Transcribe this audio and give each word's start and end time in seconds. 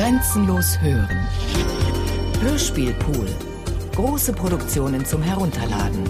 Grenzenlos 0.00 0.80
hören. 0.80 1.28
Hörspielpool. 2.40 3.28
Große 3.94 4.32
Produktionen 4.32 5.04
zum 5.04 5.20
Herunterladen. 5.20 6.04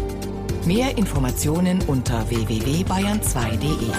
Mehr 0.64 0.96
Informationen 0.96 1.82
unter 1.89 2.30
www.bayern2.de. 2.30 3.91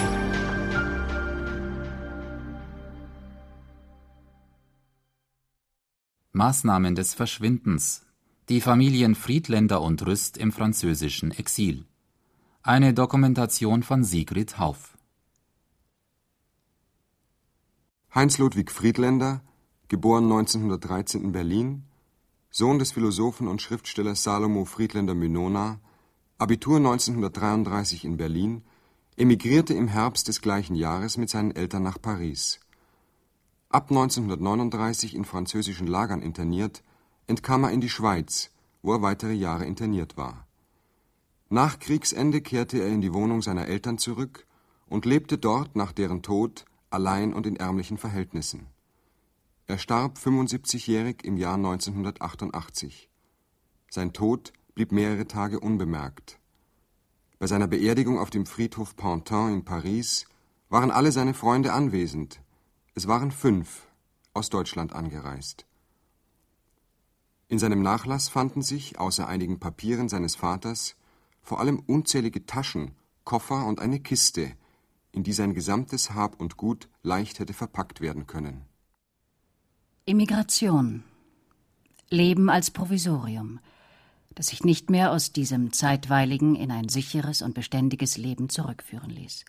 Maßnahmen 6.32 6.94
des 6.94 7.12
Verschwindens. 7.12 8.06
Die 8.48 8.62
Familien 8.62 9.14
Friedländer 9.14 9.82
und 9.82 10.06
Rüst 10.06 10.38
im 10.38 10.52
französischen 10.52 11.32
Exil. 11.32 11.84
Eine 12.62 12.94
Dokumentation 12.94 13.82
von 13.82 14.04
Sigrid 14.04 14.58
Hauf. 14.58 14.96
Heinz 18.14 18.38
Ludwig 18.38 18.70
Friedländer, 18.70 19.42
geboren 19.92 20.24
1913 20.24 21.22
in 21.22 21.32
Berlin, 21.32 21.82
Sohn 22.50 22.78
des 22.78 22.92
Philosophen 22.92 23.46
und 23.46 23.60
Schriftstellers 23.60 24.22
Salomo 24.22 24.64
Friedländer 24.64 25.12
Mynona, 25.14 25.80
Abitur 26.38 26.78
1933 26.78 28.06
in 28.06 28.16
Berlin, 28.16 28.62
emigrierte 29.18 29.74
im 29.74 29.88
Herbst 29.88 30.28
des 30.28 30.40
gleichen 30.40 30.76
Jahres 30.76 31.18
mit 31.18 31.28
seinen 31.28 31.54
Eltern 31.54 31.82
nach 31.82 32.00
Paris. 32.00 32.58
Ab 33.68 33.90
1939 33.90 35.14
in 35.14 35.26
französischen 35.26 35.86
Lagern 35.86 36.22
interniert, 36.22 36.82
entkam 37.26 37.64
er 37.64 37.72
in 37.72 37.82
die 37.82 37.90
Schweiz, 37.90 38.50
wo 38.80 38.94
er 38.94 39.02
weitere 39.02 39.34
Jahre 39.34 39.66
interniert 39.66 40.16
war. 40.16 40.46
Nach 41.50 41.78
Kriegsende 41.78 42.40
kehrte 42.40 42.78
er 42.78 42.88
in 42.88 43.02
die 43.02 43.12
Wohnung 43.12 43.42
seiner 43.42 43.66
Eltern 43.66 43.98
zurück 43.98 44.46
und 44.86 45.04
lebte 45.04 45.36
dort 45.36 45.76
nach 45.76 45.92
deren 45.92 46.22
Tod 46.22 46.64
allein 46.88 47.34
und 47.34 47.46
in 47.46 47.56
ärmlichen 47.56 47.98
Verhältnissen. 47.98 48.71
Er 49.68 49.78
starb 49.78 50.18
75-jährig 50.18 51.24
im 51.24 51.36
Jahr 51.36 51.54
1988. 51.54 53.08
Sein 53.88 54.12
Tod 54.12 54.52
blieb 54.74 54.90
mehrere 54.90 55.26
Tage 55.28 55.60
unbemerkt. 55.60 56.40
Bei 57.38 57.46
seiner 57.46 57.68
Beerdigung 57.68 58.18
auf 58.18 58.30
dem 58.30 58.44
Friedhof 58.44 58.96
Pantin 58.96 59.52
in 59.52 59.64
Paris 59.64 60.26
waren 60.68 60.90
alle 60.90 61.12
seine 61.12 61.32
Freunde 61.32 61.72
anwesend. 61.72 62.40
Es 62.94 63.06
waren 63.06 63.30
fünf 63.30 63.86
aus 64.34 64.50
Deutschland 64.50 64.92
angereist. 64.92 65.64
In 67.48 67.58
seinem 67.58 67.82
Nachlass 67.82 68.28
fanden 68.28 68.62
sich, 68.62 68.98
außer 68.98 69.28
einigen 69.28 69.60
Papieren 69.60 70.08
seines 70.08 70.34
Vaters, 70.34 70.96
vor 71.42 71.60
allem 71.60 71.78
unzählige 71.80 72.46
Taschen, 72.46 72.96
Koffer 73.24 73.66
und 73.66 73.78
eine 73.78 74.00
Kiste, 74.00 74.56
in 75.12 75.22
die 75.22 75.32
sein 75.32 75.54
gesamtes 75.54 76.14
Hab 76.14 76.40
und 76.40 76.56
Gut 76.56 76.88
leicht 77.02 77.38
hätte 77.38 77.52
verpackt 77.52 78.00
werden 78.00 78.26
können. 78.26 78.64
Immigration. 80.04 81.04
Leben 82.10 82.50
als 82.50 82.72
Provisorium, 82.72 83.60
das 84.34 84.48
sich 84.48 84.64
nicht 84.64 84.90
mehr 84.90 85.12
aus 85.12 85.32
diesem 85.32 85.72
zeitweiligen 85.72 86.56
in 86.56 86.72
ein 86.72 86.88
sicheres 86.88 87.40
und 87.40 87.54
beständiges 87.54 88.16
Leben 88.16 88.48
zurückführen 88.48 89.10
ließ. 89.10 89.44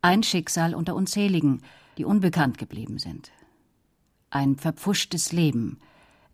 Ein 0.00 0.22
Schicksal 0.22 0.74
unter 0.74 0.94
unzähligen, 0.94 1.60
die 1.98 2.06
unbekannt 2.06 2.56
geblieben 2.56 2.98
sind. 2.98 3.32
Ein 4.30 4.56
verpfuschtes 4.56 5.30
Leben, 5.30 5.78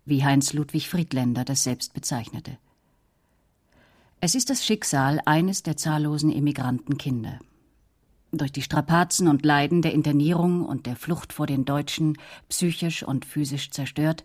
wie 0.05 0.25
Heinz 0.25 0.53
Ludwig 0.53 0.89
Friedländer 0.89 1.45
das 1.45 1.65
selbst 1.65 1.95
bezeichnete. 1.95 2.59
Es 4.21 4.37
ist 4.37 4.51
das 4.51 4.65
Schicksal 4.65 5.21
eines 5.25 5.65
der 5.65 5.77
zahllosen 5.77 6.31
Immigrantenkinder. 6.31 7.41
Durch 8.31 8.53
die 8.53 8.63
Strapazen 8.63 9.27
und 9.27 9.45
Leiden 9.45 9.81
der 9.81 9.95
Internierung 9.95 10.65
und 10.65 10.85
der 10.87 10.97
Flucht 10.97 11.33
vor 11.33 11.47
den 11.47 11.65
Deutschen, 11.65 12.19
psychisch 12.49 13.03
und 13.03 13.25
physisch 13.25 13.71
zerstört, 13.71 14.23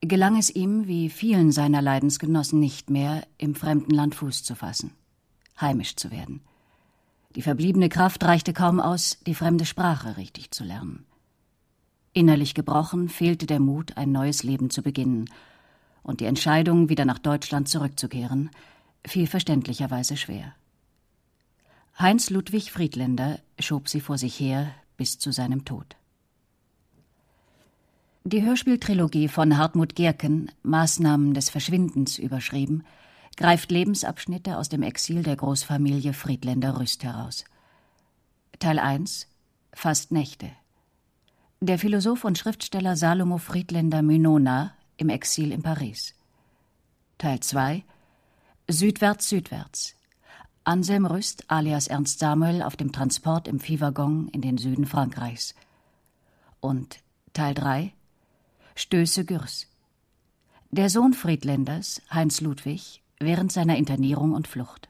gelang 0.00 0.36
es 0.36 0.50
ihm, 0.50 0.88
wie 0.88 1.08
vielen 1.10 1.52
seiner 1.52 1.80
Leidensgenossen 1.80 2.58
nicht 2.58 2.90
mehr, 2.90 3.26
im 3.38 3.54
fremden 3.54 3.92
Land 3.92 4.16
Fuß 4.16 4.42
zu 4.42 4.54
fassen, 4.56 4.92
heimisch 5.60 5.94
zu 5.94 6.10
werden. 6.10 6.40
Die 7.36 7.42
verbliebene 7.42 7.88
Kraft 7.88 8.24
reichte 8.24 8.52
kaum 8.52 8.80
aus, 8.80 9.18
die 9.24 9.36
fremde 9.36 9.64
Sprache 9.64 10.16
richtig 10.16 10.50
zu 10.50 10.64
lernen. 10.64 11.06
Innerlich 12.12 12.54
gebrochen 12.54 13.08
fehlte 13.08 13.46
der 13.46 13.60
Mut, 13.60 13.96
ein 13.96 14.10
neues 14.10 14.42
Leben 14.42 14.70
zu 14.70 14.82
beginnen, 14.82 15.30
und 16.02 16.20
die 16.20 16.24
Entscheidung, 16.24 16.88
wieder 16.88 17.04
nach 17.04 17.18
Deutschland 17.18 17.68
zurückzukehren, 17.68 18.50
fiel 19.06 19.26
verständlicherweise 19.26 20.16
schwer. 20.16 20.54
Heinz 22.00 22.30
Ludwig 22.30 22.72
Friedländer 22.72 23.40
schob 23.58 23.90
sie 23.90 24.00
vor 24.00 24.16
sich 24.16 24.40
her 24.40 24.74
bis 24.96 25.18
zu 25.18 25.32
seinem 25.32 25.66
Tod. 25.66 25.96
Die 28.24 28.42
Hörspieltrilogie 28.42 29.28
von 29.28 29.58
Hartmut 29.58 29.96
Gerken, 29.96 30.50
Maßnahmen 30.62 31.34
des 31.34 31.50
Verschwindens 31.50 32.16
überschrieben, 32.16 32.84
greift 33.36 33.70
Lebensabschnitte 33.70 34.56
aus 34.56 34.70
dem 34.70 34.82
Exil 34.82 35.22
der 35.22 35.36
Großfamilie 35.36 36.14
Friedländer 36.14 36.80
Rüst 36.80 37.04
heraus. 37.04 37.44
Teil 38.60 38.78
1 38.78 39.28
Fast 39.74 40.10
Nächte. 40.10 40.50
Der 41.60 41.78
Philosoph 41.78 42.24
und 42.24 42.38
Schriftsteller 42.38 42.96
Salomo 42.96 43.36
Friedländer 43.36 44.00
Mynona 44.00 44.72
im 44.96 45.10
Exil 45.10 45.52
in 45.52 45.62
Paris. 45.62 46.14
Teil 47.18 47.40
2 47.40 47.84
Südwärts, 48.68 49.28
südwärts. 49.28 49.99
Anselm 50.70 51.04
Rüst 51.04 51.50
alias 51.50 51.88
Ernst 51.88 52.20
Samuel 52.20 52.62
auf 52.62 52.76
dem 52.76 52.92
Transport 52.92 53.48
im 53.48 53.58
Viehwaggon 53.58 54.28
in 54.28 54.40
den 54.40 54.56
Süden 54.56 54.86
Frankreichs. 54.86 55.56
Und 56.60 57.00
Teil 57.32 57.54
3 57.54 57.92
Stöße 58.76 59.24
Gürs. 59.24 59.66
Der 60.70 60.88
Sohn 60.88 61.12
Friedländers, 61.12 62.00
Heinz 62.12 62.40
Ludwig, 62.40 63.02
während 63.18 63.50
seiner 63.50 63.78
Internierung 63.78 64.30
und 64.30 64.46
Flucht. 64.46 64.88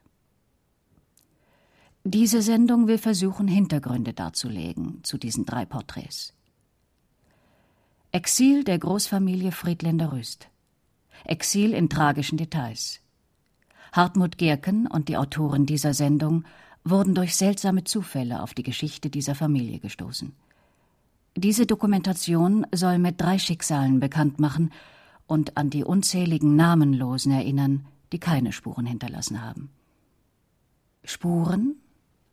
Diese 2.04 2.42
Sendung 2.42 2.86
will 2.86 2.98
versuchen, 2.98 3.48
Hintergründe 3.48 4.12
darzulegen 4.12 5.02
zu 5.02 5.16
diesen 5.16 5.46
drei 5.46 5.64
Porträts. 5.64 6.34
Exil 8.12 8.64
der 8.64 8.78
Großfamilie 8.78 9.50
Friedländer 9.50 10.12
Rüst. 10.12 10.50
Exil 11.24 11.72
in 11.72 11.88
tragischen 11.88 12.36
Details. 12.36 13.00
Hartmut 13.92 14.38
Gerken 14.38 14.86
und 14.86 15.08
die 15.08 15.16
Autoren 15.16 15.66
dieser 15.66 15.94
Sendung 15.94 16.44
wurden 16.84 17.14
durch 17.14 17.36
seltsame 17.36 17.84
Zufälle 17.84 18.42
auf 18.42 18.54
die 18.54 18.62
Geschichte 18.62 19.10
dieser 19.10 19.34
Familie 19.34 19.80
gestoßen. 19.80 20.32
Diese 21.36 21.66
Dokumentation 21.66 22.66
soll 22.72 22.98
mit 22.98 23.20
drei 23.20 23.38
Schicksalen 23.38 24.00
bekannt 24.00 24.40
machen 24.40 24.72
und 25.26 25.56
an 25.56 25.70
die 25.70 25.84
unzähligen 25.84 26.56
Namenlosen 26.56 27.32
erinnern, 27.32 27.86
die 28.12 28.18
keine 28.18 28.52
Spuren 28.52 28.86
hinterlassen 28.86 29.42
haben. 29.42 29.70
Spuren, 31.04 31.76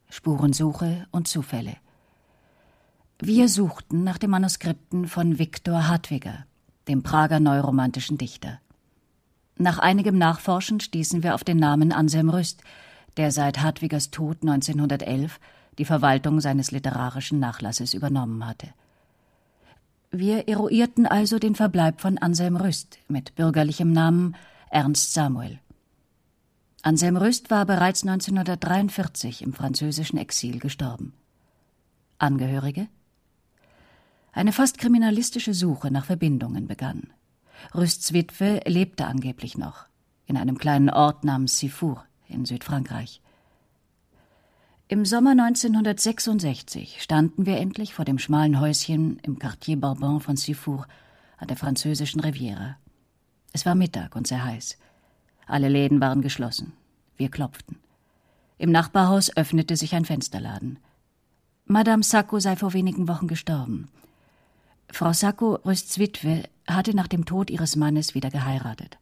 Spurensuche 0.10 1.08
und 1.12 1.28
Zufälle. 1.28 1.76
Wir 3.20 3.50
suchten 3.50 4.04
nach 4.04 4.18
den 4.18 4.30
Manuskripten 4.30 5.08
von 5.08 5.40
Viktor 5.40 5.88
Hartwiger, 5.88 6.46
dem 6.88 7.04
Prager 7.04 7.40
neuromantischen 7.40 8.18
Dichter. 8.18 8.60
Nach 9.60 9.80
einigem 9.80 10.18
Nachforschen 10.18 10.80
stießen 10.80 11.24
wir 11.24 11.34
auf 11.34 11.44
den 11.44 11.58
Namen 11.58 11.92
Anselm 11.92 12.30
Rüst, 12.30 12.62
der 13.18 13.32
seit 13.32 13.60
Hartwigers 13.60 14.12
Tod 14.12 14.38
1911 14.42 15.40
die 15.80 15.86
Verwaltung 15.86 16.42
seines 16.42 16.72
literarischen 16.72 17.40
Nachlasses 17.40 17.94
übernommen 17.94 18.46
hatte. 18.46 18.68
Wir 20.12 20.48
eruierten 20.48 21.06
also 21.06 21.40
den 21.40 21.56
Verbleib 21.56 22.02
von 22.02 22.18
Anselm 22.18 22.56
Rüst 22.56 23.00
mit 23.08 23.36
bürgerlichem 23.36 23.92
Namen 23.92 24.36
Ernst 24.70 25.14
Samuel. 25.14 25.60
Anselm 26.84 27.18
Rüst 27.18 27.50
war 27.50 27.66
bereits 27.66 28.04
1943 28.04 29.42
im 29.42 29.54
französischen 29.54 30.18
Exil 30.18 30.60
gestorben. 30.60 31.14
Angehörige? 32.20 32.88
Eine 34.32 34.54
fast 34.54 34.78
kriminalistische 34.78 35.54
Suche 35.54 35.92
nach 35.92 36.06
Verbindungen 36.06 36.68
begann. 36.68 37.10
Rüsts 37.76 38.14
Witwe 38.14 38.62
lebte 38.66 39.06
angeblich 39.06 39.58
noch 39.58 39.88
in 40.28 40.38
einem 40.38 40.58
kleinen 40.58 40.90
Ort 40.90 41.24
namens 41.24 41.58
Sifour 41.58 42.06
in 42.28 42.46
Südfrankreich. 42.46 43.22
Im 44.90 45.06
Sommer 45.06 45.32
1966 45.32 47.02
standen 47.02 47.46
wir 47.46 47.58
endlich 47.58 47.94
vor 47.94 48.06
dem 48.06 48.20
schmalen 48.20 48.60
Häuschen 48.60 49.20
im 49.24 49.40
Quartier 49.40 49.80
Bourbon 49.80 50.22
von 50.22 50.38
Sifour 50.38 50.88
an 51.38 51.48
der 51.48 51.58
französischen 51.58 52.22
Riviera. 52.22 52.78
Es 53.54 53.66
war 53.66 53.76
Mittag 53.76 54.16
und 54.16 54.28
sehr 54.28 54.44
heiß. 54.44 54.78
Alle 55.46 55.70
Läden 55.70 56.00
waren 56.00 56.22
geschlossen. 56.22 56.74
Wir 57.16 57.30
klopften. 57.30 57.80
Im 58.58 58.72
Nachbarhaus 58.72 59.36
öffnete 59.36 59.76
sich 59.76 59.94
ein 59.96 60.06
Fensterladen. 60.06 60.80
Madame 61.66 62.04
Sacco 62.04 62.40
sei 62.40 62.56
vor 62.56 62.74
wenigen 62.74 63.08
Wochen 63.08 63.28
gestorben. 63.28 63.90
Frau 64.90 65.14
Sacco, 65.14 65.56
Rüsts 65.66 66.00
Witwe, 66.00 66.44
hatte 66.68 66.96
nach 66.96 67.08
dem 67.08 67.26
Tod 67.26 67.50
ihres 67.50 67.76
Mannes 67.76 68.16
wieder 68.16 68.30
geheiratet. 68.30 68.98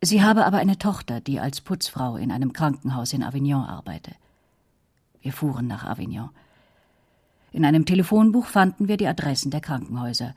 Sie 0.00 0.22
habe 0.22 0.44
aber 0.44 0.58
eine 0.58 0.78
Tochter, 0.78 1.20
die 1.20 1.40
als 1.40 1.60
Putzfrau 1.60 2.16
in 2.16 2.30
einem 2.30 2.52
Krankenhaus 2.52 3.12
in 3.12 3.22
Avignon 3.22 3.64
arbeite. 3.64 4.12
Wir 5.22 5.32
fuhren 5.32 5.66
nach 5.66 5.84
Avignon. 5.84 6.30
In 7.52 7.64
einem 7.64 7.86
Telefonbuch 7.86 8.46
fanden 8.46 8.88
wir 8.88 8.96
die 8.96 9.06
Adressen 9.06 9.50
der 9.50 9.60
Krankenhäuser. 9.60 10.34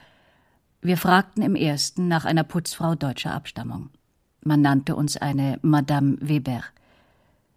Wir 0.81 0.97
fragten 0.97 1.43
im 1.43 1.55
ersten 1.55 2.07
nach 2.07 2.25
einer 2.25 2.43
Putzfrau 2.43 2.95
deutscher 2.95 3.33
Abstammung. 3.33 3.89
Man 4.41 4.61
nannte 4.61 4.95
uns 4.95 5.17
eine 5.17 5.59
Madame 5.61 6.17
Weber. 6.21 6.63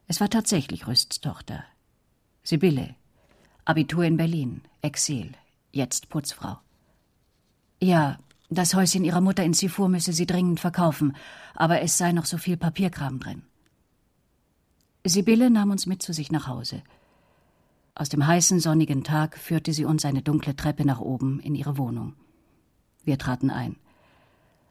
Es 0.09 0.21
war 0.21 0.29
tatsächlich 0.29 0.89
Rüsts 0.89 1.21
Tochter. 1.21 1.63
Sibylle. 2.43 2.97
Abitur 3.65 4.05
in 4.05 4.17
Berlin. 4.17 4.63
Exil. 4.83 5.33
Jetzt 5.71 6.09
Putzfrau. 6.09 6.59
Ja, 7.81 8.19
das 8.51 8.75
Häuschen 8.75 9.05
ihrer 9.05 9.23
Mutter 9.23 9.43
in 9.43 9.55
Sifur 9.55 9.89
müsse 9.89 10.13
sie 10.13 10.27
dringend 10.27 10.61
verkaufen, 10.61 11.17
aber 11.55 11.81
es 11.81 11.97
sei 11.97 12.13
noch 12.13 12.27
so 12.27 12.37
viel 12.37 12.57
Papierkram 12.57 13.19
drin. 13.19 13.43
Sibylle 15.05 15.51
nahm 15.51 15.71
uns 15.71 15.87
mit 15.87 16.03
zu 16.03 16.13
sich 16.13 16.31
nach 16.31 16.47
Hause. 16.47 16.83
Aus 17.95 18.11
dem 18.11 18.27
heißen, 18.27 18.61
sonnigen 18.61 19.03
Tag 19.03 19.39
führte 19.39 19.73
sie 19.73 19.87
uns 19.87 20.05
eine 20.05 20.21
dunkle 20.21 20.57
Treppe 20.57 20.85
nach 20.85 21.01
oben 21.01 21.41
in 21.41 21.55
ihre 21.55 21.79
Wohnung. 21.79 22.15
Wir 23.03 23.19
traten 23.19 23.51
ein. 23.51 23.77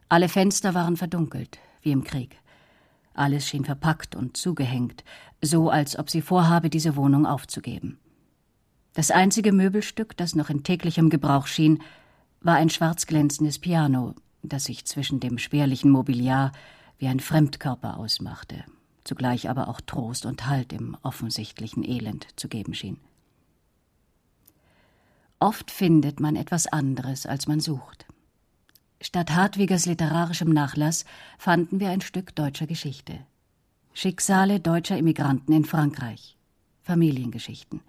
Alle 0.07 0.29
Fenster 0.29 0.73
waren 0.75 0.97
verdunkelt, 0.97 1.57
wie 1.81 1.91
im 1.91 2.03
Krieg. 2.03 2.37
Alles 3.13 3.47
schien 3.47 3.65
verpackt 3.65 4.15
und 4.15 4.37
zugehängt, 4.37 5.03
so 5.41 5.69
als 5.69 5.97
ob 5.97 6.09
sie 6.09 6.21
vorhabe, 6.21 6.69
diese 6.69 6.95
Wohnung 6.95 7.25
aufzugeben. 7.25 7.97
Das 8.93 9.11
einzige 9.11 9.51
Möbelstück, 9.51 10.15
das 10.17 10.35
noch 10.35 10.49
in 10.49 10.63
täglichem 10.63 11.09
Gebrauch 11.09 11.47
schien, 11.47 11.81
war 12.41 12.55
ein 12.55 12.69
schwarz 12.69 13.05
glänzendes 13.05 13.59
Piano, 13.59 14.15
das 14.43 14.65
sich 14.65 14.85
zwischen 14.85 15.19
dem 15.19 15.37
spärlichen 15.37 15.91
Mobiliar 15.91 16.51
wie 16.97 17.07
ein 17.07 17.19
Fremdkörper 17.19 17.97
ausmachte, 17.97 18.63
zugleich 19.03 19.49
aber 19.49 19.67
auch 19.67 19.81
Trost 19.81 20.25
und 20.25 20.47
Halt 20.47 20.73
im 20.73 20.97
offensichtlichen 21.03 21.83
Elend 21.83 22.27
zu 22.35 22.47
geben 22.47 22.73
schien. 22.73 22.97
Oft 25.39 25.71
findet 25.71 26.19
man 26.19 26.35
etwas 26.35 26.67
anderes, 26.67 27.25
als 27.25 27.47
man 27.47 27.61
sucht. 27.61 28.05
Statt 29.01 29.31
Hartwigers 29.31 29.85
literarischem 29.85 30.49
Nachlass 30.49 31.05
fanden 31.37 31.79
wir 31.79 31.89
ein 31.89 32.01
Stück 32.01 32.35
deutscher 32.35 32.67
Geschichte. 32.67 33.25
Schicksale 33.93 34.59
deutscher 34.59 34.97
Immigranten 34.97 35.53
in 35.53 35.63
Frankreich. 35.63 36.37
Familiengeschichten. 36.83 37.81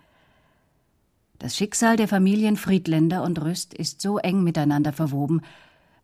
Das 1.40 1.56
Schicksal 1.56 1.96
der 1.96 2.06
Familien 2.06 2.58
Friedländer 2.58 3.22
und 3.22 3.40
Rüst 3.40 3.72
ist 3.72 4.02
so 4.02 4.18
eng 4.18 4.44
miteinander 4.44 4.92
verwoben, 4.92 5.40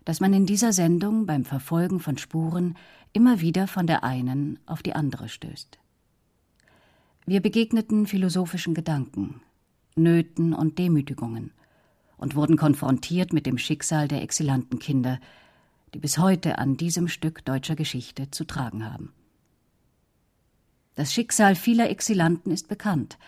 dass 0.06 0.18
man 0.18 0.32
in 0.32 0.46
dieser 0.46 0.72
Sendung 0.72 1.26
beim 1.26 1.44
Verfolgen 1.44 2.00
von 2.00 2.16
Spuren 2.16 2.74
immer 3.12 3.42
wieder 3.42 3.66
von 3.66 3.86
der 3.86 4.02
einen 4.02 4.58
auf 4.64 4.82
die 4.82 4.94
andere 4.94 5.28
stößt. 5.28 5.78
Wir 7.26 7.42
begegneten 7.42 8.06
philosophischen 8.06 8.72
Gedanken, 8.72 9.42
Nöten 9.94 10.54
und 10.54 10.78
Demütigungen 10.78 11.52
und 12.16 12.34
wurden 12.34 12.56
konfrontiert 12.56 13.34
mit 13.34 13.44
dem 13.44 13.58
Schicksal 13.58 14.08
der 14.08 14.22
Exilantenkinder, 14.22 15.20
die 15.92 15.98
bis 15.98 16.16
heute 16.16 16.56
an 16.56 16.78
diesem 16.78 17.08
Stück 17.08 17.44
deutscher 17.44 17.76
Geschichte 17.76 18.30
zu 18.30 18.46
tragen 18.46 18.90
haben. 18.90 19.12
Das 20.94 21.12
Schicksal 21.12 21.56
vieler 21.56 21.90
Exilanten 21.90 22.52
ist 22.52 22.68
bekannt. 22.68 23.18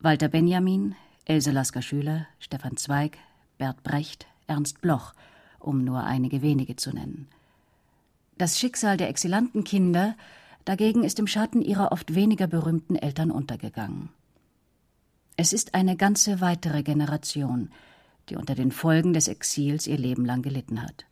Walter 0.00 0.28
Benjamin, 0.28 0.94
Else 1.28 1.50
Lasker-Schüler, 1.50 2.26
Stefan 2.40 2.78
Zweig, 2.78 3.18
Bert 3.58 3.82
Brecht, 3.82 4.26
Ernst 4.46 4.80
Bloch, 4.80 5.12
um 5.58 5.84
nur 5.84 6.02
einige 6.02 6.40
wenige 6.40 6.74
zu 6.76 6.90
nennen. 6.90 7.28
Das 8.38 8.58
Schicksal 8.58 8.96
der 8.96 9.10
exilanten 9.10 9.62
Kinder 9.62 10.16
dagegen 10.64 11.04
ist 11.04 11.18
im 11.18 11.26
Schatten 11.26 11.60
ihrer 11.60 11.92
oft 11.92 12.14
weniger 12.14 12.46
berühmten 12.46 12.96
Eltern 12.96 13.30
untergegangen. 13.30 14.08
Es 15.36 15.52
ist 15.52 15.74
eine 15.74 15.96
ganze 15.96 16.40
weitere 16.40 16.82
Generation, 16.82 17.70
die 18.30 18.36
unter 18.36 18.54
den 18.54 18.72
Folgen 18.72 19.12
des 19.12 19.28
Exils 19.28 19.86
ihr 19.86 19.98
Leben 19.98 20.24
lang 20.24 20.40
gelitten 20.40 20.82
hat. 20.82 21.04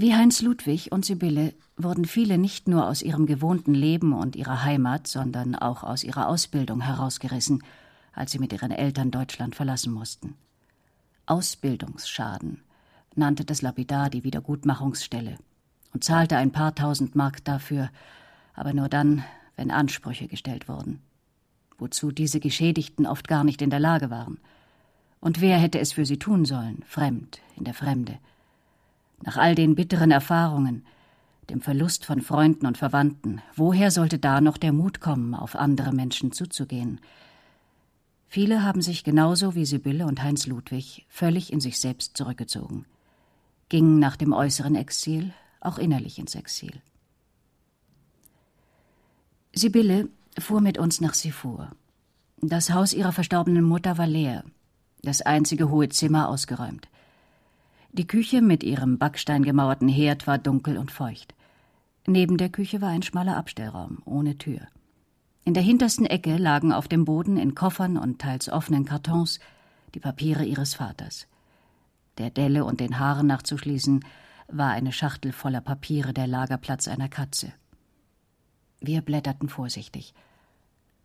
Wie 0.00 0.14
Heinz 0.14 0.42
Ludwig 0.42 0.92
und 0.92 1.04
Sibylle 1.04 1.54
wurden 1.76 2.04
viele 2.04 2.38
nicht 2.38 2.68
nur 2.68 2.86
aus 2.86 3.02
ihrem 3.02 3.26
gewohnten 3.26 3.74
Leben 3.74 4.12
und 4.12 4.36
ihrer 4.36 4.62
Heimat, 4.62 5.08
sondern 5.08 5.56
auch 5.56 5.82
aus 5.82 6.04
ihrer 6.04 6.28
Ausbildung 6.28 6.82
herausgerissen, 6.82 7.64
als 8.12 8.30
sie 8.30 8.38
mit 8.38 8.52
ihren 8.52 8.70
Eltern 8.70 9.10
Deutschland 9.10 9.56
verlassen 9.56 9.92
mussten. 9.92 10.36
Ausbildungsschaden 11.26 12.62
nannte 13.16 13.44
das 13.44 13.60
lapidar 13.60 14.08
die 14.08 14.22
Wiedergutmachungsstelle 14.22 15.36
und 15.92 16.04
zahlte 16.04 16.36
ein 16.36 16.52
paar 16.52 16.76
tausend 16.76 17.16
Mark 17.16 17.44
dafür, 17.44 17.90
aber 18.54 18.74
nur 18.74 18.88
dann, 18.88 19.24
wenn 19.56 19.72
Ansprüche 19.72 20.28
gestellt 20.28 20.68
wurden, 20.68 21.00
wozu 21.76 22.12
diese 22.12 22.38
Geschädigten 22.38 23.04
oft 23.04 23.26
gar 23.26 23.42
nicht 23.42 23.62
in 23.62 23.70
der 23.70 23.80
Lage 23.80 24.10
waren. 24.10 24.38
Und 25.18 25.40
wer 25.40 25.58
hätte 25.58 25.80
es 25.80 25.90
für 25.90 26.06
sie 26.06 26.20
tun 26.20 26.44
sollen, 26.44 26.84
fremd, 26.86 27.40
in 27.56 27.64
der 27.64 27.74
Fremde? 27.74 28.20
Nach 29.24 29.36
all 29.36 29.54
den 29.54 29.74
bitteren 29.74 30.10
Erfahrungen, 30.10 30.84
dem 31.50 31.60
Verlust 31.60 32.04
von 32.04 32.20
Freunden 32.20 32.66
und 32.66 32.78
Verwandten, 32.78 33.40
woher 33.54 33.90
sollte 33.90 34.18
da 34.18 34.40
noch 34.40 34.58
der 34.58 34.72
Mut 34.72 35.00
kommen, 35.00 35.34
auf 35.34 35.56
andere 35.56 35.92
Menschen 35.92 36.32
zuzugehen? 36.32 37.00
Viele 38.28 38.62
haben 38.62 38.82
sich 38.82 39.04
genauso 39.04 39.54
wie 39.54 39.64
Sibylle 39.64 40.06
und 40.06 40.22
Heinz 40.22 40.46
Ludwig 40.46 41.06
völlig 41.08 41.52
in 41.52 41.60
sich 41.60 41.80
selbst 41.80 42.16
zurückgezogen, 42.16 42.84
gingen 43.68 43.98
nach 43.98 44.16
dem 44.16 44.32
äußeren 44.32 44.74
Exil 44.74 45.32
auch 45.60 45.78
innerlich 45.78 46.18
ins 46.18 46.34
Exil. 46.34 46.82
Sibylle 49.54 50.08
fuhr 50.38 50.60
mit 50.60 50.78
uns 50.78 51.00
nach 51.00 51.14
Sifur. 51.14 51.70
Das 52.40 52.70
Haus 52.70 52.92
ihrer 52.92 53.12
verstorbenen 53.12 53.64
Mutter 53.64 53.98
war 53.98 54.06
leer, 54.06 54.44
das 55.02 55.22
einzige 55.22 55.70
hohe 55.70 55.88
Zimmer 55.88 56.28
ausgeräumt. 56.28 56.86
Die 57.92 58.06
Küche 58.06 58.42
mit 58.42 58.62
ihrem 58.62 58.98
backsteingemauerten 58.98 59.88
Herd 59.88 60.26
war 60.26 60.38
dunkel 60.38 60.76
und 60.76 60.90
feucht. 60.90 61.34
Neben 62.06 62.36
der 62.36 62.50
Küche 62.50 62.80
war 62.80 62.90
ein 62.90 63.02
schmaler 63.02 63.36
Abstellraum 63.36 63.98
ohne 64.04 64.38
Tür. 64.38 64.60
In 65.44 65.54
der 65.54 65.62
hintersten 65.62 66.04
Ecke 66.04 66.36
lagen 66.36 66.72
auf 66.72 66.88
dem 66.88 67.04
Boden 67.04 67.38
in 67.38 67.54
Koffern 67.54 67.96
und 67.96 68.20
teils 68.20 68.50
offenen 68.50 68.84
Kartons 68.84 69.40
die 69.94 70.00
Papiere 70.00 70.44
ihres 70.44 70.74
Vaters. 70.74 71.26
Der 72.18 72.30
Delle 72.30 72.64
und 72.64 72.80
den 72.80 72.98
Haaren 72.98 73.26
nachzuschließen, 73.26 74.04
war 74.48 74.70
eine 74.72 74.92
Schachtel 74.92 75.32
voller 75.32 75.60
Papiere 75.60 76.12
der 76.12 76.26
Lagerplatz 76.26 76.88
einer 76.88 77.08
Katze. 77.08 77.52
Wir 78.80 79.02
blätterten 79.02 79.48
vorsichtig. 79.48 80.14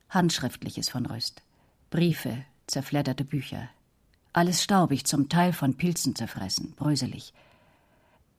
Handschriftliches 0.09 0.89
von 0.89 1.06
Rüst. 1.06 1.41
Briefe, 1.89 2.45
zerfledderte 2.68 3.25
Bücher, 3.25 3.69
alles 4.34 4.63
staubig, 4.63 5.06
zum 5.06 5.30
Teil 5.30 5.54
von 5.54 5.75
Pilzen 5.75 6.16
zerfressen, 6.16 6.74
bröselig. 6.75 7.34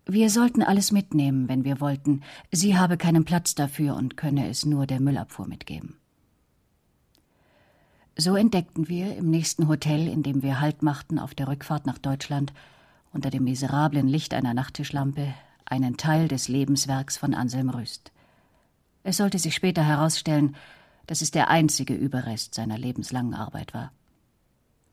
Wir 0.06 0.28
sollten 0.28 0.62
alles 0.62 0.92
mitnehmen, 0.92 1.48
wenn 1.48 1.64
wir 1.64 1.80
wollten. 1.80 2.22
Sie 2.52 2.76
habe 2.76 2.98
keinen 2.98 3.24
Platz 3.24 3.54
dafür 3.54 3.96
und 3.96 4.16
könne 4.16 4.48
es 4.48 4.66
nur 4.66 4.86
der 4.86 5.00
Müllabfuhr 5.00 5.46
mitgeben. 5.46 5.96
So 8.16 8.36
entdeckten 8.36 8.88
wir 8.88 9.16
im 9.16 9.30
nächsten 9.30 9.66
Hotel, 9.66 10.06
in 10.06 10.22
dem 10.22 10.42
wir 10.42 10.60
Halt 10.60 10.82
machten 10.82 11.18
auf 11.18 11.34
der 11.34 11.48
Rückfahrt 11.48 11.86
nach 11.86 11.98
Deutschland, 11.98 12.52
unter 13.12 13.30
dem 13.30 13.44
miserablen 13.44 14.06
Licht 14.06 14.34
einer 14.34 14.54
Nachttischlampe, 14.54 15.34
einen 15.64 15.96
Teil 15.96 16.28
des 16.28 16.48
Lebenswerks 16.48 17.16
von 17.16 17.32
Anselm 17.34 17.70
Rüst. 17.70 18.12
Es 19.04 19.16
sollte 19.16 19.38
sich 19.38 19.54
später 19.54 19.84
herausstellen, 19.84 20.54
dass 21.06 21.22
es 21.22 21.30
der 21.30 21.48
einzige 21.48 21.94
Überrest 21.94 22.54
seiner 22.54 22.78
lebenslangen 22.78 23.34
Arbeit 23.34 23.74
war. 23.74 23.90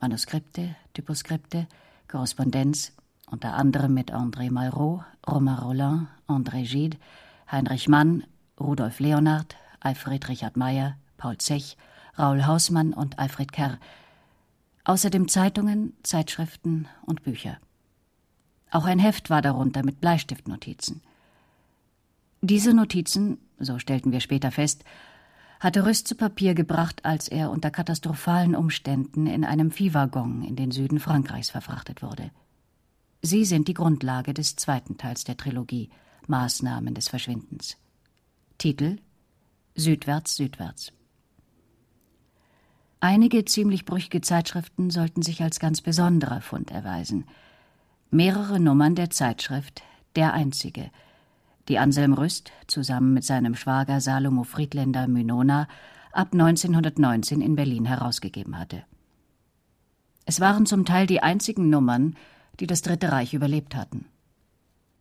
Manuskripte, 0.02 0.76
Typoskripte, 0.94 1.68
Korrespondenz, 2.08 2.92
unter 3.30 3.54
anderem 3.54 3.94
mit 3.94 4.12
André 4.12 4.52
Malraux, 4.52 5.04
Romain 5.28 5.60
Rollin, 5.60 6.08
André 6.28 6.68
Gide, 6.68 6.98
Heinrich 7.52 7.88
Mann, 7.88 8.24
Rudolf 8.60 9.00
Leonard, 9.00 9.56
Alfred 9.80 10.28
Richard 10.28 10.58
Meyer, 10.58 10.98
Paul 11.18 11.38
Zech, 11.38 11.78
Raul 12.18 12.46
Hausmann 12.46 12.94
und 12.94 13.20
Alfred 13.20 13.52
Kerr. 13.52 13.78
Außerdem 14.84 15.28
Zeitungen, 15.28 15.94
Zeitschriften 16.04 16.88
und 17.06 17.24
Bücher. 17.24 17.58
Auch 18.72 18.86
ein 18.86 19.00
Heft 19.00 19.30
war 19.30 19.42
darunter 19.42 19.84
mit 19.84 20.02
Bleistiftnotizen. 20.02 21.02
Diese 22.42 22.74
Notizen, 22.74 23.38
so 23.60 23.78
stellten 23.78 24.12
wir 24.12 24.20
später 24.20 24.52
fest, 24.52 24.84
hatte 25.62 25.86
Rüst 25.86 26.08
zu 26.08 26.16
Papier 26.16 26.56
gebracht, 26.56 27.06
als 27.06 27.28
er 27.28 27.52
unter 27.52 27.70
katastrophalen 27.70 28.56
Umständen 28.56 29.28
in 29.28 29.46
einem 29.46 29.70
Viehwaggon 29.70 30.44
in 30.44 30.56
den 30.56 30.72
Süden 30.72 31.00
Frankreichs 31.00 31.52
verfrachtet 31.52 32.02
wurde. 32.02 32.32
Sie 33.22 33.46
sind 33.46 33.68
die 33.68 33.76
Grundlage 33.76 34.34
des 34.34 34.56
zweiten 34.56 34.98
Teils 34.98 35.24
der 35.24 35.38
Trilogie 35.38 35.92
Maßnahmen 36.26 36.96
des 36.96 37.10
Verschwindens. 37.10 37.78
Titel 38.58 38.98
Südwärts, 39.76 40.36
Südwärts. 40.36 40.94
Einige 43.00 43.46
ziemlich 43.46 43.86
brüchige 43.86 44.22
Zeitschriften 44.22 44.90
sollten 44.90 45.22
sich 45.22 45.44
als 45.44 45.60
ganz 45.60 45.82
besonderer 45.82 46.42
Fund 46.42 46.72
erweisen. 46.72 47.26
Mehrere 48.10 48.60
Nummern 48.60 48.96
der 48.96 49.12
Zeitschrift 49.12 49.84
Der 50.16 50.34
Einzige– 50.34 50.90
die 51.68 51.80
Anselm 51.80 52.14
Rüst 52.14 52.52
zusammen 52.68 53.14
mit 53.14 53.24
seinem 53.24 53.56
Schwager 53.56 54.02
Salomo 54.02 54.44
Friedländer 54.44 55.08
Mynona 55.08 55.68
ab 56.12 56.30
1919 56.34 57.42
in 57.42 57.56
Berlin 57.56 57.86
herausgegeben 57.86 58.58
hatte. 58.58 58.84
Es 60.26 60.40
waren 60.40 60.66
zum 60.66 60.86
Teil 60.86 61.08
die 61.08 61.22
einzigen 61.22 61.70
Nummern, 61.70 62.16
die 62.60 62.68
das 62.68 62.82
Dritte 62.82 63.12
Reich 63.12 63.34
überlebt 63.34 63.76
hatten. 63.76 64.06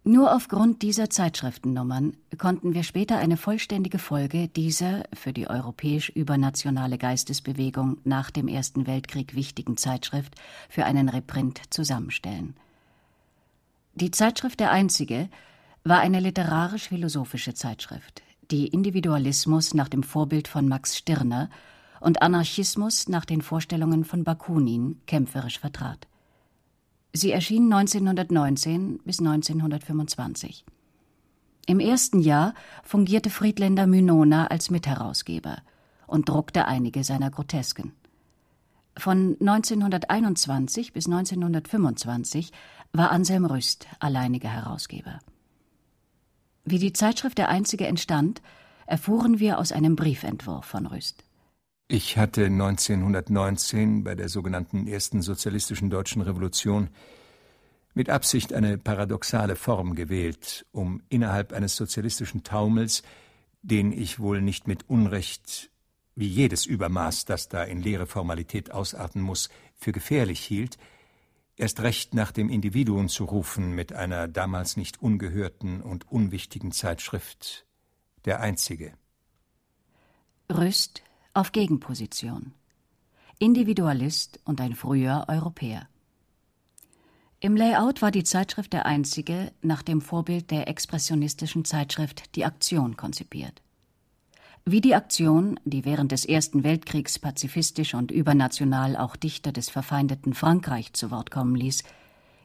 Nur 0.02 0.34
aufgrund 0.34 0.80
dieser 0.80 1.10
Zeitschriftennummern 1.10 2.16
konnten 2.38 2.72
wir 2.72 2.84
später 2.84 3.18
eine 3.18 3.36
vollständige 3.36 3.98
Folge 3.98 4.48
dieser 4.48 5.02
für 5.12 5.34
die 5.34 5.46
europäisch 5.46 6.08
übernationale 6.08 6.96
Geistesbewegung 6.96 7.98
nach 8.04 8.30
dem 8.30 8.48
Ersten 8.48 8.86
Weltkrieg 8.86 9.34
wichtigen 9.34 9.76
Zeitschrift 9.76 10.34
für 10.70 10.86
einen 10.86 11.10
Reprint 11.10 11.60
zusammenstellen. 11.68 12.56
Die 13.94 14.10
Zeitschrift 14.10 14.58
Der 14.60 14.70
Einzige 14.70 15.28
war 15.84 16.00
eine 16.00 16.20
literarisch-philosophische 16.20 17.54
Zeitschrift, 17.54 18.22
die 18.50 18.66
Individualismus 18.68 19.74
nach 19.74 19.88
dem 19.88 20.02
Vorbild 20.02 20.48
von 20.48 20.68
Max 20.68 20.96
Stirner 20.96 21.48
und 22.00 22.22
Anarchismus 22.22 23.08
nach 23.08 23.24
den 23.24 23.42
Vorstellungen 23.42 24.04
von 24.04 24.24
Bakunin 24.24 25.00
kämpferisch 25.06 25.58
vertrat. 25.58 26.06
Sie 27.12 27.32
erschien 27.32 27.72
1919 27.72 29.00
bis 29.04 29.18
1925. 29.18 30.64
Im 31.66 31.80
ersten 31.80 32.20
Jahr 32.20 32.54
fungierte 32.82 33.30
Friedländer 33.30 33.86
Mynona 33.86 34.46
als 34.46 34.70
Mitherausgeber 34.70 35.58
und 36.06 36.28
druckte 36.28 36.66
einige 36.66 37.04
seiner 37.04 37.30
Grotesken. 37.30 37.92
Von 38.96 39.36
1921 39.40 40.92
bis 40.92 41.06
1925 41.06 42.52
war 42.92 43.10
Anselm 43.12 43.44
Rüst 43.44 43.86
alleiniger 44.00 44.48
Herausgeber. 44.48 45.20
Wie 46.64 46.78
die 46.78 46.92
Zeitschrift 46.92 47.38
der 47.38 47.48
einzige 47.48 47.86
entstand, 47.86 48.42
erfuhren 48.86 49.38
wir 49.38 49.58
aus 49.58 49.72
einem 49.72 49.96
Briefentwurf 49.96 50.64
von 50.64 50.86
Rüst. 50.86 51.24
Ich 51.88 52.16
hatte 52.16 52.44
1919 52.44 54.04
bei 54.04 54.14
der 54.14 54.28
sogenannten 54.28 54.86
ersten 54.86 55.22
sozialistischen 55.22 55.90
deutschen 55.90 56.22
Revolution 56.22 56.88
mit 57.94 58.10
Absicht 58.10 58.52
eine 58.52 58.78
paradoxale 58.78 59.56
Form 59.56 59.94
gewählt, 59.94 60.66
um 60.70 61.02
innerhalb 61.08 61.52
eines 61.52 61.74
sozialistischen 61.74 62.44
Taumels, 62.44 63.02
den 63.62 63.92
ich 63.92 64.20
wohl 64.20 64.40
nicht 64.40 64.68
mit 64.68 64.88
Unrecht, 64.88 65.70
wie 66.14 66.28
jedes 66.28 66.66
Übermaß, 66.66 67.24
das 67.24 67.48
da 67.48 67.64
in 67.64 67.82
leere 67.82 68.06
Formalität 68.06 68.70
ausarten 68.70 69.20
muss, 69.20 69.48
für 69.76 69.92
gefährlich 69.92 70.40
hielt, 70.40 70.78
erst 71.60 71.80
recht 71.80 72.14
nach 72.14 72.32
dem 72.32 72.48
Individuum 72.48 73.08
zu 73.08 73.24
rufen 73.24 73.74
mit 73.74 73.92
einer 73.92 74.26
damals 74.26 74.76
nicht 74.76 75.00
ungehörten 75.00 75.82
und 75.82 76.10
unwichtigen 76.10 76.72
Zeitschrift, 76.72 77.66
der 78.24 78.40
einzige. 78.40 78.94
Rüst 80.50 81.02
auf 81.34 81.52
Gegenposition. 81.52 82.52
Individualist 83.38 84.40
und 84.44 84.60
ein 84.60 84.74
früher 84.74 85.26
Europäer. 85.28 85.88
Im 87.38 87.56
Layout 87.56 88.02
war 88.02 88.10
die 88.10 88.24
Zeitschrift 88.24 88.72
der 88.72 88.84
einzige 88.84 89.52
nach 89.62 89.82
dem 89.82 90.00
Vorbild 90.00 90.50
der 90.50 90.68
expressionistischen 90.68 91.64
Zeitschrift 91.64 92.36
Die 92.36 92.44
Aktion 92.44 92.96
konzipiert. 92.96 93.62
Wie 94.64 94.80
die 94.80 94.94
Aktion, 94.94 95.58
die 95.64 95.84
während 95.84 96.12
des 96.12 96.24
Ersten 96.24 96.64
Weltkriegs 96.64 97.18
pazifistisch 97.18 97.94
und 97.94 98.10
übernational 98.10 98.96
auch 98.96 99.16
Dichter 99.16 99.52
des 99.52 99.70
verfeindeten 99.70 100.34
Frankreich 100.34 100.92
zu 100.92 101.10
Wort 101.10 101.30
kommen 101.30 101.54
ließ, 101.54 101.82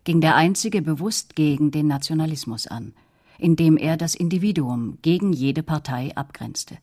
ging 0.05 0.21
der 0.21 0.35
einzige 0.35 0.81
bewusst 0.81 1.35
gegen 1.35 1.71
den 1.71 1.87
Nationalismus 1.87 2.67
an, 2.67 2.93
indem 3.37 3.77
er 3.77 3.97
das 3.97 4.15
Individuum 4.15 4.99
gegen 5.01 5.33
jede 5.33 5.63
Partei 5.63 6.15
abgrenzte. 6.15 6.77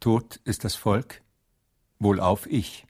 Tod 0.00 0.40
ist 0.44 0.64
das 0.64 0.74
Volk, 0.74 1.22
Wohlauf 2.00 2.46
ich. 2.46 2.86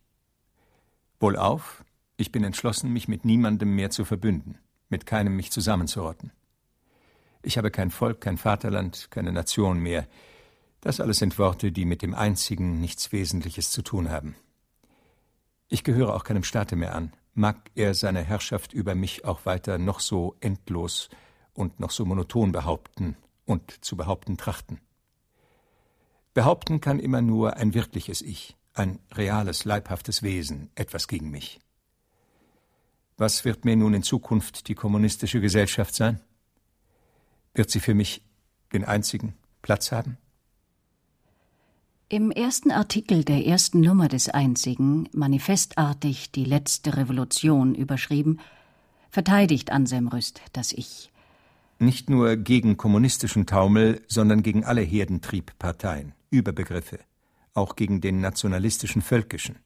Wohlauf, 1.18 1.82
ich 2.18 2.30
bin 2.30 2.44
entschlossen, 2.44 2.92
mich 2.92 3.08
mit 3.08 3.24
niemandem 3.24 3.74
mehr 3.74 3.90
zu 3.90 4.04
verbünden, 4.04 4.58
mit 4.90 5.06
keinem 5.06 5.34
mich 5.34 5.50
zusammenzurotten. 5.50 6.30
Ich 7.42 7.56
habe 7.56 7.70
kein 7.70 7.90
Volk, 7.90 8.20
kein 8.20 8.36
Vaterland, 8.36 9.08
keine 9.10 9.32
Nation 9.32 9.78
mehr. 9.78 10.06
Das 10.80 11.00
alles 11.00 11.18
sind 11.18 11.38
Worte, 11.38 11.73
die 11.73 11.85
mit 11.85 12.02
dem 12.02 12.14
einzigen 12.14 12.80
nichts 12.80 13.12
Wesentliches 13.12 13.70
zu 13.70 13.82
tun 13.82 14.11
haben. 14.11 14.37
Ich 15.68 15.85
gehöre 15.85 16.14
auch 16.14 16.25
keinem 16.25 16.44
Staate 16.44 16.76
mehr 16.76 16.94
an, 16.94 17.12
mag 17.35 17.70
er 17.75 17.94
seine 17.94 18.23
Herrschaft 18.23 18.73
über 18.73 18.94
mich 18.94 19.25
auch 19.25 19.44
weiter 19.44 19.78
noch 19.78 20.00
so 20.00 20.37
endlos 20.40 21.08
und 21.52 21.80
noch 21.80 21.90
so 21.90 22.04
monoton 22.04 22.52
behaupten 22.52 23.16
und 23.44 23.85
zu 23.85 23.97
behaupten 23.97 24.37
trachten. 24.37 24.80
Behaupten 26.35 26.80
kann 26.80 27.00
immer 27.00 27.20
nur 27.20 27.56
ein 27.56 27.75
wirkliches 27.75 28.23
Ich 28.23 28.56
ein 28.78 29.00
reales, 29.12 29.64
leibhaftes 29.64 30.23
Wesen, 30.23 30.70
etwas 30.75 31.08
gegen 31.08 31.30
mich. 31.30 31.58
Was 33.16 33.44
wird 33.44 33.64
mir 33.64 33.76
nun 33.76 33.94
in 33.94 34.02
Zukunft 34.04 34.68
die 34.68 34.75
kommunistische 34.76 35.40
Gesellschaft 35.40 35.94
sein? 35.94 36.20
Wird 37.54 37.70
sie 37.70 37.80
für 37.80 37.94
mich 37.94 38.23
den 38.73 38.85
einzigen 38.85 39.35
Platz 39.62 39.90
haben? 39.90 40.18
Im 42.10 42.30
ersten 42.30 42.70
Artikel 42.70 43.22
der 43.22 43.44
ersten 43.44 43.82
Nummer 43.82 44.08
des 44.08 44.30
Einzigen, 44.30 45.10
manifestartig 45.12 46.32
die 46.32 46.46
letzte 46.46 46.96
Revolution 46.96 47.74
überschrieben, 47.74 48.40
verteidigt 49.10 49.70
Anselm 49.70 50.08
Rüst 50.08 50.40
das 50.54 50.72
Ich. 50.72 51.12
Nicht 51.78 52.08
nur 52.08 52.36
gegen 52.36 52.78
kommunistischen 52.78 53.44
Taumel, 53.44 54.00
sondern 54.08 54.42
gegen 54.42 54.64
alle 54.64 54.80
Herdentriebparteien, 54.80 56.14
Überbegriffe, 56.30 57.00
auch 57.52 57.76
gegen 57.76 58.00
den 58.00 58.22
nationalistischen 58.22 59.02
Völkischen. 59.02 59.56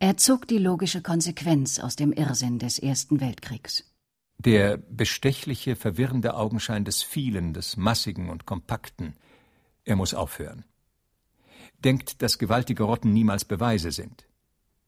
Er 0.00 0.16
zog 0.16 0.48
die 0.48 0.58
logische 0.58 1.00
Konsequenz 1.00 1.78
aus 1.78 1.94
dem 1.94 2.12
Irrsinn 2.12 2.58
des 2.58 2.80
Ersten 2.80 3.20
Weltkriegs. 3.20 3.84
Der 4.38 4.78
bestechliche, 4.78 5.76
verwirrende 5.76 6.34
Augenschein 6.34 6.84
des 6.84 7.04
Vielen, 7.04 7.54
des 7.54 7.76
Massigen 7.76 8.30
und 8.30 8.46
Kompakten, 8.46 9.14
er 9.84 9.94
muss 9.94 10.12
aufhören. 10.12 10.64
Denkt, 11.84 12.22
dass 12.22 12.38
gewaltige 12.38 12.84
Rotten 12.84 13.12
niemals 13.12 13.44
Beweise 13.44 13.92
sind. 13.92 14.26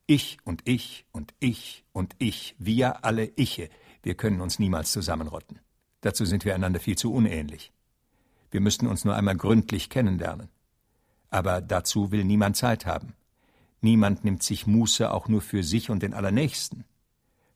Ich 0.06 0.38
und 0.44 0.62
ich 0.64 1.04
und 1.12 1.34
ich 1.40 1.84
und 1.92 2.14
ich, 2.18 2.54
wir 2.58 3.04
alle 3.04 3.30
Iche, 3.36 3.68
wir 4.02 4.14
können 4.14 4.40
uns 4.40 4.58
niemals 4.58 4.92
zusammenrotten. 4.92 5.58
Dazu 6.00 6.24
sind 6.24 6.44
wir 6.44 6.54
einander 6.54 6.80
viel 6.80 6.96
zu 6.96 7.12
unähnlich. 7.12 7.72
Wir 8.50 8.60
müssten 8.60 8.86
uns 8.86 9.04
nur 9.04 9.14
einmal 9.14 9.36
gründlich 9.36 9.90
kennenlernen. 9.90 10.48
Aber 11.28 11.60
dazu 11.60 12.12
will 12.12 12.24
niemand 12.24 12.56
Zeit 12.56 12.86
haben. 12.86 13.14
Niemand 13.80 14.24
nimmt 14.24 14.42
sich 14.42 14.66
Muße 14.66 15.10
auch 15.12 15.28
nur 15.28 15.42
für 15.42 15.62
sich 15.62 15.90
und 15.90 16.02
den 16.02 16.14
Allernächsten. 16.14 16.84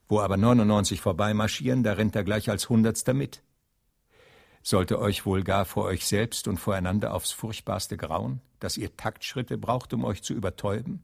Wo 0.09 0.21
aber 0.21 0.37
99 0.37 1.01
vorbeimarschieren, 1.01 1.83
da 1.83 1.93
rennt 1.93 2.17
er 2.17 2.25
gleich 2.25 2.51
als 2.51 2.69
Hundertster 2.69 3.15
mit. 3.15 3.43
Sollte 4.63 5.01
euch 5.01 5.25
wohl 5.25 5.43
gar 5.43 5.65
vor 5.65 5.85
euch 5.85 6.07
selbst 6.07 6.47
und 6.47 6.59
voreinander 6.59 7.15
aufs 7.15 7.33
furchtbarste 7.33 7.97
grauen, 7.97 8.41
dass 8.59 8.77
ihr 8.77 8.95
Taktschritte 8.97 9.57
braucht, 9.57 9.95
um 9.95 10.05
euch 10.05 10.23
zu 10.23 10.35
übertäuben? 10.35 11.03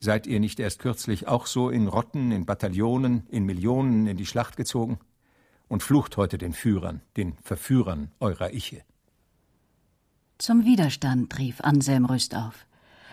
Seid 0.00 0.26
ihr 0.26 0.40
nicht 0.40 0.60
erst 0.60 0.80
kürzlich 0.80 1.28
auch 1.28 1.46
so 1.46 1.70
in 1.70 1.86
Rotten, 1.86 2.32
in 2.32 2.44
Bataillonen, 2.44 3.26
in 3.28 3.44
Millionen 3.44 4.06
in 4.06 4.16
die 4.16 4.26
Schlacht 4.26 4.56
gezogen? 4.56 4.98
Und 5.66 5.82
flucht 5.82 6.18
heute 6.18 6.36
den 6.36 6.52
Führern, 6.52 7.00
den 7.16 7.36
Verführern 7.42 8.10
eurer 8.20 8.52
Iche. 8.52 8.82
Zum 10.36 10.64
Widerstand 10.64 11.38
rief 11.38 11.62
Anselm 11.62 12.04
Rüst 12.04 12.34
auf. 12.34 12.66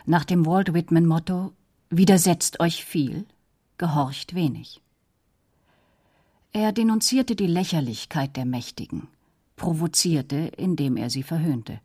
Nach 0.05 0.25
dem 0.25 0.45
Walt 0.45 0.73
Whitman-Motto: 0.73 1.53
Widersetzt 1.89 2.59
euch 2.59 2.83
viel, 2.83 3.25
gehorcht 3.77 4.35
wenig. 4.35 4.81
Er 6.53 6.73
denunzierte 6.73 7.37
die 7.37 7.47
Lächerlichkeit 7.47 8.35
der 8.35 8.45
Mächtigen, 8.45 9.07
provozierte, 9.55 10.51
indem 10.57 10.97
er 10.97 11.09
sie 11.09 11.23
verhöhnte. 11.23 11.79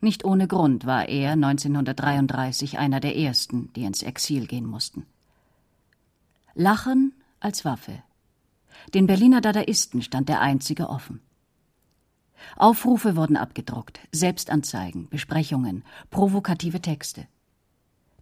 Nicht 0.00 0.24
ohne 0.24 0.48
Grund 0.48 0.86
war 0.86 1.08
er 1.08 1.32
1933 1.32 2.78
einer 2.78 3.00
der 3.00 3.16
ersten, 3.16 3.72
die 3.74 3.84
ins 3.84 4.02
Exil 4.02 4.46
gehen 4.46 4.66
mussten. 4.66 5.04
Lachen 6.54 7.12
als 7.40 7.66
Waffe. 7.66 8.02
Den 8.94 9.06
Berliner 9.06 9.42
Dadaisten 9.42 10.00
stand 10.00 10.30
der 10.30 10.40
einzige 10.40 10.88
offen. 10.88 11.20
Aufrufe 12.56 13.16
wurden 13.16 13.36
abgedruckt, 13.36 14.00
Selbstanzeigen, 14.12 15.08
Besprechungen, 15.08 15.84
provokative 16.10 16.80
Texte. 16.80 17.26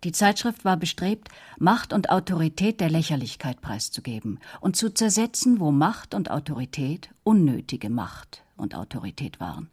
Die 0.04 0.12
Zeitschrift 0.12 0.64
war 0.64 0.76
bestrebt, 0.76 1.28
Macht 1.58 1.92
und 1.92 2.10
Autorität 2.10 2.80
der 2.80 2.90
Lächerlichkeit 2.90 3.60
preiszugeben 3.60 4.40
und 4.60 4.76
zu 4.76 4.92
zersetzen, 4.92 5.60
wo 5.60 5.70
Macht 5.70 6.14
und 6.14 6.30
Autorität 6.30 7.10
unnötige 7.22 7.88
Macht 7.88 8.42
und 8.56 8.74
Autorität 8.74 9.38
waren. 9.38 9.70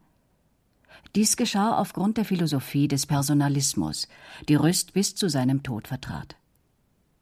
Dies 1.15 1.36
geschah 1.36 1.77
aufgrund 1.77 2.17
der 2.17 2.25
Philosophie 2.25 2.88
des 2.88 3.07
Personalismus, 3.07 4.07
die 4.48 4.55
Rüst 4.55 4.93
bis 4.93 5.15
zu 5.15 5.29
seinem 5.29 5.63
Tod 5.63 5.88
vertrat. 5.88 6.36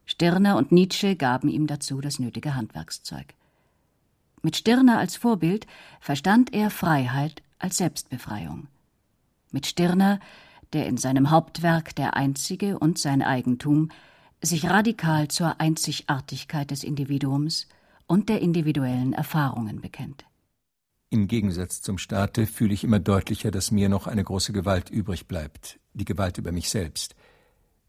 Stirner 0.05 0.57
und 0.57 0.71
Nietzsche 0.73 1.15
gaben 1.15 1.47
ihm 1.47 1.67
dazu 1.67 2.01
das 2.01 2.19
nötige 2.19 2.55
Handwerkszeug. 2.55 3.33
Mit 4.41 4.57
Stirner 4.57 4.97
als 4.97 5.15
Vorbild 5.15 5.65
verstand 6.01 6.53
er 6.53 6.69
Freiheit 6.69 7.41
als 7.59 7.77
Selbstbefreiung. 7.77 8.67
Mit 9.51 9.65
Stirner, 9.65 10.19
der 10.73 10.87
in 10.87 10.97
seinem 10.97 11.31
Hauptwerk 11.31 11.95
Der 11.95 12.15
Einzige 12.15 12.79
und 12.79 12.97
sein 12.97 13.21
Eigentum 13.21 13.89
sich 14.41 14.69
radikal 14.69 15.27
zur 15.27 15.59
Einzigartigkeit 15.59 16.71
des 16.71 16.83
Individuums 16.83 17.67
und 18.05 18.29
der 18.29 18.41
individuellen 18.41 19.13
Erfahrungen 19.13 19.81
bekennt. 19.81 20.25
Im 21.09 21.27
Gegensatz 21.27 21.81
zum 21.81 21.97
Staate 21.97 22.45
fühle 22.45 22.73
ich 22.73 22.83
immer 22.83 22.99
deutlicher, 22.99 23.49
dass 23.49 23.71
mir 23.71 23.87
noch 23.87 24.07
eine 24.07 24.23
große 24.23 24.51
Gewalt 24.51 24.89
übrig 24.89 25.27
bleibt, 25.27 25.79
die 25.93 26.05
Gewalt 26.05 26.37
über 26.37 26.51
mich 26.51 26.69
selbst. 26.69 27.15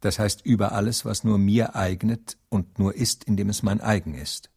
Das 0.01 0.19
heißt 0.21 0.47
über 0.47 0.73
alles, 0.73 1.05
was 1.05 1.25
nur 1.25 1.39
mir 1.39 1.75
eignet 1.75 2.39
und 2.49 2.79
nur 2.79 2.95
ist, 2.95 3.25
indem 3.25 3.49
es 3.49 3.65
mein 3.65 3.81
eigen 3.81 4.15
ist. 4.15 4.51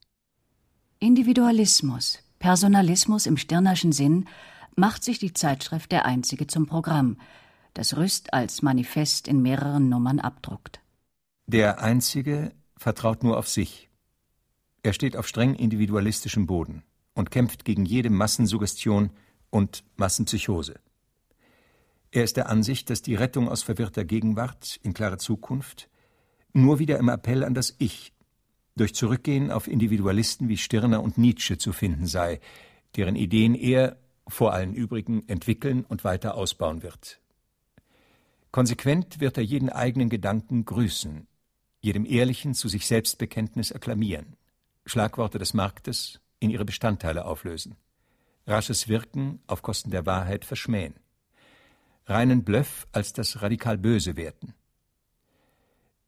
Individualismus, 0.99 2.19
Personalismus 2.37 3.25
im 3.25 3.37
Stirnerschen 3.37 3.91
Sinn 3.91 4.27
macht 4.75 5.03
sich 5.03 5.17
die 5.17 5.33
Zeitschrift 5.33 5.91
Der 5.91 6.05
Einzige 6.05 6.45
zum 6.45 6.67
Programm, 6.67 7.17
das 7.73 7.95
Rüst 7.97 8.33
als 8.33 8.61
Manifest 8.61 9.27
in 9.27 9.41
mehreren 9.41 9.89
Nummern 9.89 10.19
abdruckt. 10.19 10.81
Der 11.47 11.81
Einzige 11.81 12.51
vertraut 12.77 13.23
nur 13.23 13.37
auf 13.37 13.47
sich. 13.47 13.89
Er 14.83 14.93
steht 14.93 15.15
auf 15.15 15.27
streng 15.27 15.55
individualistischem 15.55 16.47
Boden 16.47 16.83
und 17.13 17.31
kämpft 17.31 17.65
gegen 17.65 17.85
jede 17.85 18.09
Massensuggestion 18.09 19.11
und 19.49 19.83
Massenpsychose. 19.97 20.79
Er 22.11 22.23
ist 22.23 22.37
der 22.37 22.49
Ansicht, 22.49 22.89
dass 22.89 23.01
die 23.01 23.15
Rettung 23.15 23.47
aus 23.47 23.63
verwirrter 23.63 24.03
Gegenwart 24.03 24.79
in 24.83 24.93
klare 24.93 25.17
Zukunft 25.17 25.89
nur 26.53 26.79
wieder 26.79 26.97
im 26.97 27.09
Appell 27.09 27.43
an 27.43 27.53
das 27.53 27.75
Ich, 27.77 28.13
durch 28.75 28.93
Zurückgehen 28.93 29.51
auf 29.51 29.67
Individualisten 29.67 30.49
wie 30.49 30.57
Stirner 30.57 31.03
und 31.03 31.17
Nietzsche 31.17 31.57
zu 31.57 31.71
finden 31.71 32.07
sei, 32.07 32.39
deren 32.95 33.15
Ideen 33.15 33.55
er 33.55 33.97
vor 34.27 34.53
allen 34.53 34.73
übrigen 34.73 35.27
entwickeln 35.27 35.85
und 35.85 36.03
weiter 36.03 36.35
ausbauen 36.35 36.83
wird. 36.83 37.21
Konsequent 38.51 39.21
wird 39.21 39.37
er 39.37 39.43
jeden 39.43 39.69
eigenen 39.69 40.09
Gedanken 40.09 40.65
grüßen, 40.65 41.25
jedem 41.79 42.05
ehrlichen 42.05 42.53
zu 42.53 42.67
sich 42.67 42.85
selbst 42.85 43.17
Bekenntnis 43.17 43.71
akklamieren, 43.71 44.35
Schlagworte 44.85 45.39
des 45.39 45.53
Marktes 45.53 46.19
in 46.39 46.49
ihre 46.49 46.65
Bestandteile 46.65 47.23
auflösen, 47.23 47.77
rasches 48.45 48.89
Wirken 48.89 49.41
auf 49.47 49.61
Kosten 49.61 49.89
der 49.89 50.05
Wahrheit 50.05 50.43
verschmähen, 50.43 50.95
reinen 52.07 52.43
Bluff 52.43 52.87
als 52.91 53.13
das 53.13 53.41
radikal 53.41 53.77
Böse 53.77 54.17
werten. 54.17 54.53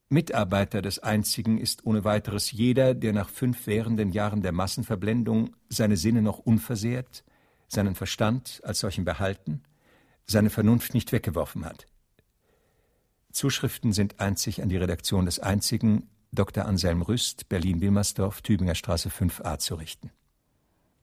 Mitarbeiter 0.09 0.81
des 0.81 0.99
Einzigen 0.99 1.57
ist 1.57 1.85
ohne 1.85 2.03
weiteres 2.03 2.51
jeder, 2.51 2.93
der 2.93 3.13
nach 3.13 3.29
fünf 3.29 3.67
währenden 3.67 4.11
Jahren 4.11 4.41
der 4.41 4.51
Massenverblendung 4.51 5.55
seine 5.69 5.95
Sinne 5.95 6.21
noch 6.21 6.39
unversehrt, 6.39 7.23
seinen 7.69 7.95
Verstand 7.95 8.59
als 8.65 8.79
solchen 8.79 9.05
behalten, 9.05 9.63
seine 10.25 10.49
Vernunft 10.49 10.93
nicht 10.93 11.13
weggeworfen 11.13 11.63
hat. 11.65 11.87
Zuschriften 13.33 13.93
sind 13.93 14.19
einzig 14.19 14.61
an 14.61 14.69
die 14.69 14.77
Redaktion 14.77 15.25
des 15.25 15.39
Einzigen, 15.39 16.07
Dr. 16.31 16.65
Anselm 16.65 17.01
Rüst, 17.01 17.49
Berlin-Wilmersdorf, 17.49 18.41
Tübinger 18.41 18.75
Straße 18.75 19.09
5a 19.09 19.57
zu 19.57 19.75
richten. 19.75 20.11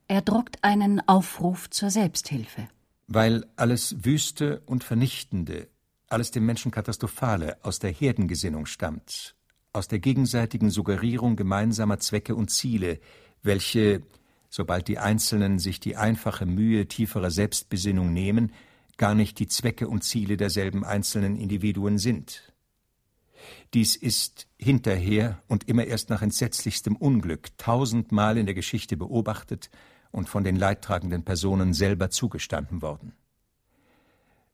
Er 0.09 0.23
druckt 0.23 0.63
einen 0.63 1.07
Aufruf 1.07 1.71
zur 1.71 1.91
Selbsthilfe. 1.91 2.69
Weil 3.07 3.45
alles 3.57 4.05
Wüste 4.05 4.63
und 4.67 4.85
Vernichtende, 4.85 5.69
alles 6.09 6.31
dem 6.31 6.47
Menschen 6.47 6.71
Katastrophale 6.71 7.59
aus 7.65 7.81
der 7.81 7.91
Herdengesinnung 7.91 8.67
stammt, 8.67 9.35
aus 9.73 9.89
der 9.89 9.99
gegenseitigen 9.99 10.71
Suggerierung 10.71 11.37
gemeinsamer 11.37 11.99
Zwecke 11.99 12.35
und 12.35 12.51
Ziele, 12.51 13.01
welche, 13.43 14.03
sobald 14.49 14.89
die 14.89 14.99
Einzelnen 14.99 15.59
sich 15.59 15.81
die 15.81 15.97
einfache 15.97 16.47
Mühe 16.47 16.87
tieferer 16.87 17.31
Selbstbesinnung 17.31 18.13
nehmen, 18.13 18.53
gar 19.01 19.15
nicht 19.15 19.39
die 19.39 19.49
Zwecke 19.49 19.89
und 19.89 20.05
Ziele 20.05 20.37
derselben 20.37 20.85
einzelnen 20.85 21.35
Individuen 21.37 21.97
sind. 21.97 22.53
Dies 23.73 23.97
ist 23.97 24.47
hinterher 24.59 25.43
und 25.49 25.67
immer 25.71 25.87
erst 25.87 26.11
nach 26.11 26.21
entsetzlichstem 26.21 26.97
Unglück 26.97 27.57
tausendmal 27.57 28.37
in 28.37 28.45
der 28.45 28.55
Geschichte 28.55 28.99
beobachtet 28.99 29.71
und 30.11 30.29
von 30.29 30.45
den 30.45 30.55
leidtragenden 30.55 31.25
Personen 31.25 31.73
selber 31.73 32.11
zugestanden 32.11 32.83
worden. 32.83 33.15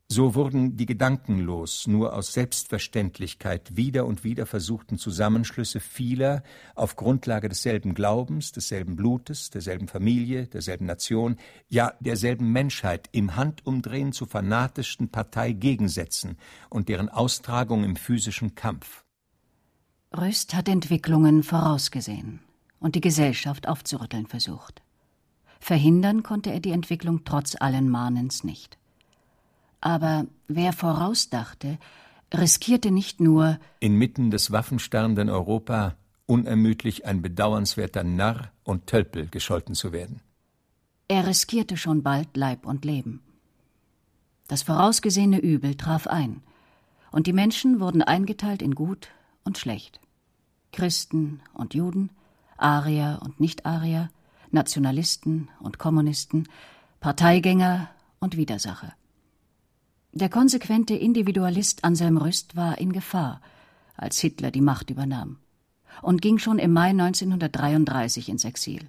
So 0.08 0.36
wurden 0.36 0.76
die 0.76 0.86
gedankenlos 0.86 1.88
nur 1.88 2.14
aus 2.14 2.32
Selbstverständlichkeit 2.32 3.76
wieder 3.76 4.06
und 4.06 4.22
wieder 4.22 4.46
versuchten 4.46 4.98
Zusammenschlüsse 4.98 5.80
vieler 5.80 6.44
auf 6.76 6.94
Grundlage 6.94 7.48
desselben 7.48 7.92
Glaubens, 7.92 8.52
desselben 8.52 8.94
Blutes, 8.94 9.50
derselben 9.50 9.88
Familie, 9.88 10.46
derselben 10.46 10.86
Nation, 10.86 11.36
ja 11.68 11.92
derselben 11.98 12.52
Menschheit 12.52 13.08
im 13.10 13.34
Handumdrehen 13.34 14.12
zu 14.12 14.26
fanatischsten 14.26 15.08
Parteigegensätzen 15.08 16.38
und 16.70 16.88
deren 16.88 17.08
Austragung 17.08 17.82
im 17.82 17.96
physischen 17.96 18.54
Kampf. 18.54 19.04
Röst 20.16 20.54
hat 20.54 20.68
Entwicklungen 20.68 21.42
vorausgesehen 21.42 22.38
und 22.78 22.94
die 22.94 23.00
Gesellschaft 23.00 23.66
aufzurütteln 23.66 24.26
versucht. 24.26 24.82
Verhindern 25.58 26.22
konnte 26.22 26.52
er 26.52 26.60
die 26.60 26.70
Entwicklung 26.70 27.24
trotz 27.24 27.56
allen 27.58 27.88
Mahnens 27.88 28.44
nicht. 28.44 28.78
Aber 29.87 30.27
wer 30.49 30.72
vorausdachte, 30.72 31.79
riskierte 32.35 32.90
nicht 32.90 33.20
nur 33.20 33.61
inmitten 33.79 34.33
des 34.33 34.51
waffenstarrenden 34.51 35.31
Europa 35.31 35.94
unermüdlich 36.27 37.07
ein 37.07 37.22
bedauernswerter 37.22 38.03
Narr 38.03 38.51
und 38.64 38.88
Tölpel 38.88 39.29
gescholten 39.29 39.77
zu 39.77 39.92
werden. 39.92 40.22
Er 41.07 41.29
riskierte 41.29 41.77
schon 41.77 42.03
bald 42.03 42.37
Leib 42.37 42.66
und 42.66 42.85
Leben. 42.85 43.22
Das 44.49 44.64
vorausgesehene 44.64 45.38
Übel 45.38 45.77
traf 45.77 46.09
ein, 46.09 46.42
und 47.12 47.29
die 47.29 47.33
Menschen 47.33 47.79
wurden 47.79 48.03
eingeteilt 48.03 48.62
in 48.62 48.75
gut 48.75 49.11
und 49.44 49.57
schlecht. 49.57 50.01
Christen 50.72 51.42
und 51.55 51.75
Juden, 51.75 52.11
Arier 52.57 53.20
und 53.22 53.38
Nicht-Arier, 53.38 54.09
Nationalisten 54.51 55.49
und 55.61 55.79
Kommunisten, 55.79 56.49
Parteigänger 56.99 57.88
und 58.18 58.37
Widersacher. 58.37 58.92
Der 60.16 60.31
konsequente 60.31 60.94
Individualist 60.94 61.85
Anselm 61.85 62.16
Rüst 62.16 62.57
war 62.57 62.79
in 62.79 62.92
Gefahr, 62.92 63.42
als 63.98 64.18
Hitler 64.18 64.50
die 64.50 64.62
Macht 64.62 64.88
übernahm, 64.88 65.37
und 66.00 66.22
ging 66.22 66.38
schon 66.38 66.59
im 66.59 66.72
Mai 66.72 66.88
1933 66.88 68.31
ins 68.31 68.46
Exil. 68.46 68.81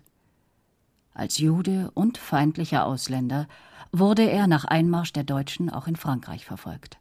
Als 1.14 1.38
Jude 1.38 1.92
und 1.96 2.18
feindlicher 2.18 2.86
Ausländer 2.86 3.50
wurde 3.92 4.24
er 4.24 4.48
nach 4.48 4.64
Einmarsch 4.64 5.12
der 5.12 5.26
Deutschen 5.26 5.70
auch 5.70 5.88
in 5.88 5.98
Frankreich 5.98 6.46
verfolgt. 6.46 6.98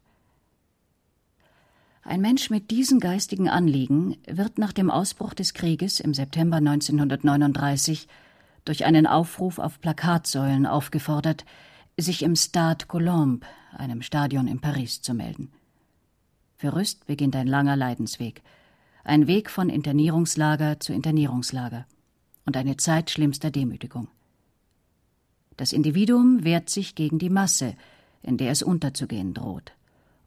Ein 2.03 2.19
Mensch 2.19 2.49
mit 2.49 2.69
diesen 2.69 2.99
geistigen 2.99 3.47
Anliegen 3.47 4.17
wird 4.27 4.57
nach 4.57 4.73
dem 4.73 4.91
Ausbruch 4.91 5.35
des 5.35 5.53
Krieges 5.53 6.01
im 6.01 6.13
September 6.13 6.57
1939 6.57 8.09
durch 8.65 8.83
einen 8.83 9.07
Aufruf 9.07 9.57
auf 9.57 9.79
Plakatsäulen 9.79 10.65
aufgefordert, 10.65 11.45
sich 11.99 12.21
im 12.21 12.35
Stade 12.35 12.85
Colombe, 12.85 13.45
einem 13.71 14.01
Stadion 14.01 14.47
in 14.47 14.59
Paris, 14.59 15.01
zu 15.01 15.13
melden. 15.13 15.51
Für 16.55 16.75
Rüst 16.75 17.07
beginnt 17.07 17.35
ein 17.35 17.47
langer 17.47 17.75
Leidensweg, 17.75 18.43
ein 19.03 19.27
Weg 19.27 19.49
von 19.49 19.69
Internierungslager 19.69 20.79
zu 20.79 20.93
Internierungslager 20.93 21.85
und 22.45 22.55
eine 22.55 22.77
Zeit 22.77 23.09
schlimmster 23.09 23.51
Demütigung. 23.51 24.07
Das 25.55 25.73
Individuum 25.73 26.43
wehrt 26.43 26.69
sich 26.69 26.93
gegen 26.93 27.17
die 27.17 27.31
Masse, 27.31 27.75
in 28.21 28.37
der 28.37 28.51
es 28.51 28.61
unterzugehen 28.61 29.33
droht 29.33 29.73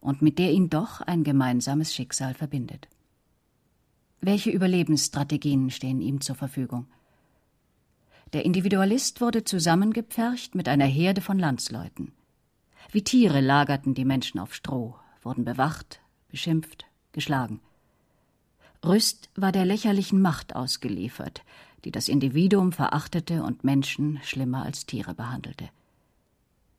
und 0.00 0.22
mit 0.22 0.38
der 0.38 0.52
ihn 0.52 0.70
doch 0.70 1.00
ein 1.02 1.22
gemeinsames 1.22 1.94
Schicksal 1.94 2.34
verbindet. 2.34 2.88
Welche 4.20 4.50
Überlebensstrategien 4.50 5.70
stehen 5.70 6.00
ihm 6.00 6.20
zur 6.20 6.34
Verfügung? 6.34 6.86
Der 8.32 8.44
Individualist 8.44 9.20
wurde 9.20 9.42
zusammengepfercht 9.42 10.54
mit 10.54 10.68
einer 10.68 10.86
Herde 10.86 11.20
von 11.20 11.38
Landsleuten. 11.38 12.12
Wie 12.92 13.02
Tiere 13.02 13.40
lagerten 13.40 13.94
die 13.94 14.04
Menschen 14.04 14.38
auf 14.38 14.54
Stroh, 14.54 14.94
wurden 15.22 15.44
bewacht, 15.44 16.00
beschimpft, 16.28 16.86
geschlagen. 17.12 17.60
Rüst 18.84 19.30
war 19.34 19.52
der 19.52 19.64
lächerlichen 19.64 20.22
Macht 20.22 20.54
ausgeliefert, 20.54 21.42
die 21.84 21.90
das 21.90 22.08
Individuum 22.08 22.72
verachtete 22.72 23.42
und 23.42 23.64
Menschen 23.64 24.20
schlimmer 24.22 24.64
als 24.64 24.86
Tiere 24.86 25.14
behandelte. 25.14 25.68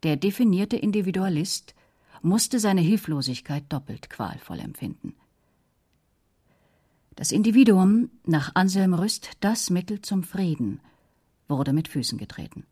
Der 0.04 0.16
definierte 0.16 0.78
Individualist 0.78 1.76
musste 2.22 2.60
seine 2.60 2.82
Hilflosigkeit 2.82 3.66
doppelt 3.70 4.10
qualvoll 4.10 4.60
empfinden. 4.60 5.16
Das 7.16 7.32
Individuum, 7.32 8.10
nach 8.26 8.56
Anselm 8.56 8.94
Rüst 8.94 9.32
das 9.42 9.70
Mittel 9.70 10.02
zum 10.02 10.24
Frieden, 10.24 10.80
wurde 11.52 11.74
mit 11.74 11.88
Füßen 11.88 12.18
getreten. 12.18 12.66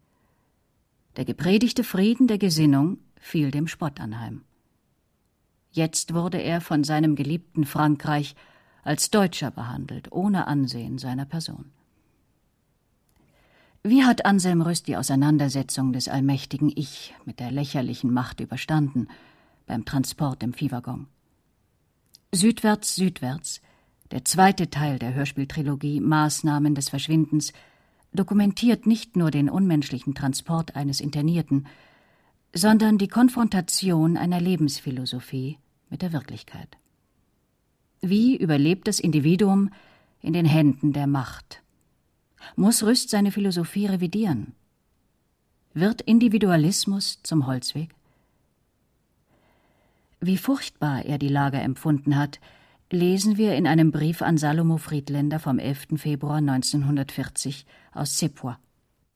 Der 1.17 1.25
gepredigte 1.25 1.83
Frieden 1.83 2.27
der 2.27 2.39
Gesinnung 2.39 2.97
fiel 3.19 3.51
dem 3.51 3.67
Spott 3.67 3.99
anheim. 3.99 4.41
Jetzt 5.71 6.13
wurde 6.15 6.39
er 6.39 6.61
von 6.61 6.83
seinem 6.83 7.15
geliebten 7.15 7.65
Frankreich 7.65 8.35
als 8.83 9.11
Deutscher 9.11 9.51
behandelt, 9.51 10.11
ohne 10.11 10.47
Ansehen 10.47 10.97
seiner 10.97 11.25
Person. 11.25 11.65
Wie 13.83 14.03
hat 14.03 14.25
Anselm 14.25 14.61
Rüst 14.61 14.87
die 14.87 14.97
Auseinandersetzung 14.97 15.93
des 15.93 16.07
allmächtigen 16.07 16.71
Ich 16.75 17.13
mit 17.25 17.39
der 17.39 17.51
lächerlichen 17.51 18.11
Macht 18.11 18.39
überstanden 18.39 19.07
beim 19.67 19.85
Transport 19.85 20.41
im 20.43 20.53
Viehwaggon? 20.53 21.07
Südwärts, 22.33 22.95
südwärts, 22.95 23.61
Der 24.11 24.25
zweite 24.25 24.71
Teil 24.71 24.97
der 24.97 25.13
Hörspieltrilogie 25.13 25.99
Maßnahmen 25.99 26.73
des 26.73 26.89
Verschwindens 26.89 27.53
dokumentiert 28.13 28.85
nicht 28.85 29.15
nur 29.15 29.31
den 29.31 29.49
unmenschlichen 29.49 30.15
Transport 30.15 30.75
eines 30.75 30.99
Internierten, 30.99 31.67
sondern 32.53 32.97
die 32.97 33.07
Konfrontation 33.07 34.17
einer 34.17 34.41
Lebensphilosophie 34.41 35.57
mit 35.89 36.01
der 36.01 36.13
Wirklichkeit. 36.13 36.77
Wie 38.01 38.35
überlebt 38.37 38.87
das 38.87 38.99
Individuum 38.99 39.69
in 40.21 40.33
den 40.33 40.45
Händen 40.45 40.93
der 40.93 41.07
Macht? 41.07 41.61
Muss 42.55 42.83
Rüst 42.83 43.09
seine 43.09 43.31
Philosophie 43.31 43.85
revidieren? 43.85 44.53
Wird 45.73 46.01
Individualismus 46.01 47.19
zum 47.23 47.45
Holzweg? 47.45 47.89
Wie 50.19 50.37
furchtbar 50.37 51.05
er 51.05 51.17
die 51.17 51.29
Lage 51.29 51.59
empfunden 51.59 52.15
hat, 52.17 52.39
lesen 52.91 53.37
wir 53.37 53.55
in 53.55 53.67
einem 53.67 53.91
Brief 53.91 54.21
an 54.21 54.37
Salomo 54.37 54.77
Friedländer 54.77 55.39
vom 55.39 55.59
11. 55.59 55.87
Februar 55.97 56.37
1940 56.37 57.65
aus 57.91 58.17
Sepois. 58.17 58.55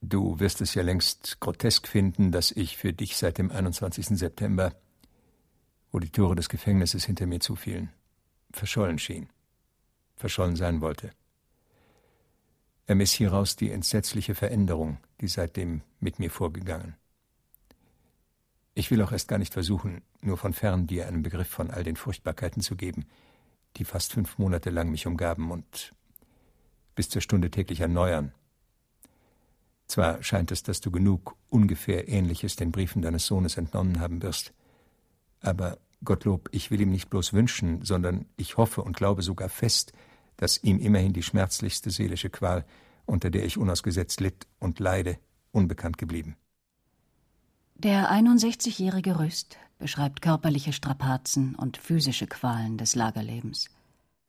Du 0.01 0.39
wirst 0.39 0.61
es 0.61 0.73
ja 0.75 0.83
längst 0.83 1.39
grotesk 1.39 1.87
finden, 1.87 2.31
dass 2.31 2.51
ich 2.51 2.77
für 2.77 2.93
dich 2.93 3.15
seit 3.15 3.37
dem 3.37 3.51
21. 3.51 4.07
September, 4.17 4.75
wo 5.91 5.99
die 5.99 6.09
Tore 6.09 6.35
des 6.35 6.49
Gefängnisses 6.49 7.05
hinter 7.05 7.25
mir 7.25 7.39
zufielen, 7.39 7.89
verschollen 8.51 8.99
schien, 8.99 9.29
verschollen 10.15 10.55
sein 10.55 10.81
wollte. 10.81 11.11
Ermiss 12.85 13.13
hieraus 13.13 13.55
die 13.55 13.71
entsetzliche 13.71 14.35
Veränderung, 14.35 14.97
die 15.21 15.27
seitdem 15.29 15.81
mit 15.99 16.19
mir 16.19 16.29
vorgegangen. 16.29 16.95
Ich 18.75 18.91
will 18.91 19.01
auch 19.01 19.11
erst 19.11 19.29
gar 19.29 19.37
nicht 19.37 19.53
versuchen, 19.53 20.01
nur 20.21 20.37
von 20.37 20.53
fern 20.53 20.85
dir 20.85 21.07
einen 21.07 21.23
Begriff 21.23 21.47
von 21.47 21.71
all 21.71 21.83
den 21.83 21.95
Furchtbarkeiten 21.95 22.61
zu 22.61 22.75
geben, 22.75 23.05
die 23.77 23.85
fast 23.85 24.13
fünf 24.13 24.37
Monate 24.37 24.69
lang 24.69 24.89
mich 24.89 25.07
umgaben 25.07 25.51
und 25.51 25.93
bis 26.95 27.09
zur 27.09 27.21
Stunde 27.21 27.49
täglich 27.49 27.79
erneuern. 27.79 28.31
Zwar 29.87 30.23
scheint 30.23 30.51
es, 30.51 30.63
dass 30.63 30.81
du 30.81 30.91
genug 30.91 31.35
ungefähr 31.49 32.07
Ähnliches 32.07 32.55
den 32.55 32.71
Briefen 32.71 33.01
deines 33.01 33.25
Sohnes 33.25 33.57
entnommen 33.57 33.99
haben 33.99 34.21
wirst, 34.21 34.53
aber 35.41 35.77
Gottlob, 36.03 36.49
ich 36.51 36.71
will 36.71 36.81
ihm 36.81 36.91
nicht 36.91 37.09
bloß 37.09 37.33
wünschen, 37.33 37.83
sondern 37.83 38.25
ich 38.35 38.57
hoffe 38.57 38.81
und 38.81 38.97
glaube 38.97 39.21
sogar 39.21 39.49
fest, 39.49 39.93
dass 40.37 40.61
ihm 40.61 40.79
immerhin 40.79 41.13
die 41.13 41.23
schmerzlichste 41.23 41.91
seelische 41.91 42.29
Qual, 42.29 42.65
unter 43.05 43.29
der 43.29 43.45
ich 43.45 43.57
unausgesetzt 43.57 44.19
litt 44.19 44.47
und 44.59 44.79
leide, 44.79 45.17
unbekannt 45.51 45.97
geblieben. 45.97 46.35
Der 47.75 48.11
61-jährige 48.11 49.19
Rüst 49.19 49.57
beschreibt 49.83 50.21
körperliche 50.21 50.71
Strapazen 50.71 51.55
und 51.55 51.75
physische 51.75 52.25
Qualen 52.25 52.77
des 52.77 52.95
Lagerlebens. 52.95 53.69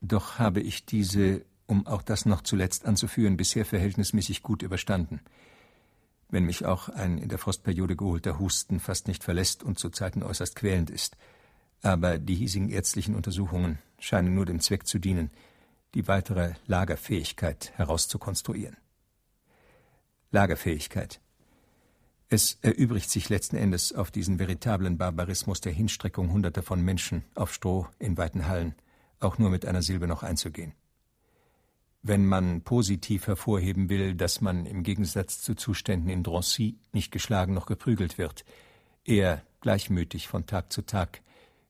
Doch 0.01 0.41
habe 0.41 0.61
ich 0.61 0.85
diese, 0.85 1.45
um 1.69 1.87
auch 1.87 2.03
das 2.03 2.27
noch 2.27 2.43
zuletzt 2.43 2.87
anzuführen, 2.87 3.37
bisher 3.37 3.65
verhältnismäßig 3.65 4.43
gut 4.43 4.63
überstanden. 4.63 5.21
Wenn 6.29 6.43
mich 6.43 6.67
auch 6.67 6.89
ein 6.89 7.19
in 7.19 7.29
der 7.29 7.39
Frostperiode 7.39 7.95
geholter 7.95 8.41
Husten 8.41 8.81
fast 8.81 9.07
nicht 9.07 9.23
verlässt 9.23 9.63
und 9.63 9.79
zu 9.79 9.91
Zeiten 9.91 10.25
äußerst 10.25 10.57
quälend 10.57 10.91
ist. 10.91 11.17
Aber 11.83 12.19
die 12.19 12.35
hiesigen 12.35 12.69
ärztlichen 12.69 13.15
Untersuchungen 13.15 13.79
scheinen 14.01 14.35
nur 14.35 14.47
dem 14.47 14.59
Zweck 14.59 14.89
zu 14.89 14.99
dienen, 14.99 15.31
die 15.95 16.09
weitere 16.09 16.55
Lagerfähigkeit 16.67 17.71
herauszukonstruieren. 17.77 18.77
Lagerfähigkeit. 20.33 21.21
Es 22.29 22.59
erübrigt 22.63 23.11
sich 23.11 23.29
letzten 23.29 23.57
Endes 23.57 23.93
auf 23.93 24.11
diesen 24.11 24.39
veritablen 24.39 24.99
Barbarismus 24.99 25.61
der 25.61 25.73
Hinstreckung 25.73 26.33
Hunderter 26.33 26.63
von 26.63 26.81
Menschen 26.81 27.25
auf 27.35 27.53
Stroh 27.53 27.87
in 27.99 28.17
weiten 28.17 28.47
Hallen, 28.49 28.75
auch 29.21 29.39
nur 29.39 29.51
mit 29.51 29.67
einer 29.67 29.83
Silbe 29.83 30.07
noch 30.07 30.23
einzugehen. 30.23 30.73
Wenn 32.03 32.27
man 32.27 32.63
positiv 32.63 33.27
hervorheben 33.27 33.89
will, 33.89 34.15
dass 34.15 34.41
man 34.41 34.67
im 34.67 34.83
Gegensatz 34.83 35.41
zu 35.41 35.55
Zuständen 35.55 36.11
in 36.11 36.23
Drancy 36.23 36.77
nicht 36.93 37.13
geschlagen 37.13 37.55
noch 37.55 37.67
geprügelt 37.67 38.19
wird, 38.19 38.45
eher 39.05 39.43
gleichmütig 39.61 40.29
von 40.29 40.47
Tag 40.47 40.73
zu 40.73 40.83
Tag 40.83 41.23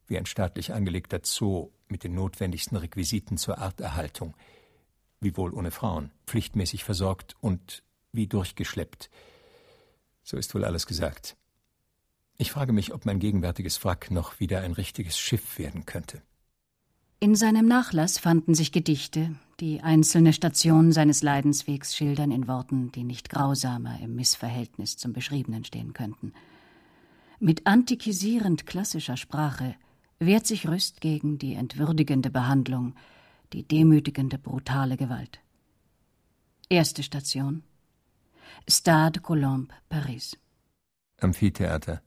wie 0.06 0.18
ein 0.18 0.26
staatlich 0.26 0.72
angelegter 0.72 1.20
Zoo 1.22 1.70
mit 1.88 2.04
den 2.04 2.14
notwendigsten 2.14 2.76
Requisiten 2.76 3.36
zur 3.36 3.58
Arterhaltung, 3.58 4.34
wiewohl 5.20 5.54
ohne 5.54 5.70
Frauen, 5.70 6.10
pflichtmäßig 6.26 6.84
versorgt 6.84 7.36
und 7.40 7.82
wie 8.12 8.26
durchgeschleppt. 8.26 9.10
So 10.24 10.36
ist 10.38 10.54
wohl 10.54 10.64
alles 10.64 10.86
gesagt. 10.86 11.36
Ich 12.36 12.50
frage 12.50 12.72
mich, 12.72 12.92
ob 12.92 13.06
mein 13.06 13.20
gegenwärtiges 13.20 13.84
Wrack 13.84 14.10
noch 14.10 14.40
wieder 14.40 14.62
ein 14.62 14.72
richtiges 14.72 15.18
Schiff 15.18 15.58
werden 15.58 15.86
könnte. 15.86 16.22
In 17.20 17.36
seinem 17.36 17.68
Nachlass 17.68 18.18
fanden 18.18 18.54
sich 18.54 18.72
Gedichte, 18.72 19.36
die 19.60 19.82
einzelne 19.82 20.32
Stationen 20.32 20.92
seines 20.92 21.22
Leidenswegs 21.22 21.94
schildern 21.94 22.32
in 22.32 22.48
Worten, 22.48 22.90
die 22.90 23.04
nicht 23.04 23.28
grausamer 23.28 24.00
im 24.00 24.16
Missverhältnis 24.16 24.96
zum 24.96 25.12
Beschriebenen 25.12 25.64
stehen 25.64 25.92
könnten. 25.92 26.32
Mit 27.38 27.66
antikisierend 27.66 28.66
klassischer 28.66 29.16
Sprache 29.16 29.76
wehrt 30.18 30.46
sich 30.46 30.66
Rüst 30.66 31.00
gegen 31.00 31.38
die 31.38 31.54
entwürdigende 31.54 32.30
Behandlung, 32.30 32.94
die 33.52 33.62
demütigende, 33.62 34.38
brutale 34.38 34.96
Gewalt. 34.96 35.40
Erste 36.68 37.02
Station 37.02 37.62
Stade 38.68 39.20
Colombe, 39.20 39.74
Paris. 39.88 40.36
Amphitheater. 41.20 42.02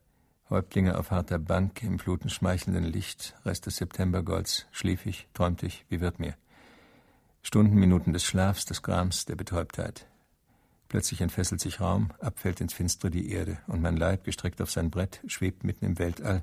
Häuptlinge 0.50 0.96
auf 0.98 1.10
harter 1.10 1.38
Bank 1.38 1.82
im 1.82 1.98
flutenschmeichelnden 1.98 2.84
Licht, 2.84 3.34
Rest 3.44 3.66
des 3.66 3.76
Septembergolds, 3.76 4.66
schlief 4.70 5.04
ich, 5.04 5.28
träumte 5.34 5.66
ich, 5.66 5.84
wie 5.90 6.00
wird 6.00 6.18
mir? 6.18 6.34
Stunden, 7.42 7.74
Minuten 7.74 8.12
des 8.12 8.24
Schlafs, 8.24 8.64
des 8.64 8.82
Grams, 8.82 9.26
der 9.26 9.36
Betäubtheit. 9.36 10.06
Plötzlich 10.88 11.20
entfesselt 11.20 11.60
sich 11.60 11.80
Raum, 11.80 12.12
abfällt 12.18 12.62
ins 12.62 12.72
Finstere 12.72 13.10
die 13.10 13.30
Erde, 13.30 13.58
und 13.66 13.82
mein 13.82 13.96
Leib, 13.96 14.24
gestreckt 14.24 14.62
auf 14.62 14.70
sein 14.70 14.90
Brett, 14.90 15.20
schwebt 15.26 15.64
mitten 15.64 15.84
im 15.84 15.98
Weltall, 15.98 16.42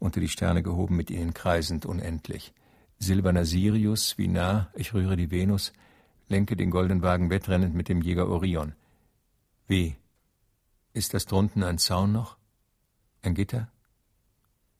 unter 0.00 0.20
die 0.20 0.28
Sterne 0.28 0.62
gehoben, 0.62 0.96
mit 0.96 1.10
ihnen 1.10 1.32
kreisend 1.32 1.86
unendlich. 1.86 2.52
Silberner 2.98 3.44
Sirius, 3.44 4.18
wie 4.18 4.28
nah, 4.28 4.70
ich 4.74 4.92
rühre 4.92 5.16
die 5.16 5.30
Venus, 5.30 5.72
lenke 6.28 6.56
den 6.56 6.70
goldenen 6.70 7.02
Wagen 7.02 7.30
wettrennend 7.30 7.74
mit 7.74 7.88
dem 7.88 8.02
Jäger 8.02 8.28
Orion. 8.28 8.72
Wie? 9.66 9.96
Ist 10.92 11.12
das 11.12 11.26
drunten 11.26 11.62
ein 11.62 11.78
Zaun 11.78 12.12
noch? 12.12 12.36
Ein 13.22 13.34
Gitter? 13.34 13.68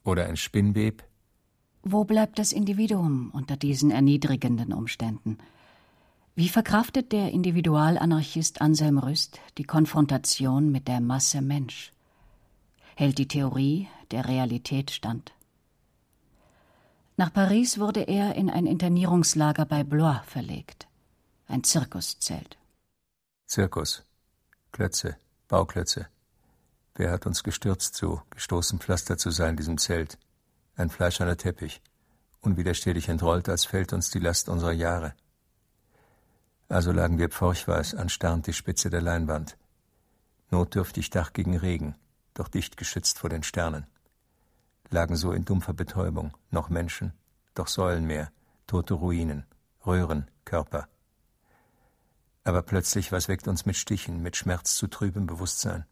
Oder 0.05 0.27
ein 0.27 0.37
Spinnweb? 0.37 1.05
Wo 1.83 2.05
bleibt 2.05 2.38
das 2.38 2.53
Individuum 2.53 3.31
unter 3.33 3.57
diesen 3.57 3.90
erniedrigenden 3.90 4.72
Umständen? 4.72 5.38
Wie 6.35 6.49
verkraftet 6.49 7.12
der 7.12 7.33
Individualanarchist 7.33 8.61
Anselm 8.61 8.99
Rüst 8.99 9.40
die 9.59 9.64
Konfrontation 9.64 10.70
mit 10.70 10.87
der 10.87 11.01
Masse 11.01 11.42
Mensch? 11.42 11.92
Hält 12.94 13.18
die 13.18 13.29
Theorie 13.29 13.88
der 14.11 14.29
Realität 14.29 14.90
stand? 14.90 15.33
Nach 17.16 17.33
Paris 17.33 17.79
wurde 17.79 18.03
er 18.03 18.35
in 18.35 18.51
ein 18.51 18.66
Internierungslager 18.66 19.64
bei 19.64 19.83
Blois 19.83 20.20
verlegt. 20.27 20.87
Ein 21.49 21.64
Zirkuszelt. 21.64 22.59
Zirkus. 23.46 24.06
Klötze, 24.77 25.17
Bauklötze. 25.49 26.07
Wer 26.97 27.11
hat 27.11 27.25
uns 27.25 27.43
gestürzt, 27.43 27.95
so 27.95 28.21
gestoßen 28.29 28.79
Pflaster 28.79 29.17
zu 29.17 29.31
sein, 29.31 29.57
diesem 29.57 29.79
Zelt? 29.79 30.19
Ein 30.77 30.91
fleischerner 30.91 31.39
Teppich, 31.39 31.81
unwiderstehlich 32.43 33.09
entrollt, 33.09 33.49
als 33.49 33.65
fällt 33.65 33.95
uns 33.95 34.11
die 34.11 34.19
Last 34.19 34.51
unserer 34.51 34.73
Jahre. 34.73 35.15
Also 36.69 36.93
lagen 36.93 37.17
wir 37.17 37.31
pforchweiß 37.31 37.95
anstarrend 37.95 38.49
die 38.49 38.53
Spitze 38.53 38.91
der 38.91 39.01
Leinwand. 39.01 39.57
Notdürftig 40.51 41.09
Dach 41.09 41.33
gegen 41.33 41.57
Regen, 41.57 41.95
doch 42.35 42.49
dicht 42.49 42.77
geschützt 42.77 43.19
vor 43.19 43.31
den 43.31 43.45
Sternen. 43.45 43.87
Lagen 44.91 45.17
so 45.17 45.33
in 45.33 45.47
dumpfer 45.47 45.73
Betäubung, 45.73 46.37
noch 46.51 46.69
Menschen, 46.69 47.15
doch 47.55 47.69
Säulenmeer, 47.69 48.31
tote 48.67 48.93
Ruinen, 48.93 49.47
Röhren, 49.87 50.31
Körper. 50.45 50.87
Aber 52.47 52.63
plötzlich, 52.63 53.11
was 53.11 53.27
weckt 53.27 53.49
uns 53.49 53.67
mit 53.67 53.75
Stichen, 53.75 54.23
mit 54.23 54.37
Schmerz 54.37 54.77
zu 54.77 54.87
trübem 54.87 55.27
Bewusstsein? 55.27 55.85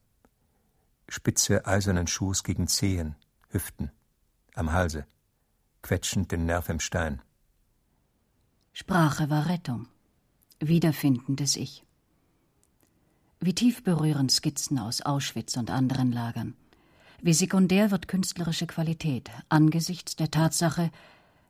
Spitze 1.09 1.67
eisernen 1.67 2.07
Schuhs 2.07 2.45
gegen 2.45 2.69
Zehen, 2.69 3.17
Hüften, 3.49 3.90
am 4.55 4.71
Halse, 4.71 5.05
quetschend 5.83 6.31
den 6.31 6.47
Nerv 6.47 6.69
im 6.69 6.79
Stein. 6.79 7.21
Sprache 8.73 9.31
war 9.31 9.49
Rettung, 9.49 9.88
Wiederfinden 10.61 11.35
des 11.35 11.57
Ich. 11.57 11.85
Wie 13.40 13.57
tief 13.57 13.83
berühren 13.83 14.29
Skizzen 14.29 14.79
aus 14.79 15.03
Auschwitz 15.03 15.57
und 15.57 15.73
anderen 15.73 16.12
Lagern. 16.12 16.55
Wie 17.21 17.35
sekundär 17.35 17.90
wird 17.90 18.07
künstlerische 18.07 18.69
Qualität 18.69 19.29
angesichts 19.49 20.14
der 20.14 20.31
Tatsache, 20.31 20.93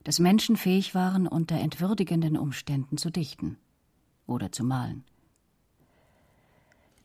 dass 0.03 0.17
Menschen 0.17 0.57
fähig 0.57 0.95
waren, 0.95 1.27
unter 1.27 1.59
entwürdigenden 1.59 2.37
Umständen 2.37 2.97
zu 2.97 3.11
dichten 3.11 3.59
oder 4.27 4.51
zu 4.51 4.63
malen. 4.63 5.03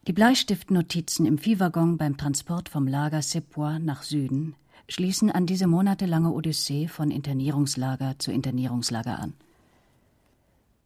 Die 0.07 0.13
Bleistiftnotizen 0.13 1.27
im 1.27 1.39
Viehwaggon 1.39 1.99
beim 1.99 2.17
Transport 2.17 2.69
vom 2.69 2.87
Lager 2.87 3.23
Sepois 3.23 3.79
nach 3.79 4.03
Süden 4.03 4.55
schließen 4.89 5.31
an 5.31 5.47
diese 5.47 5.67
monatelange 5.67 6.33
Odyssee 6.33 6.89
von 6.89 7.11
Internierungslager 7.11 8.19
zu 8.19 8.33
Internierungslager 8.33 9.19
an. 9.19 9.35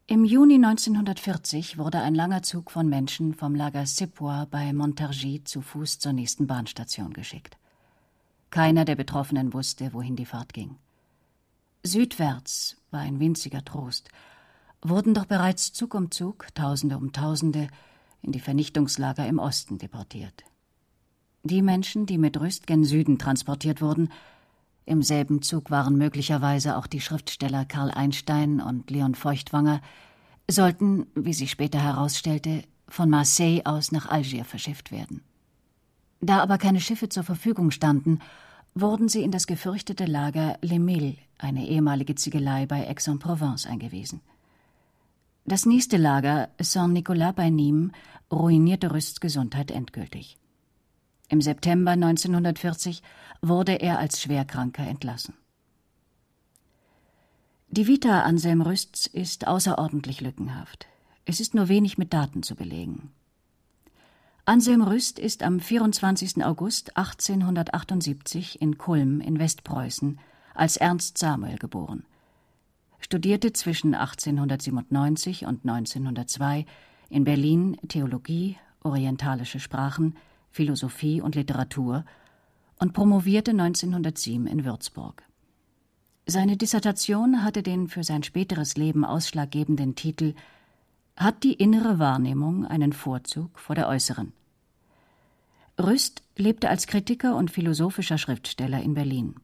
Im 0.06 0.26
Juni 0.26 0.56
1940 0.56 1.78
wurde 1.78 2.00
ein 2.00 2.14
langer 2.14 2.42
Zug 2.42 2.70
von 2.70 2.88
Menschen 2.88 3.32
vom 3.32 3.54
Lager 3.54 3.86
Sepois 3.86 4.46
bei 4.50 4.72
Montargis 4.72 5.44
zu 5.44 5.62
Fuß 5.62 5.98
zur 5.98 6.12
nächsten 6.12 6.46
Bahnstation 6.46 7.14
geschickt. 7.14 7.56
Keiner 8.50 8.84
der 8.84 8.96
Betroffenen 8.96 9.54
wusste, 9.54 9.94
wohin 9.94 10.16
die 10.16 10.26
Fahrt 10.26 10.52
ging. 10.52 10.76
Südwärts 11.82 12.76
war 12.90 13.00
ein 13.00 13.18
winziger 13.20 13.64
Trost, 13.64 14.10
wurden 14.84 15.14
doch 15.14 15.24
bereits 15.24 15.72
Zug 15.72 15.94
um 15.94 16.10
Zug, 16.10 16.46
Tausende 16.54 16.96
um 16.96 17.12
Tausende, 17.12 17.68
in 18.22 18.32
die 18.32 18.40
Vernichtungslager 18.40 19.26
im 19.26 19.38
Osten 19.38 19.78
deportiert. 19.78 20.44
Die 21.42 21.62
Menschen, 21.62 22.06
die 22.06 22.18
mit 22.18 22.38
Rüst 22.38 22.66
gen 22.66 22.84
Süden 22.84 23.18
transportiert 23.18 23.82
wurden, 23.82 24.10
im 24.86 25.02
selben 25.02 25.40
Zug 25.40 25.70
waren 25.70 25.96
möglicherweise 25.96 26.76
auch 26.76 26.86
die 26.86 27.00
Schriftsteller 27.00 27.64
Karl 27.64 27.90
Einstein 27.90 28.60
und 28.60 28.90
Leon 28.90 29.14
Feuchtwanger, 29.14 29.80
sollten, 30.48 31.06
wie 31.14 31.32
sich 31.32 31.50
später 31.50 31.80
herausstellte, 31.80 32.62
von 32.86 33.08
Marseille 33.08 33.62
aus 33.64 33.92
nach 33.92 34.10
Algier 34.10 34.44
verschifft 34.44 34.92
werden. 34.92 35.22
Da 36.20 36.42
aber 36.42 36.58
keine 36.58 36.80
Schiffe 36.80 37.08
zur 37.08 37.22
Verfügung 37.22 37.70
standen, 37.70 38.18
wurden 38.74 39.08
sie 39.08 39.22
in 39.22 39.30
das 39.30 39.46
gefürchtete 39.46 40.04
Lager 40.04 40.58
Les 40.60 40.78
Milles, 40.78 41.16
eine 41.38 41.66
ehemalige 41.66 42.14
Ziegelei 42.14 42.66
bei 42.66 42.88
Aix-en-Provence, 42.88 43.66
eingewiesen. 43.66 44.20
Das 45.46 45.66
nächste 45.66 45.98
Lager, 45.98 46.48
Saint-Nicolas 46.58 47.34
bei 47.34 47.48
Nîmes, 47.48 47.92
ruinierte 48.32 48.92
Rüsts 48.92 49.20
Gesundheit 49.20 49.70
endgültig. 49.70 50.38
Im 51.28 51.42
September 51.42 51.90
1940 51.90 53.02
wurde 53.42 53.74
er 53.74 53.98
als 53.98 54.22
Schwerkranker 54.22 54.86
entlassen. 54.86 55.34
Die 57.68 57.86
Vita 57.86 58.22
Anselm 58.22 58.62
Rüsts 58.62 59.06
ist 59.06 59.46
außerordentlich 59.46 60.22
lückenhaft. 60.22 60.86
Es 61.26 61.40
ist 61.40 61.54
nur 61.54 61.68
wenig 61.68 61.98
mit 61.98 62.14
Daten 62.14 62.42
zu 62.42 62.54
belegen. 62.54 63.10
Anselm 64.46 64.82
Rüst 64.82 65.18
ist 65.18 65.42
am 65.42 65.60
24. 65.60 66.42
August 66.44 66.96
1878 66.96 68.62
in 68.62 68.78
Kulm 68.78 69.20
in 69.20 69.38
Westpreußen 69.38 70.18
als 70.54 70.76
Ernst 70.78 71.18
Samuel 71.18 71.58
geboren. 71.58 72.04
Studierte 73.04 73.52
zwischen 73.52 73.94
1897 73.94 75.44
und 75.44 75.68
1902 75.68 76.64
in 77.10 77.24
Berlin 77.24 77.76
Theologie, 77.86 78.56
orientalische 78.82 79.60
Sprachen, 79.60 80.16
Philosophie 80.50 81.20
und 81.20 81.34
Literatur 81.34 82.06
und 82.80 82.94
promovierte 82.94 83.50
1907 83.50 84.46
in 84.46 84.64
Würzburg. 84.64 85.22
Seine 86.24 86.56
Dissertation 86.56 87.44
hatte 87.44 87.62
den 87.62 87.88
für 87.88 88.04
sein 88.04 88.22
späteres 88.22 88.78
Leben 88.78 89.04
ausschlaggebenden 89.04 89.96
Titel 89.96 90.32
Hat 91.14 91.44
die 91.44 91.52
innere 91.52 91.98
Wahrnehmung 91.98 92.64
einen 92.64 92.94
Vorzug 92.94 93.58
vor 93.58 93.76
der 93.76 93.86
äußeren? 93.88 94.32
Rüst 95.78 96.22
lebte 96.38 96.70
als 96.70 96.86
Kritiker 96.86 97.36
und 97.36 97.50
philosophischer 97.50 98.16
Schriftsteller 98.16 98.80
in 98.80 98.94
Berlin. 98.94 99.34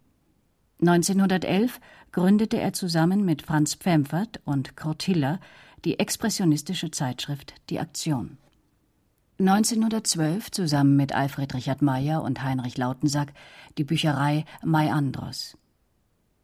1911 0.80 1.78
gründete 2.10 2.58
er 2.58 2.72
zusammen 2.72 3.24
mit 3.24 3.42
Franz 3.42 3.74
Pfemfert 3.74 4.40
und 4.44 4.76
Kurt 4.76 5.02
Hiller 5.02 5.38
die 5.84 5.98
expressionistische 5.98 6.90
Zeitschrift 6.90 7.54
Die 7.68 7.80
Aktion. 7.80 8.38
1912 9.38 10.50
zusammen 10.50 10.96
mit 10.96 11.14
Alfred 11.14 11.54
Richard 11.54 11.82
Meyer 11.82 12.22
und 12.22 12.42
Heinrich 12.42 12.76
Lautensack 12.76 13.32
die 13.78 13.84
Bücherei 13.84 14.44
Mai 14.62 14.90
Andros. 14.92 15.56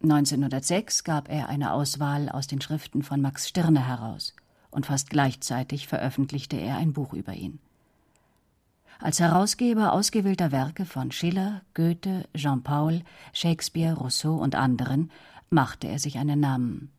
1906 0.02 1.04
gab 1.04 1.30
er 1.30 1.48
eine 1.48 1.72
Auswahl 1.72 2.28
aus 2.28 2.46
den 2.46 2.60
Schriften 2.60 3.02
von 3.02 3.20
Max 3.20 3.48
Stirner 3.48 3.86
heraus 3.86 4.34
und 4.70 4.86
fast 4.86 5.10
gleichzeitig 5.10 5.88
veröffentlichte 5.88 6.56
er 6.56 6.76
ein 6.76 6.92
Buch 6.92 7.12
über 7.12 7.32
ihn. 7.32 7.58
Als 8.98 9.20
Herausgeber 9.20 9.92
ausgewählter 9.92 10.52
Werke 10.52 10.86
von 10.86 11.12
Schiller, 11.12 11.62
Goethe, 11.74 12.26
Jean 12.34 12.62
Paul, 12.62 13.02
Shakespeare, 13.32 13.94
Rousseau 13.94 14.36
und 14.36 14.54
anderen 14.54 15.10
machte 15.50 15.86
er 15.86 15.98
sich 15.98 16.18
einen 16.18 16.40
Namen. 16.40 16.90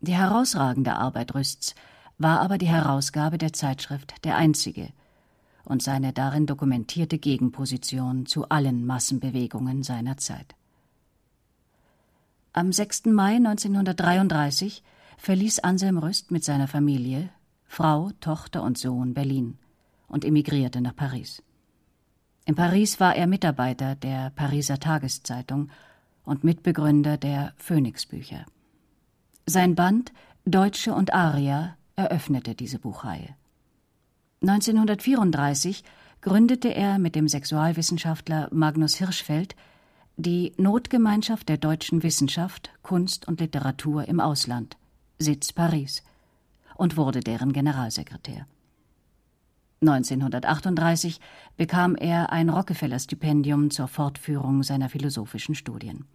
Die 0.00 0.14
herausragende 0.14 0.94
Arbeit 0.94 1.34
Rüsts 1.34 1.74
war 2.18 2.40
aber 2.40 2.56
die 2.56 2.68
Herausgabe 2.68 3.36
der 3.36 3.52
Zeitschrift 3.52 4.24
der 4.24 4.36
einzige 4.36 4.88
und 5.64 5.82
seine 5.82 6.12
darin 6.12 6.46
dokumentierte 6.46 7.18
Gegenposition 7.18 8.24
zu 8.24 8.48
allen 8.48 8.86
Massenbewegungen 8.86 9.82
seiner 9.82 10.16
Zeit. 10.16 10.54
Am 12.52 12.72
6. 12.72 13.06
Mai 13.06 13.36
1933 13.36 14.82
verließ 15.18 15.58
Anselm 15.58 15.98
Rüst 15.98 16.30
mit 16.30 16.42
seiner 16.42 16.68
Familie, 16.68 17.28
Frau, 17.66 18.12
Tochter 18.20 18.62
und 18.62 18.78
Sohn 18.78 19.12
Berlin 19.12 19.58
und 20.08 20.24
emigrierte 20.24 20.80
nach 20.80 20.96
Paris. 20.96 21.42
In 22.44 22.54
Paris 22.54 23.00
war 23.00 23.16
er 23.16 23.26
Mitarbeiter 23.26 23.96
der 23.96 24.30
Pariser 24.30 24.78
Tageszeitung 24.78 25.70
und 26.24 26.44
Mitbegründer 26.44 27.16
der 27.16 27.54
Phoenix-Bücher. 27.56 28.46
Sein 29.46 29.74
Band 29.74 30.12
Deutsche 30.44 30.94
und 30.94 31.12
Aria 31.12 31.76
eröffnete 31.96 32.54
diese 32.54 32.78
Buchreihe. 32.78 33.34
1934 34.42 35.82
gründete 36.20 36.74
er 36.74 36.98
mit 36.98 37.14
dem 37.16 37.26
Sexualwissenschaftler 37.26 38.48
Magnus 38.52 38.94
Hirschfeld 38.94 39.56
die 40.16 40.52
Notgemeinschaft 40.56 41.48
der 41.48 41.58
deutschen 41.58 42.02
Wissenschaft, 42.02 42.70
Kunst 42.82 43.28
und 43.28 43.40
Literatur 43.40 44.06
im 44.08 44.20
Ausland, 44.20 44.76
Sitz 45.18 45.52
Paris, 45.52 46.02
und 46.76 46.96
wurde 46.96 47.20
deren 47.20 47.52
Generalsekretär. 47.52 48.46
1938 49.80 51.20
bekam 51.56 51.96
er 51.96 52.32
ein 52.32 52.48
Rockefeller-Stipendium 52.48 53.70
zur 53.70 53.88
Fortführung 53.88 54.62
seiner 54.62 54.88
philosophischen 54.88 55.54
Studien. 55.54 56.06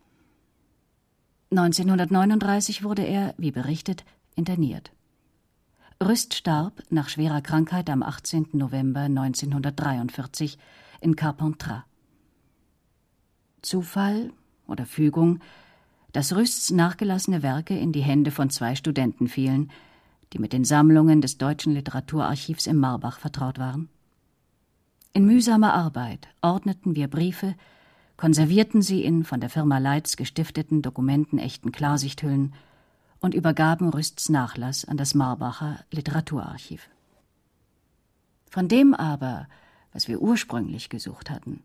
1939 1.52 2.84
wurde 2.84 3.04
er, 3.04 3.36
wie 3.38 3.52
berichtet, 3.52 4.06
interniert. 4.36 4.92
Rüst 6.02 6.34
starb 6.34 6.82
nach 6.90 7.10
schwerer 7.10 7.42
Krankheit 7.42 7.90
am 7.90 8.02
18. 8.02 8.48
November 8.54 9.02
1943 9.02 10.58
in 11.02 11.16
Carpentras. 11.16 11.84
Zufall 13.62 14.32
oder 14.66 14.88
Fügung, 14.88 15.40
dass 16.12 16.36
Rüsts 16.36 16.72
nachgelassene 16.72 17.44
Werke 17.44 17.78
in 17.78 17.92
die 17.92 18.02
Hände 18.02 18.32
von 18.32 18.50
zwei 18.50 18.76
Studenten 18.76 19.28
fielen, 19.28 19.70
die 20.34 20.40
mit 20.40 20.54
den 20.54 20.64
Sammlungen 20.64 21.22
des 21.22 21.38
Deutschen 21.38 21.74
Literaturarchivs 21.74 22.68
im 22.68 22.78
Marbach 22.78 23.20
vertraut 23.20 23.60
waren? 23.60 23.90
In 25.14 25.26
mühsamer 25.26 25.74
Arbeit 25.74 26.30
ordneten 26.42 26.96
wir 26.96 27.10
Briefe, 27.10 27.56
konservierten 28.16 28.82
sie 28.82 29.04
in 29.04 29.24
von 29.24 29.42
der 29.42 29.50
Firma 29.50 29.78
Leitz 29.78 30.16
gestifteten 30.16 30.82
Dokumenten 30.82 31.38
echten 31.38 31.72
Klarsichthüllen 31.72 32.54
und 33.20 33.34
übergaben 33.34 33.90
Rüsts 33.90 34.30
Nachlass 34.30 34.86
an 34.86 34.98
das 34.98 35.14
Marbacher 35.14 35.84
Literaturarchiv. 35.92 36.90
Von 38.50 38.68
dem 38.68 38.94
aber, 38.94 39.48
was 39.92 40.08
wir 40.08 40.22
ursprünglich 40.22 40.90
gesucht 40.90 41.30
hatten, 41.30 41.64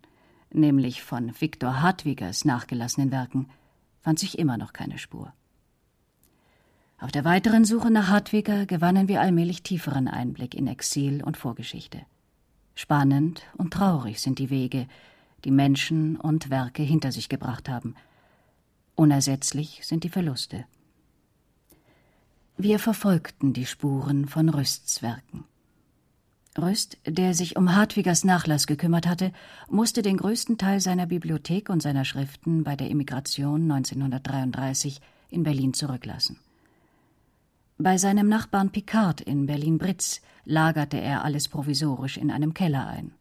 nämlich 0.53 1.03
von 1.03 1.33
Viktor 1.39 1.81
Hartwigers 1.81 2.45
nachgelassenen 2.45 3.11
Werken, 3.11 3.49
fand 4.01 4.19
sich 4.19 4.39
immer 4.39 4.57
noch 4.57 4.73
keine 4.73 4.99
Spur. 4.99 5.33
Auf 6.99 7.13
der 7.13 7.25
weiteren 7.25 7.67
Suche 7.67 7.91
nach 7.91 8.09
Hartwiger 8.09 8.65
gewannen 8.65 9.07
wir 9.07 9.21
allmählich 9.21 9.63
tieferen 9.63 10.09
Einblick 10.09 10.55
in 10.55 10.67
Exil 10.67 11.23
und 11.23 11.37
Vorgeschichte. 11.37 12.01
Spannend 12.75 13.43
und 13.59 13.73
traurig 13.73 14.21
sind 14.21 14.39
die 14.39 14.49
Wege, 14.49 14.87
die 15.45 15.51
Menschen 15.51 16.17
und 16.17 16.49
Werke 16.49 16.83
hinter 16.83 17.13
sich 17.13 17.29
gebracht 17.29 17.69
haben. 17.69 17.95
Unersetzlich 18.95 19.81
sind 19.83 20.05
die 20.05 20.09
Verluste. 20.09 20.65
Wir 22.57 22.79
verfolgten 22.79 23.53
die 23.53 23.67
Spuren 23.67 24.27
von 24.27 24.49
Rüsts 24.49 25.03
Werken. 25.03 25.45
Rüst, 26.57 26.97
der 27.07 27.35
sich 27.35 27.57
um 27.57 27.75
Hartwigers 27.77 28.25
Nachlass 28.25 28.67
gekümmert 28.67 29.07
hatte, 29.07 29.33
musste 29.69 30.01
den 30.01 30.17
größten 30.17 30.57
Teil 30.57 30.81
seiner 30.81 31.05
Bibliothek 31.05 31.69
und 31.69 31.83
seiner 31.83 32.07
Schriften 32.07 32.65
bei 32.65 32.75
der 32.75 32.91
Emigration 32.91 33.71
1933 33.71 35.03
in 35.29 35.43
Berlin 35.43 35.75
zurücklassen. 35.75 36.39
Bei 37.79 37.99
seinem 37.99 38.29
Nachbarn 38.29 38.71
Picard 38.71 39.21
in 39.21 39.45
Berlin-Britz 39.45 40.23
lagerte 40.47 40.99
er 40.99 41.25
alles 41.25 41.49
provisorisch 41.49 42.17
in 42.17 42.31
einem 42.31 42.55
Keller 42.55 42.87
ein. 42.87 43.13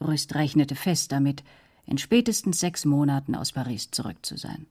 Rüst 0.00 0.34
rechnete 0.34 0.74
fest 0.74 1.12
damit, 1.12 1.44
in 1.86 1.96
spätestens 1.96 2.58
sechs 2.58 2.84
Monaten 2.84 3.36
aus 3.36 3.52
Paris 3.52 3.90
zurück 3.92 4.18
zu 4.22 4.36
sein. 4.36 4.66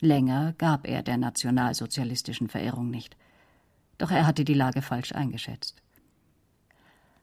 Länger 0.00 0.54
gab 0.56 0.88
er 0.88 1.02
der 1.02 1.18
nationalsozialistischen 1.18 2.48
Verirrung 2.48 2.90
nicht. 2.90 3.14
Doch 3.98 4.10
er 4.10 4.26
hatte 4.26 4.46
die 4.46 4.54
Lage 4.54 4.80
falsch 4.80 5.12
eingeschätzt. 5.12 5.82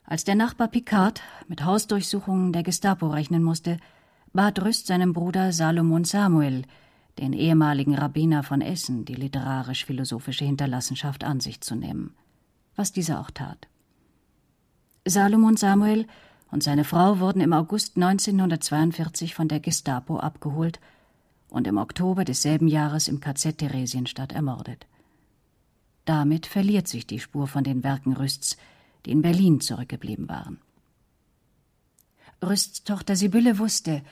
Als 0.04 0.24
der 0.24 0.36
Nachbar 0.36 0.68
Picard 0.68 1.22
mit 1.48 1.66
Hausdurchsuchungen 1.66 2.54
der 2.54 2.62
Gestapo 2.62 3.08
rechnen 3.08 3.42
musste, 3.42 3.80
bat 4.34 4.62
Rüst 4.64 4.86
seinem 4.86 5.14
Bruder 5.14 5.52
Salomon 5.52 6.04
Samuel, 6.04 6.64
den 7.20 7.34
ehemaligen 7.34 7.96
Rabbiner 7.96 8.44
von 8.44 8.62
Essen, 8.62 9.06
die 9.06 9.16
literarisch-philosophische 9.16 10.46
Hinterlassenschaft 10.46 11.24
an 11.24 11.40
sich 11.40 11.62
zu 11.62 11.76
nehmen, 11.76 12.16
was 12.76 12.92
dieser 12.92 13.20
auch 13.20 13.32
tat. 13.32 13.68
Salomon 15.06 15.58
Samuel 15.58 16.06
und 16.52 16.64
seine 16.64 16.84
Frau 16.84 17.20
wurden 17.20 17.42
im 17.42 17.54
August 17.54 17.96
1942 17.98 19.34
von 19.34 19.48
der 19.48 19.60
Gestapo 19.60 20.18
abgeholt 20.18 20.80
und 21.50 21.68
im 21.68 21.78
Oktober 21.78 22.24
desselben 22.24 22.68
Jahres 22.68 23.08
im 23.08 23.20
KZ 23.20 23.58
Theresienstadt 23.58 24.34
ermordet. 24.34 24.86
Damit 26.06 26.46
verliert 26.46 26.88
sich 26.88 27.08
die 27.08 27.20
Spur 27.20 27.48
von 27.48 27.64
den 27.64 27.84
Werken 27.84 28.14
Rüsts, 28.14 28.58
die 29.06 29.12
in 29.12 29.22
Berlin 29.22 29.60
zurückgeblieben 29.60 30.30
waren. 30.30 30.60
Rüsts 32.44 32.84
Tochter 32.84 33.16
Sibylle 33.16 33.58
wusste, 33.58 34.04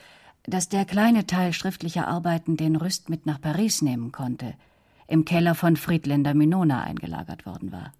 dass 0.46 0.68
der 0.68 0.84
kleine 0.84 1.26
Teil 1.26 1.52
schriftlicher 1.52 2.06
Arbeiten, 2.06 2.56
den 2.56 2.76
Rüst 2.76 3.08
mit 3.08 3.26
nach 3.26 3.40
Paris 3.40 3.82
nehmen 3.82 4.12
konnte, 4.12 4.54
im 5.08 5.24
Keller 5.24 5.54
von 5.54 5.76
Friedländer 5.76 6.34
Minona 6.34 6.82
eingelagert 6.82 7.46
worden 7.46 7.72
war. 7.72 7.92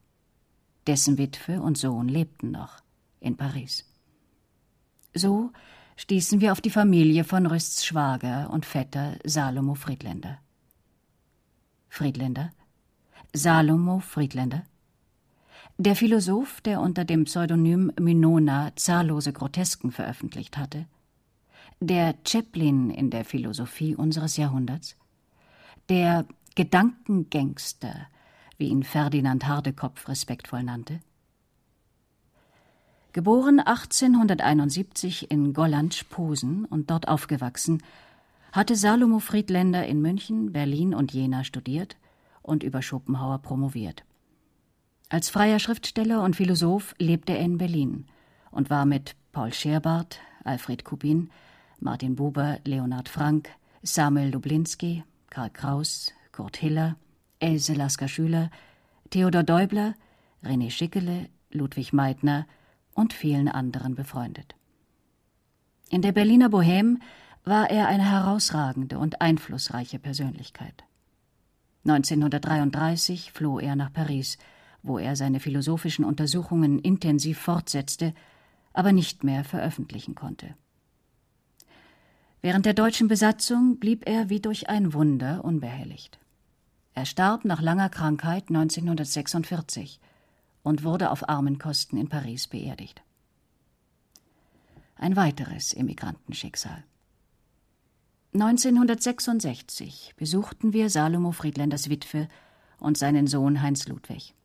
Dessen 0.87 1.19
Witwe 1.19 1.61
und 1.61 1.77
Sohn 1.77 2.09
lebten 2.09 2.53
noch 2.53 2.83
in 3.21 3.37
Paris. 3.37 3.85
So 5.15 5.51
stießen 5.97 6.41
wir 6.41 6.53
auf 6.53 6.61
die 6.61 6.71
Familie 6.71 7.25
von 7.25 7.47
Rüsts 7.47 7.85
Schwager 7.85 8.51
und 8.51 8.67
Vetter 8.67 9.17
Salomo 9.25 9.75
Friedländer. 9.75 10.39
Friedländer? 11.89 12.53
Salomo 13.33 14.01
Friedländer? 14.01 14.65
Der 15.79 15.97
Philosoph, 15.97 16.61
der 16.61 16.81
unter 16.81 17.05
dem 17.05 17.25
Pseudonym 17.25 17.93
Minona 17.99 18.73
zahllose 18.77 19.33
Grotesken 19.33 19.91
veröffentlicht 19.91 20.57
hatte, 20.57 20.87
der 21.81 22.15
Chaplin 22.27 22.91
in 22.91 23.11
der 23.11 23.25
Philosophie 23.25 23.95
unseres 23.95 24.37
Jahrhunderts, 24.37 24.97
der 25.89 26.27
Gedankengangster, 26.55 28.07
wie 28.59 28.69
ihn 28.69 28.83
Ferdinand 28.83 29.47
Hardekopf 29.47 30.09
respektvoll 30.09 30.63
nannte, 30.63 31.01
Geboren 33.17 33.61
1871 33.61 35.31
in 35.31 35.55
Gollandsch-Posen 35.55 36.67
und 36.67 36.91
dort 36.91 37.09
aufgewachsen, 37.09 37.83
hatte 38.53 38.77
Salomo 38.77 39.21
Friedländer 39.21 39.87
in 39.87 40.03
München, 40.03 40.53
Berlin 40.53 40.95
und 40.95 41.15
Jena 41.15 41.43
studiert 41.43 41.97
und 42.43 42.63
über 42.63 42.83
Schopenhauer 42.83 43.39
promoviert. 43.39 44.05
Als 45.09 45.31
freier 45.31 45.61
Schriftsteller 45.61 46.23
und 46.23 46.37
Philosoph 46.37 46.95
lebte 46.99 47.33
er 47.33 47.41
in 47.41 47.57
Berlin 47.57 48.05
und 48.51 48.69
war 48.69 48.85
mit 48.85 49.17
Paul 49.33 49.51
Scherbart, 49.55 50.21
Alfred 50.45 50.85
Kubin, 50.85 51.31
Martin 51.79 52.17
Buber, 52.17 52.59
Leonhard 52.65 53.09
Frank, 53.09 53.51
Samuel 53.83 54.31
Lublinski, 54.31 55.05
Karl 55.31 55.51
Kraus, 55.51 56.13
Kurt 56.33 56.57
Hiller, 56.57 56.97
Else 57.39 57.75
Lasker-Schüler, 57.75 58.51
Theodor 59.11 59.43
Deubler, 59.43 59.95
René 60.43 60.71
Schickele, 60.71 61.29
Ludwig 61.51 61.93
Meitner 61.93 62.47
und 62.95 63.13
vielen 63.13 63.49
anderen 63.49 63.95
befreundet. 63.95 64.55
In 65.91 66.03
der 66.03 66.13
Berliner 66.13 66.49
Bohème 66.49 66.99
war 67.45 67.71
er 67.71 67.87
eine 67.87 68.11
herausragende 68.11 68.99
und 68.99 69.21
einflussreiche 69.21 69.99
Persönlichkeit. 69.99 70.85
1933 71.85 73.31
floh 73.33 73.61
er 73.61 73.77
nach 73.77 73.93
Paris, 73.93 74.39
wo 74.83 74.99
er 74.99 75.15
seine 75.15 75.39
philosophischen 75.39 76.05
Untersuchungen 76.05 76.81
intensiv 76.81 77.39
fortsetzte, 77.39 78.15
aber 78.73 78.93
nicht 78.93 79.23
mehr 79.23 79.45
veröffentlichen 79.45 80.15
konnte. 80.15 80.55
Während 82.47 82.65
der 82.65 82.75
deutschen 82.75 83.09
Besatzung 83.09 83.81
blieb 83.81 84.09
er 84.09 84.29
wie 84.29 84.39
durch 84.39 84.69
ein 84.69 84.93
Wunder 84.93 85.45
unbehelligt. 85.45 86.21
Er 86.95 87.05
starb 87.05 87.45
nach 87.45 87.61
langer 87.61 87.89
Krankheit 87.89 88.51
1946 88.51 89.99
und 90.63 90.85
wurde 90.85 91.11
auf 91.11 91.29
Armenkosten 91.29 91.99
in 91.99 92.09
Paris 92.09 92.47
beerdigt. 92.47 93.03
Ein 94.95 95.17
weiteres 95.17 95.75
Emigrantenschicksal. 95.75 96.85
1966 98.33 100.15
besuchten 100.17 100.73
wir 100.73 100.89
Salomo 100.89 101.33
Friedländers 101.33 101.91
Witwe 101.91 102.29
und 102.79 102.97
seinen 102.97 103.27
Sohn 103.27 103.61
Heinz 103.61 103.89
Ludwig. 103.89 104.37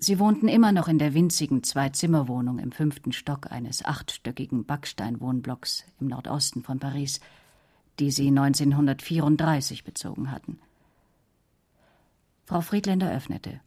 Sie 0.00 0.20
wohnten 0.20 0.46
immer 0.46 0.70
noch 0.70 0.86
in 0.86 0.98
der 0.98 1.12
winzigen 1.12 1.64
Zwei-Zimmer-Wohnung 1.64 2.60
im 2.60 2.70
fünften 2.70 3.10
Stock 3.10 3.50
eines 3.50 3.84
achtstöckigen 3.84 4.64
Backsteinwohnblocks 4.64 5.84
im 5.98 6.06
Nordosten 6.06 6.62
von 6.62 6.78
Paris, 6.78 7.18
die 7.98 8.12
sie 8.12 8.28
1934 8.28 9.82
bezogen 9.82 10.30
hatten. 10.30 10.60
Frau 12.46 12.60
Friedländer 12.60 13.10
öffnete. 13.10 13.60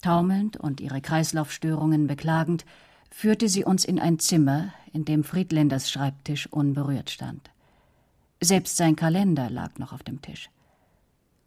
Taumelnd 0.00 0.56
und 0.56 0.80
ihre 0.80 1.02
Kreislaufstörungen 1.02 2.06
beklagend, 2.06 2.64
führte 3.10 3.48
sie 3.48 3.62
uns 3.64 3.84
in 3.84 4.00
ein 4.00 4.18
Zimmer, 4.18 4.72
in 4.92 5.04
dem 5.04 5.22
Friedländers 5.22 5.90
Schreibtisch 5.90 6.46
unberührt 6.46 7.10
stand. 7.10 7.50
Selbst 8.40 8.78
sein 8.78 8.96
Kalender 8.96 9.50
lag 9.50 9.78
noch 9.78 9.92
auf 9.92 10.02
dem 10.02 10.22
Tisch. 10.22 10.48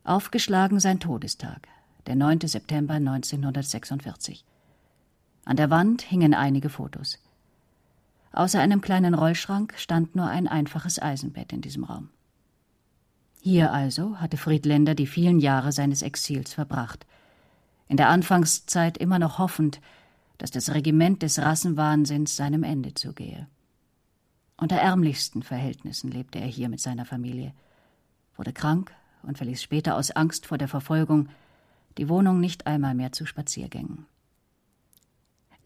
Aufgeschlagen 0.03 0.79
sein 0.79 0.99
Todestag, 0.99 1.67
der 2.07 2.15
9. 2.15 2.41
September 2.41 2.95
1946. 2.95 4.45
An 5.45 5.55
der 5.57 5.69
Wand 5.69 6.01
hingen 6.01 6.33
einige 6.33 6.69
Fotos. 6.69 7.19
Außer 8.31 8.59
einem 8.59 8.81
kleinen 8.81 9.13
Rollschrank 9.13 9.73
stand 9.77 10.15
nur 10.15 10.27
ein 10.27 10.47
einfaches 10.47 11.01
Eisenbett 11.01 11.53
in 11.53 11.61
diesem 11.61 11.83
Raum. 11.83 12.09
Hier 13.41 13.71
also 13.71 14.17
hatte 14.17 14.37
Friedländer 14.37 14.95
die 14.95 15.07
vielen 15.07 15.39
Jahre 15.39 15.71
seines 15.71 16.01
Exils 16.01 16.53
verbracht– 16.53 17.05
in 17.87 17.97
der 17.97 18.09
Anfangszeit 18.09 18.97
immer 18.97 19.19
noch 19.19 19.37
hoffend, 19.37 19.79
dass 20.37 20.51
das 20.51 20.73
Regiment 20.73 21.21
des 21.21 21.39
Rassenwahnsinns 21.39 22.35
seinem 22.35 22.63
Ende 22.63 22.93
zugehe. 22.93 23.47
Unter 24.57 24.77
ärmlichsten 24.77 25.43
Verhältnissen 25.43 26.11
lebte 26.11 26.39
er 26.39 26.47
hier 26.47 26.69
mit 26.69 26.79
seiner 26.79 27.05
Familie, 27.05 27.53
wurde 28.35 28.53
krank 28.53 28.93
und 29.23 29.37
verließ 29.37 29.61
später 29.61 29.95
aus 29.95 30.11
Angst 30.11 30.45
vor 30.45 30.57
der 30.57 30.67
Verfolgung 30.67 31.29
die 31.97 32.09
Wohnung 32.09 32.39
nicht 32.39 32.67
einmal 32.67 32.95
mehr 32.95 33.11
zu 33.11 33.25
Spaziergängen. 33.25 34.05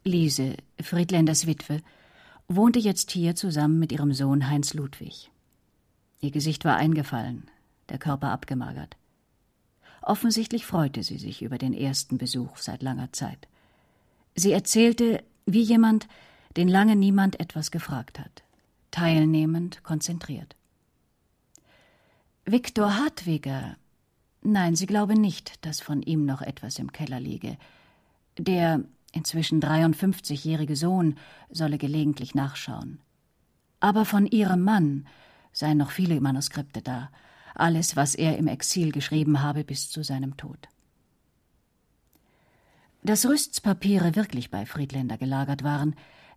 Lise, 0.04 0.56
Friedländers 0.82 1.46
Witwe, 1.46 1.82
wohnte 2.48 2.80
jetzt 2.80 3.12
hier 3.12 3.36
zusammen 3.36 3.80
mit 3.80 3.92
ihrem 3.92 4.14
Sohn 4.14 4.50
Heinz 4.50 4.74
Ludwig. 4.74 5.32
Ihr 6.22 6.32
Gesicht 6.32 6.66
war 6.66 6.76
eingefallen, 6.76 7.50
der 7.90 8.00
Körper 8.00 8.32
abgemagert. 8.32 8.98
Offensichtlich 10.02 10.66
freute 10.66 11.04
sie 11.04 11.18
sich 11.18 11.42
über 11.42 11.58
den 11.58 11.74
ersten 11.74 12.18
Besuch 12.18 12.58
seit 12.58 12.82
langer 12.82 13.12
Zeit. 13.12 13.48
Sie 14.36 14.52
erzählte, 14.52 15.24
wie 15.46 15.62
jemand, 15.62 16.08
den 16.56 16.68
lange 16.68 16.96
niemand 16.96 17.40
etwas 17.40 17.72
gefragt 17.72 18.20
hat, 18.20 18.44
teilnehmend, 18.92 19.84
konzentriert. 19.84 20.56
Viktor 22.46 22.96
Hartwiger. 22.96 23.76
Nein, 24.42 24.76
sie 24.76 24.86
glaube 24.86 25.20
nicht, 25.20 25.66
dass 25.66 25.82
von 25.82 26.02
ihm 26.02 26.26
noch 26.26 26.42
etwas 26.42 26.80
im 26.80 26.92
Keller 26.92 27.20
liege. 27.20 27.58
Der 28.38 28.84
inzwischen 29.12 29.62
53-jährige 29.62 30.76
Sohn 30.76 31.16
solle 31.50 31.78
gelegentlich 31.78 32.36
nachschauen. 32.36 33.00
Aber 33.80 34.06
von 34.06 34.26
ihrem 34.26 34.62
Mann 34.62 35.08
seien 35.52 35.78
noch 35.78 35.92
viele 35.92 36.22
Manuskripte 36.22 36.82
da, 36.82 37.10
alles, 37.56 37.96
was 37.96 38.16
er 38.16 38.38
im 38.38 38.48
Exil 38.48 38.92
geschrieben 38.92 39.42
habe 39.42 39.64
bis 39.64 39.90
zu 39.90 40.04
seinem 40.04 40.38
Tod. 40.38 40.70
Dass 43.04 43.26
Rüsts 43.26 43.62
Papiere 43.62 44.16
wirklich 44.16 44.52
bei 44.52 44.66
Friedländer 44.66 45.18
gelagert 45.18 45.64
waren, 45.64 45.96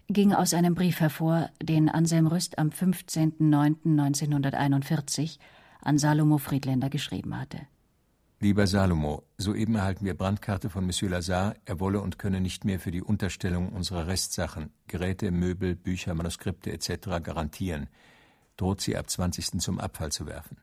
ging 0.09 0.33
aus 0.33 0.55
einem 0.55 0.75
Brief 0.75 1.01
hervor, 1.01 1.51
den 1.61 1.89
Anselm 1.89 2.27
Rüst 2.27 2.59
am 2.59 2.71
15.09.1941 2.71 5.39
an 5.81 5.99
Salomo 5.99 6.39
Friedländer 6.39 6.91
geschrieben 6.91 7.39
hatte. 7.39 7.61
Lieber 8.43 8.67
Salomo, 8.67 9.23
soeben 9.39 9.77
erhalten 9.77 10.05
wir 10.05 10.19
Brandkarte 10.19 10.69
von 10.69 10.85
Monsieur 10.85 11.09
Lazare, 11.09 11.55
er 11.65 11.79
wolle 11.79 12.01
und 12.01 12.19
könne 12.19 12.41
nicht 12.41 12.65
mehr 12.65 12.81
für 12.81 12.91
die 12.91 13.01
Unterstellung 13.01 13.69
unserer 13.69 14.09
Restsachen, 14.09 14.73
Geräte, 14.89 15.31
Möbel, 15.31 15.77
Bücher, 15.77 16.13
Manuskripte 16.13 16.73
etc. 16.73 17.23
garantieren, 17.23 17.87
droht 18.57 18.81
sie 18.81 18.97
ab 18.97 19.09
20. 19.09 19.61
zum 19.61 19.79
Abfall 19.79 20.11
zu 20.11 20.27
werfen. 20.27 20.57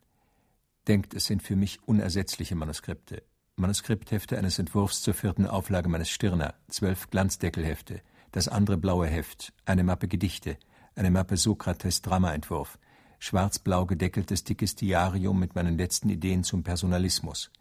Denkt, 0.90 1.14
es 1.14 1.24
sind 1.24 1.42
für 1.42 1.56
mich 1.56 1.82
unersetzliche 1.86 2.54
Manuskripte. 2.54 3.24
Manuskripthefte 3.56 4.38
eines 4.38 4.60
Entwurfs 4.60 5.02
zur 5.02 5.14
vierten 5.14 5.48
Auflage 5.48 5.88
meines 5.88 6.10
Stirner, 6.10 6.56
zwölf 6.68 7.10
Glanzdeckelhefte, 7.10 8.02
das 8.34 8.50
andere 8.50 8.76
blaue 8.76 9.08
Heft, 9.08 9.54
eine 9.64 9.86
Mappe 9.86 10.10
Gedichte, 10.10 10.58
eine 10.96 11.12
Mappe 11.12 11.38
Sokrates 11.38 12.02
Dramaentwurf, 12.02 12.78
schwarz-blau 13.20 13.86
gedeckeltes 13.86 14.44
dickes 14.44 14.76
Diarium 14.76 15.40
mit 15.40 15.56
meinen 15.56 15.78
letzten 15.78 16.10
Ideen 16.10 16.44
zum 16.44 16.64
Personalismus, 16.64 17.52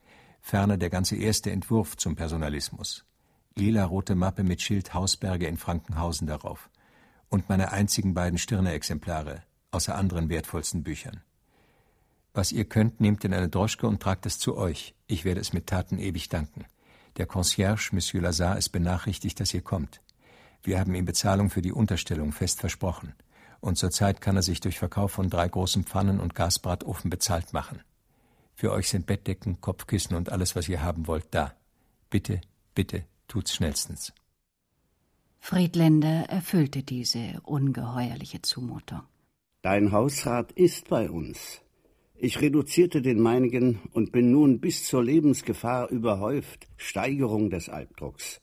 ferner 0.49 0.79
der 0.79 0.89
ganze 0.89 1.15
erste 1.15 1.51
Entwurf 1.51 1.99
zum 1.99 2.17
Personalismus, 2.17 3.05
lila-rote 3.55 4.15
Mappe 4.15 4.45
mit 4.45 4.63
Schild 4.63 4.95
Hausberge 4.95 5.47
in 5.47 5.59
Frankenhausen 5.59 6.27
darauf 6.27 6.71
und 7.29 7.51
meine 7.51 7.71
einzigen 7.71 8.15
beiden 8.15 8.39
Stirner-Exemplare, 8.39 9.43
außer 9.73 9.95
anderen 9.95 10.31
wertvollsten 10.31 10.85
Büchern. 10.85 11.21
Was 12.33 12.51
ihr 12.51 12.65
könnt, 12.65 12.99
nehmt 12.99 13.27
in 13.27 13.35
eine 13.35 13.51
Droschke 13.51 13.87
und 13.87 14.01
tragt 14.01 14.25
es 14.25 14.39
zu 14.39 14.57
euch. 14.57 14.95
Ich 15.07 15.27
werde 15.27 15.43
es 15.43 15.53
mit 15.53 15.67
Taten 15.67 15.99
ewig 15.99 16.31
danken. 16.31 16.65
Der 17.19 17.27
Concierge, 17.27 17.91
Monsieur 17.93 18.23
Lazare, 18.23 18.57
ist 18.57 18.71
benachrichtigt, 18.71 19.39
dass 19.41 19.53
ihr 19.53 19.61
kommt. 19.63 20.01
Wir 20.63 20.81
haben 20.81 20.95
ihm 20.95 21.05
Bezahlung 21.05 21.51
für 21.51 21.61
die 21.61 21.73
Unterstellung 21.73 22.33
fest 22.33 22.61
versprochen. 22.61 23.13
Und 23.61 23.77
zurzeit 23.77 24.23
kann 24.23 24.37
er 24.37 24.43
sich 24.43 24.61
durch 24.61 24.79
Verkauf 24.79 25.13
von 25.13 25.29
drei 25.29 25.47
großen 25.47 25.85
Pfannen 25.85 26.21
und 26.21 26.35
Gasbratofen 26.35 27.11
bezahlt 27.11 27.53
machen. 27.53 27.83
Für 28.59 28.73
euch 28.73 28.89
sind 28.89 29.07
Bettdecken, 29.07 29.61
Kopfkissen 29.61 30.17
und 30.17 30.33
alles, 30.33 30.57
was 30.57 30.69
ihr 30.69 30.83
haben 30.83 31.07
wollt, 31.07 31.27
da. 31.31 31.55
Bitte, 32.11 32.41
bitte, 32.75 33.05
tut's 33.29 33.55
schnellstens. 33.55 34.13
Friedländer 35.39 36.25
erfüllte 36.29 36.83
diese 36.83 37.41
ungeheuerliche 37.45 38.43
Zumutung. 38.43 39.03
Dein 39.63 39.93
Hausrat 39.93 40.51
ist 40.51 40.89
bei 40.89 41.09
uns. 41.09 41.61
Ich 42.17 42.41
reduzierte 42.41 43.01
den 43.01 43.21
meinigen 43.21 43.79
und 43.93 44.11
bin 44.11 44.33
nun 44.33 44.59
bis 44.59 44.87
zur 44.87 45.05
Lebensgefahr 45.05 45.89
überhäuft. 45.91 46.67
Steigerung 46.77 47.51
des 47.51 47.69
Albdrucks. 47.69 48.41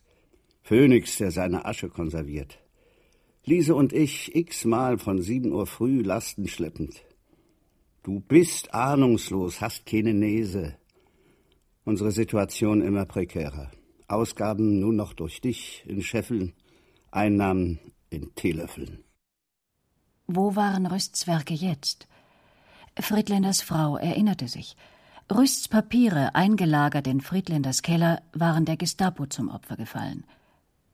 Phönix, 0.62 1.18
der 1.18 1.30
seine 1.30 1.66
Asche 1.66 1.90
konserviert. 1.90 2.58
Liese 3.44 3.74
und 3.74 3.92
ich 3.92 4.34
x-mal 4.34 4.96
von 4.96 5.20
sieben 5.20 5.52
Uhr 5.52 5.66
früh 5.66 6.00
Lasten 6.00 6.48
schleppend. 6.48 7.02
Du 8.06 8.20
bist 8.20 8.72
ahnungslos, 8.72 9.60
hast 9.60 9.84
keine 9.84 10.14
Nese. 10.14 10.76
Unsere 11.82 12.12
Situation 12.12 12.80
immer 12.80 13.04
prekärer. 13.04 13.72
Ausgaben 14.06 14.78
nur 14.78 14.92
noch 14.92 15.12
durch 15.12 15.40
dich 15.40 15.82
in 15.88 16.00
Scheffeln, 16.02 16.52
Einnahmen 17.10 17.80
in 18.08 18.32
Teelöffeln. 18.36 19.02
Wo 20.28 20.54
waren 20.54 20.86
Rüsts 20.86 21.26
Werke 21.26 21.54
jetzt? 21.54 22.06
Friedländers 22.96 23.62
Frau 23.62 23.96
erinnerte 23.96 24.46
sich. 24.46 24.76
Rüsts 25.28 25.66
Papiere, 25.66 26.36
eingelagert 26.36 27.08
in 27.08 27.20
Friedländers 27.20 27.82
Keller, 27.82 28.22
waren 28.32 28.66
der 28.66 28.76
Gestapo 28.76 29.26
zum 29.26 29.48
Opfer 29.48 29.76
gefallen. 29.76 30.22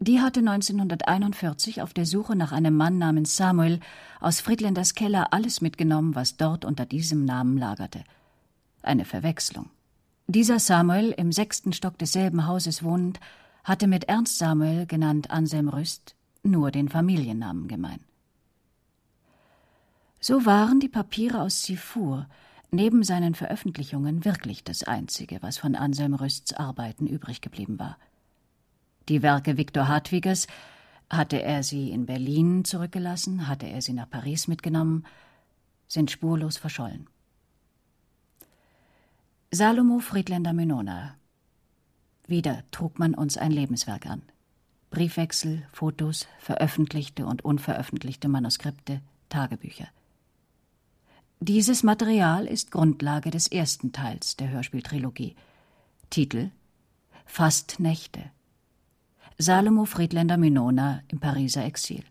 Die 0.03 0.21
hatte 0.21 0.41
1941 0.41 1.81
auf 1.81 1.95
der 1.95 2.07
Suche 2.07 2.35
nach 2.35 2.51
einem 2.51 2.77
Mann 2.77 2.99
namens 2.99 3.37
Samuel 3.37 3.79
aus 4.19 4.41
Friedländers 4.41 4.97
Keller 4.97 5.33
alles 5.33 5.61
mitgenommen, 5.61 6.17
was 6.17 6.37
dort 6.37 6.65
unter 6.65 6.87
diesem 6.87 7.25
Namen 7.25 7.57
lagerte. 7.57 8.03
Eine 8.83 9.05
Verwechslung. 9.05 9.71
Dieser 10.27 10.59
Samuel, 10.59 11.13
im 11.13 11.31
sechsten 11.31 11.73
Stock 11.73 11.99
desselben 11.99 12.49
Hauses 12.49 12.83
wohnend, 12.83 13.21
hatte 13.63 13.87
mit 13.87 14.09
Ernst 14.09 14.39
Samuel, 14.39 14.87
genannt 14.87 15.31
Anselm 15.31 15.69
Rüst, 15.69 16.17
nur 16.43 16.73
den 16.73 16.89
Familiennamen 16.89 17.69
gemein. 17.69 18.01
So 20.19 20.45
waren 20.45 20.81
die 20.81 20.89
Papiere 20.89 21.43
aus 21.43 21.63
Sifur 21.63 22.27
neben 22.73 23.05
seinen 23.05 23.37
Veröffentlichungen 23.37 24.25
wirklich 24.25 24.65
das 24.65 24.83
Einzige, 24.83 25.41
was 25.43 25.59
von 25.59 25.77
Anselm 25.77 26.15
Rüsts 26.15 26.55
Arbeiten 26.55 27.07
übrig 27.07 27.41
geblieben 27.41 27.79
war. 27.79 27.99
Die 29.13 29.23
Werke 29.23 29.59
Viktor 29.59 29.89
Hartwigers 29.89 30.47
hatte 31.11 31.43
er 31.43 31.63
sie 31.63 31.91
in 31.91 32.07
Berlin 32.07 32.65
zurückgelassen, 32.65 33.47
hatte 33.47 33.67
er 33.67 33.83
sie 33.83 33.93
nach 33.93 34.09
Paris 34.09 34.49
mitgenommen, 34.49 35.05
sind 35.87 36.11
spurlos 36.11 36.57
verschollen. 36.57 37.07
Salomo 39.51 39.99
Friedländer 39.99 40.55
Menona. 40.55 41.17
Wieder 42.27 42.65
trug 42.71 42.99
man 42.99 43.13
uns 43.13 43.37
ein 43.37 43.53
Lebenswerk 43.53 44.07
an. 44.07 44.23
Briefwechsel, 44.89 45.63
Fotos, 45.75 46.27
veröffentlichte 46.39 47.27
und 47.27 47.45
unveröffentlichte 47.45 48.29
Manuskripte, 48.29 49.03
Tagebücher. 49.29 49.89
Dieses 51.39 51.83
Material 51.83 52.47
ist 52.47 52.71
Grundlage 52.71 53.31
des 53.31 53.49
ersten 53.49 53.93
Teils 53.93 54.37
der 54.37 54.49
Hörspieltrilogie. 54.49 55.37
Titel 56.09 56.51
Fast 57.27 57.79
Nächte 57.79 58.31
Salomo 59.43 59.87
Friedländer 59.87 60.37
Minona 60.37 61.03
im 61.09 61.19
Pariser 61.19 61.65
Exil. 61.65 62.05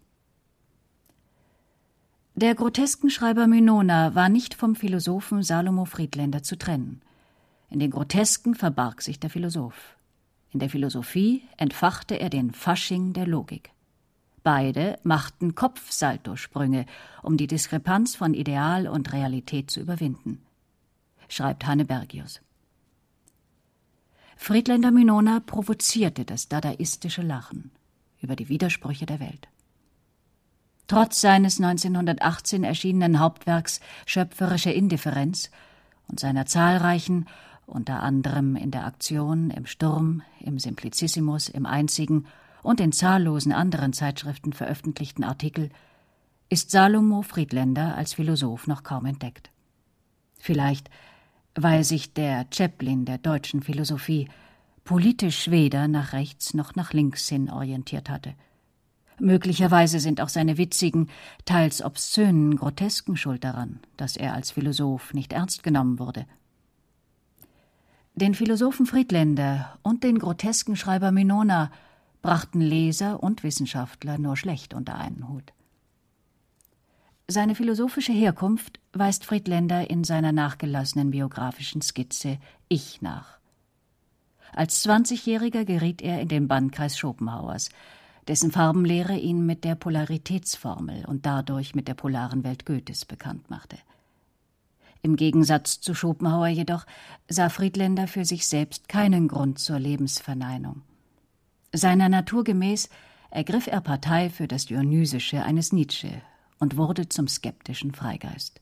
Der 2.35 2.55
Groteskenschreiber 2.55 3.47
Minona 3.47 4.15
war 4.15 4.27
nicht 4.27 4.53
vom 4.53 4.75
Philosophen 4.75 5.41
Salomo 5.41 5.85
Friedländer 5.85 6.43
zu 6.43 6.57
trennen. 6.57 7.01
In 7.69 7.79
den 7.79 7.89
Grotesken 7.89 8.53
verbarg 8.53 9.01
sich 9.01 9.17
der 9.17 9.29
Philosoph. 9.29 9.95
In 10.49 10.59
der 10.59 10.69
Philosophie 10.69 11.43
entfachte 11.55 12.19
er 12.19 12.29
den 12.29 12.51
Fasching 12.51 13.13
der 13.13 13.27
Logik. 13.27 13.71
Beide 14.43 14.99
machten 15.03 15.55
Kopfsaltosprünge, 15.55 16.85
um 17.23 17.37
die 17.37 17.47
Diskrepanz 17.47 18.13
von 18.13 18.33
Ideal 18.33 18.89
und 18.89 19.13
Realität 19.13 19.71
zu 19.71 19.79
überwinden, 19.79 20.41
schreibt 21.29 21.65
Hanne 21.65 21.85
Bergius. 21.85 22.41
Friedländer 24.43 24.89
Minona 24.89 25.39
provozierte 25.39 26.25
das 26.25 26.47
dadaistische 26.47 27.21
Lachen 27.21 27.69
über 28.21 28.35
die 28.35 28.49
Widersprüche 28.49 29.05
der 29.05 29.19
Welt. 29.19 29.47
Trotz 30.87 31.21
seines 31.21 31.61
1918 31.61 32.63
erschienenen 32.63 33.19
Hauptwerks 33.19 33.81
Schöpferische 34.07 34.71
Indifferenz 34.71 35.51
und 36.07 36.19
seiner 36.19 36.47
zahlreichen, 36.47 37.27
unter 37.67 38.01
anderem 38.01 38.55
in 38.55 38.71
der 38.71 38.87
Aktion, 38.87 39.51
im 39.51 39.67
Sturm, 39.67 40.23
im 40.39 40.57
Simplicissimus, 40.57 41.47
im 41.47 41.67
Einzigen 41.67 42.25
und 42.63 42.79
in 42.81 42.91
zahllosen 42.91 43.51
anderen 43.51 43.93
Zeitschriften 43.93 44.53
veröffentlichten 44.53 45.23
Artikel, 45.23 45.69
ist 46.49 46.71
Salomo 46.71 47.21
Friedländer 47.21 47.95
als 47.95 48.15
Philosoph 48.15 48.65
noch 48.65 48.81
kaum 48.81 49.05
entdeckt. 49.05 49.51
Vielleicht 50.39 50.89
weil 51.55 51.83
sich 51.83 52.13
der 52.13 52.45
Chaplin 52.51 53.05
der 53.05 53.17
deutschen 53.17 53.61
Philosophie 53.61 54.27
politisch 54.83 55.49
weder 55.51 55.87
nach 55.87 56.13
rechts 56.13 56.53
noch 56.53 56.75
nach 56.75 56.93
links 56.93 57.27
hin 57.29 57.49
orientiert 57.49 58.09
hatte. 58.09 58.33
Möglicherweise 59.19 59.99
sind 59.99 60.19
auch 60.19 60.29
seine 60.29 60.57
witzigen, 60.57 61.09
teils 61.45 61.83
obszönen 61.83 62.55
Grotesken 62.55 63.15
schuld 63.15 63.43
daran, 63.43 63.79
dass 63.95 64.17
er 64.17 64.33
als 64.33 64.51
Philosoph 64.51 65.13
nicht 65.13 65.33
ernst 65.33 65.61
genommen 65.61 65.99
wurde. 65.99 66.25
Den 68.15 68.33
Philosophen 68.33 68.85
Friedländer 68.85 69.77
und 69.83 70.03
den 70.03 70.19
grotesken 70.19 70.75
Schreiber 70.75 71.11
Minona 71.11 71.71
brachten 72.21 72.61
Leser 72.61 73.21
und 73.21 73.43
Wissenschaftler 73.43 74.17
nur 74.17 74.37
schlecht 74.37 74.73
unter 74.73 74.95
einen 74.95 75.29
Hut. 75.29 75.53
Seine 77.31 77.55
philosophische 77.55 78.11
Herkunft 78.11 78.81
weist 78.91 79.23
Friedländer 79.23 79.89
in 79.89 80.03
seiner 80.03 80.33
nachgelassenen 80.33 81.11
biografischen 81.11 81.81
Skizze 81.81 82.39
Ich 82.67 83.01
nach. 83.01 83.37
Als 84.51 84.81
Zwanzigjähriger 84.81 85.63
geriet 85.63 86.01
er 86.01 86.19
in 86.19 86.27
den 86.27 86.49
Bannkreis 86.49 86.97
Schopenhauers, 86.97 87.69
dessen 88.27 88.51
Farbenlehre 88.51 89.15
ihn 89.15 89.45
mit 89.45 89.63
der 89.63 89.75
Polaritätsformel 89.75 91.05
und 91.05 91.25
dadurch 91.25 91.73
mit 91.73 91.87
der 91.87 91.93
polaren 91.93 92.43
Welt 92.43 92.65
Goethes 92.65 93.05
bekannt 93.05 93.49
machte. 93.49 93.77
Im 95.01 95.15
Gegensatz 95.15 95.79
zu 95.79 95.93
Schopenhauer 95.93 96.47
jedoch 96.47 96.85
sah 97.29 97.47
Friedländer 97.47 98.07
für 98.09 98.25
sich 98.25 98.45
selbst 98.45 98.89
keinen 98.89 99.29
Grund 99.29 99.57
zur 99.57 99.79
Lebensverneinung. 99.79 100.81
Seiner 101.71 102.09
Natur 102.09 102.43
gemäß 102.43 102.89
ergriff 103.29 103.67
er 103.67 103.79
Partei 103.79 104.29
für 104.29 104.49
das 104.49 104.65
Dionysische 104.65 105.41
eines 105.45 105.71
Nietzsche 105.71 106.21
und 106.61 106.77
wurde 106.77 107.09
zum 107.09 107.27
skeptischen 107.27 107.91
Freigeist. 107.93 108.61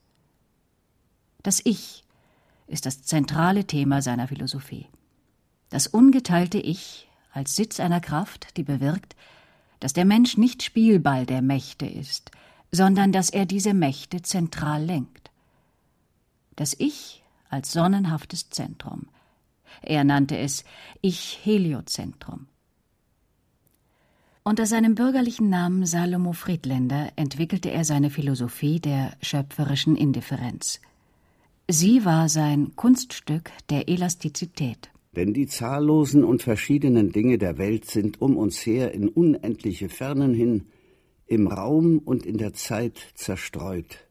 Das 1.43 1.61
Ich 1.63 2.03
ist 2.65 2.85
das 2.85 3.03
zentrale 3.03 3.65
Thema 3.65 4.01
seiner 4.01 4.27
Philosophie. 4.27 4.87
Das 5.69 5.85
ungeteilte 5.85 6.59
Ich 6.59 7.09
als 7.31 7.55
Sitz 7.55 7.79
einer 7.79 7.99
Kraft, 7.99 8.57
die 8.57 8.63
bewirkt, 8.63 9.15
dass 9.81 9.93
der 9.93 10.05
Mensch 10.05 10.37
nicht 10.37 10.63
Spielball 10.63 11.25
der 11.25 11.41
Mächte 11.41 11.85
ist, 11.85 12.31
sondern 12.71 13.11
dass 13.11 13.29
er 13.29 13.45
diese 13.45 13.73
Mächte 13.73 14.21
zentral 14.21 14.83
lenkt. 14.83 15.29
Das 16.55 16.73
Ich 16.79 17.23
als 17.49 17.73
sonnenhaftes 17.73 18.49
Zentrum. 18.49 19.07
Er 19.81 20.03
nannte 20.03 20.37
es 20.37 20.63
Ich-Heliozentrum. 21.01 22.47
Unter 24.49 24.65
seinem 24.65 24.95
bürgerlichen 24.95 25.51
Namen 25.51 25.85
Salomo 25.85 26.33
Friedländer 26.33 27.11
entwickelte 27.15 27.69
er 27.69 27.85
seine 27.85 28.09
Philosophie 28.09 28.79
der 28.79 29.15
schöpferischen 29.21 29.95
Indifferenz. 29.95 30.81
Sie 31.67 32.03
war 32.03 32.29
sein 32.29 32.71
Kunststück 32.75 33.51
der 33.69 33.87
Elastizität. 33.87 34.89
Denn 35.15 35.35
die 35.35 35.45
zahllosen 35.45 36.23
und 36.23 36.41
verschiedenen 36.41 37.11
Dinge 37.11 37.37
der 37.37 37.59
Welt 37.59 37.85
sind 37.85 38.23
um 38.23 38.37
uns 38.37 38.65
her 38.65 38.91
in 38.91 39.07
unendliche 39.07 39.87
Fernen 39.87 40.33
hin, 40.33 40.65
im 41.27 41.45
Raum 41.45 41.99
und 41.99 42.25
in 42.25 42.39
der 42.39 42.53
Zeit 42.53 42.97
zerstreut. 43.13 44.07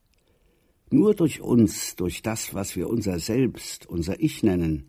Nur 0.89 1.15
durch 1.15 1.41
uns, 1.41 1.97
durch 1.97 2.21
das, 2.21 2.53
was 2.53 2.77
wir 2.77 2.89
unser 2.89 3.19
Selbst, 3.19 3.87
unser 3.87 4.21
Ich 4.21 4.41
nennen, 4.41 4.85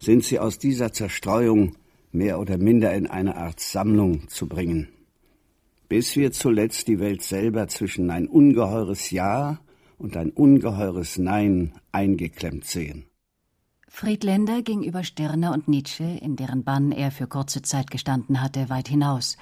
sind 0.00 0.24
sie 0.24 0.38
aus 0.38 0.58
dieser 0.58 0.90
Zerstreuung 0.90 1.76
mehr 2.16 2.40
oder 2.40 2.58
minder 2.58 2.94
in 2.94 3.06
eine 3.06 3.36
Art 3.36 3.60
Sammlung 3.60 4.28
zu 4.28 4.48
bringen, 4.48 4.88
bis 5.88 6.16
wir 6.16 6.32
zuletzt 6.32 6.88
die 6.88 6.98
Welt 6.98 7.22
selber 7.22 7.68
zwischen 7.68 8.10
ein 8.10 8.26
ungeheures 8.26 9.10
Ja 9.10 9.60
und 9.98 10.16
ein 10.16 10.30
ungeheures 10.30 11.18
Nein 11.18 11.72
eingeklemmt 11.92 12.64
sehen. 12.64 13.06
Friedländer 13.88 14.62
ging 14.62 14.82
über 14.82 15.04
Stirner 15.04 15.52
und 15.52 15.68
Nietzsche, 15.68 16.04
in 16.04 16.36
deren 16.36 16.64
Bann 16.64 16.92
er 16.92 17.10
für 17.10 17.26
kurze 17.26 17.62
Zeit 17.62 17.90
gestanden 17.90 18.42
hatte, 18.42 18.68
weit 18.68 18.88
hinaus 18.88 19.36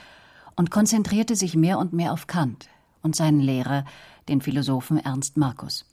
und 0.57 0.70
konzentrierte 0.70 1.35
sich 1.35 1.57
mehr 1.57 1.79
und 1.79 1.93
mehr 1.93 2.12
auf 2.12 2.27
Kant 2.27 2.68
und 3.03 3.16
seinen 3.16 3.41
Lehrer, 3.41 3.85
den 4.29 4.41
Philosophen 4.41 4.99
Ernst 4.99 5.37
Markus. 5.37 5.87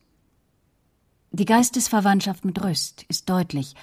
Die 1.32 1.46
Geistesverwandtschaft 1.46 2.46
mit 2.46 2.62
Rüst 2.64 3.04
ist 3.08 3.30
deutlich, 3.30 3.74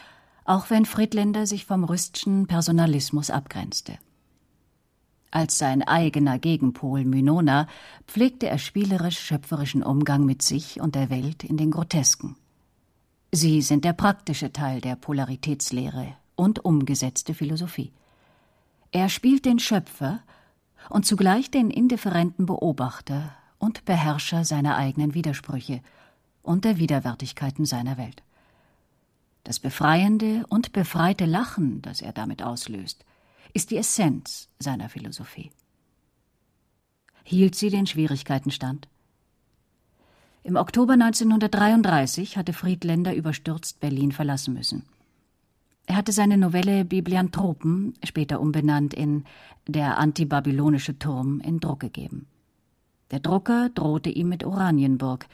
auch 0.49 0.71
wenn 0.71 0.87
Friedländer 0.87 1.47
sich 1.47 1.67
vom 1.67 1.85
Rüstschen 1.85 2.47
Personalismus 2.47 3.29
abgrenzte. 3.31 3.99
Als 5.31 5.59
sein 5.59 5.83
eigener 5.83 6.39
Gegenpol 6.39 7.05
Mynona 7.05 7.69
pflegte 8.07 8.49
er 8.49 8.57
spielerisch-schöpferischen 8.57 9.83
Umgang 9.83 10.25
mit 10.25 10.41
sich 10.41 10.81
und 10.81 10.95
der 10.95 11.11
Welt 11.11 11.45
in 11.45 11.59
den 11.59 11.71
Grotesken. 11.71 12.35
Sie 13.31 13.61
sind 13.61 13.85
der 13.85 13.93
praktische 13.93 14.51
Teil 14.51 14.81
der 14.81 14.97
Polaritätslehre 14.97 16.15
und 16.35 16.65
umgesetzte 16.65 17.35
Philosophie. 17.35 17.93
Er 18.91 19.11
spielt 19.11 19.45
den 19.45 19.59
Schöpfer 19.59 20.23
und 20.89 21.05
zugleich 21.05 21.51
den 21.51 21.71
indifferenten 21.71 22.47
Beobachter 22.47 23.35
und 23.59 23.85
Beherrscher 23.85 24.47
seiner 24.47 24.79
eigenen 24.79 25.13
Widersprüche 25.13 25.83
und 26.43 26.65
der 26.65 26.79
Widerwärtigkeiten 26.79 27.67
seiner 27.67 27.99
Welt. 27.99 28.23
Das 29.45 29.59
befreiende 29.59 30.45
und 30.49 30.73
befreite 30.73 31.25
Lachen, 31.25 31.81
das 31.83 32.03
er 32.03 32.13
damit 32.13 32.43
auslöst, 32.43 33.05
ist 33.55 33.71
die 33.71 33.77
Essenz 33.79 34.49
seiner 34.59 34.89
Philosophie. 34.89 35.51
Hielt 37.25 37.55
sie 37.55 37.71
den 37.71 37.87
Schwierigkeiten 37.87 38.51
stand? 38.51 38.89
Im 40.43 40.57
Oktober 40.57 40.95
1933 40.95 42.37
hatte 42.37 42.53
Friedländer 42.53 43.15
überstürzt 43.15 43.81
Berlin 43.81 44.13
verlassen 44.13 44.55
müssen. 44.55 44.85
Er 45.87 45.97
hatte 45.97 46.13
seine 46.13 46.37
Novelle 46.37 46.85
Biblianthropen, 46.85 47.95
später 48.05 48.41
umbenannt 48.41 48.95
in 48.95 49.25
Der 49.67 49.99
antibabylonische 49.99 50.99
Turm, 50.99 51.41
in 51.41 51.61
Druck 51.61 51.81
gegeben. 51.81 52.27
Der 53.11 53.21
Drucker 53.21 53.71
drohte 53.71 54.11
ihm 54.11 54.29
mit 54.29 54.45
Oranienburg, 54.45 55.27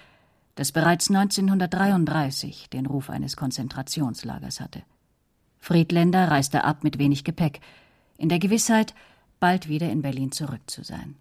das 0.55 0.73
bereits 0.73 1.11
1933 1.11 2.71
den 2.71 2.87
Ruf 2.87 3.11
eines 3.11 3.37
Konzentrationslagers 3.37 4.61
hatte. 4.61 4.83
Friedländer 5.59 6.31
reiste 6.31 6.65
ab 6.65 6.85
mit 6.85 6.99
wenig 6.99 7.25
Gepäck, 7.25 7.61
in 8.19 8.29
der 8.29 8.39
Gewissheit, 8.39 8.95
bald 9.41 9.69
wieder 9.69 9.91
in 9.91 10.03
Berlin 10.03 10.31
zurück 10.31 10.61
zu 10.67 10.85
sein. 10.85 11.17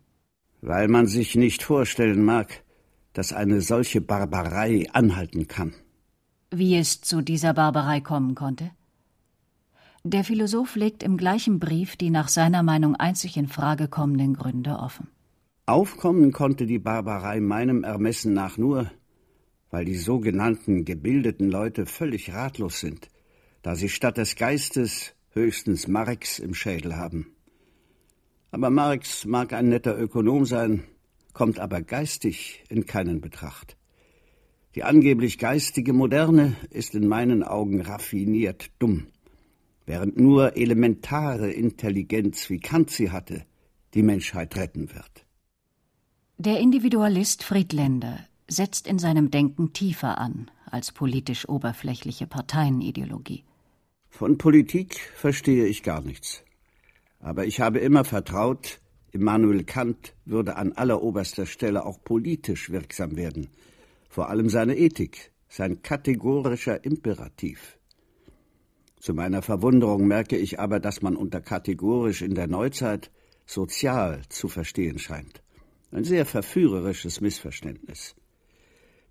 Weil 0.61 0.87
man 0.87 1.07
sich 1.07 1.35
nicht 1.35 1.63
vorstellen 1.63 2.23
mag, 2.23 2.63
dass 3.13 3.33
eine 3.33 3.61
solche 3.61 4.01
Barbarei 4.01 4.87
anhalten 4.91 5.47
kann. 5.47 5.73
Wie 6.51 6.75
es 6.75 7.01
zu 7.01 7.21
dieser 7.21 7.53
Barbarei 7.53 8.01
kommen 8.01 8.35
konnte? 8.35 8.71
Der 10.03 10.23
Philosoph 10.23 10.75
legt 10.75 11.01
im 11.01 11.17
gleichen 11.17 11.59
Brief 11.59 11.95
die 11.95 12.09
nach 12.09 12.27
seiner 12.27 12.61
Meinung 12.61 12.95
einzig 12.95 13.37
in 13.37 13.47
Frage 13.47 13.87
kommenden 13.87 14.33
Gründe 14.35 14.77
offen. 14.77 15.07
Aufkommen 15.65 16.33
konnte 16.33 16.65
die 16.65 16.79
Barbarei 16.79 17.39
meinem 17.39 17.85
Ermessen 17.85 18.33
nach 18.33 18.57
nur, 18.57 18.91
weil 19.73 19.85
die 19.85 19.97
sogenannten 19.97 20.85
gebildeten 20.85 21.49
Leute 21.49 21.87
völlig 21.87 22.31
ratlos 22.31 22.79
sind, 22.79 23.07
da 23.63 23.75
sie 23.75 23.89
statt 23.89 24.17
des 24.17 24.35
Geistes 24.35 25.15
höchstens 25.31 25.87
Marx 25.87 26.37
im 26.37 26.53
Schädel 26.53 26.95
haben. 26.95 27.33
Aber 28.51 28.69
Marx 28.69 29.25
mag 29.25 29.51
ein 29.51 29.69
netter 29.69 29.99
Ökonom 29.99 30.45
sein, 30.45 30.83
kommt 31.33 31.57
aber 31.57 31.81
geistig 31.81 32.63
in 32.69 32.85
keinen 32.85 33.19
Betracht. 33.19 33.75
Die 34.75 34.83
angeblich 34.83 35.39
geistige 35.39 35.91
Moderne 35.91 36.55
ist 36.69 36.93
in 36.93 37.07
meinen 37.07 37.41
Augen 37.41 37.81
raffiniert 37.81 38.69
dumm, 38.77 39.07
während 39.87 40.17
nur 40.17 40.55
elementare 40.55 41.51
Intelligenz, 41.51 42.47
wie 42.51 42.59
Kant 42.59 42.91
sie 42.91 43.09
hatte, 43.09 43.43
die 43.95 44.03
Menschheit 44.03 44.55
retten 44.55 44.93
wird. 44.93 45.25
Der 46.37 46.59
Individualist 46.59 47.43
Friedländer 47.43 48.19
setzt 48.47 48.87
in 48.87 48.99
seinem 48.99 49.31
Denken 49.31 49.73
tiefer 49.73 50.17
an 50.17 50.49
als 50.65 50.91
politisch 50.91 51.47
oberflächliche 51.47 52.27
Parteienideologie. 52.27 53.43
Von 54.09 54.37
Politik 54.37 54.99
verstehe 55.15 55.65
ich 55.65 55.83
gar 55.83 56.01
nichts. 56.01 56.43
Aber 57.19 57.45
ich 57.45 57.61
habe 57.61 57.79
immer 57.79 58.03
vertraut, 58.03 58.79
Immanuel 59.11 59.63
Kant 59.63 60.15
würde 60.25 60.55
an 60.55 60.73
alleroberster 60.73 61.45
Stelle 61.45 61.85
auch 61.85 62.03
politisch 62.03 62.69
wirksam 62.71 63.15
werden. 63.15 63.49
Vor 64.09 64.29
allem 64.29 64.49
seine 64.49 64.75
Ethik, 64.75 65.31
sein 65.47 65.81
kategorischer 65.83 66.83
Imperativ. 66.83 67.77
Zu 68.99 69.13
meiner 69.13 69.41
Verwunderung 69.41 70.07
merke 70.07 70.37
ich 70.37 70.59
aber, 70.59 70.79
dass 70.79 71.01
man 71.01 71.15
unter 71.15 71.41
kategorisch 71.41 72.21
in 72.21 72.35
der 72.35 72.47
Neuzeit 72.47 73.11
sozial 73.45 74.21
zu 74.29 74.47
verstehen 74.47 74.97
scheint. 74.97 75.43
Ein 75.91 76.05
sehr 76.05 76.25
verführerisches 76.25 77.21
Missverständnis. 77.21 78.15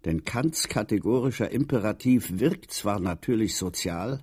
Denn 0.04 0.24
Kants 0.24 0.68
kategorischer 0.68 1.50
Imperativ 1.50 2.40
wirkt 2.40 2.72
zwar 2.72 2.98
natürlich 2.98 3.56
sozial, 3.56 4.20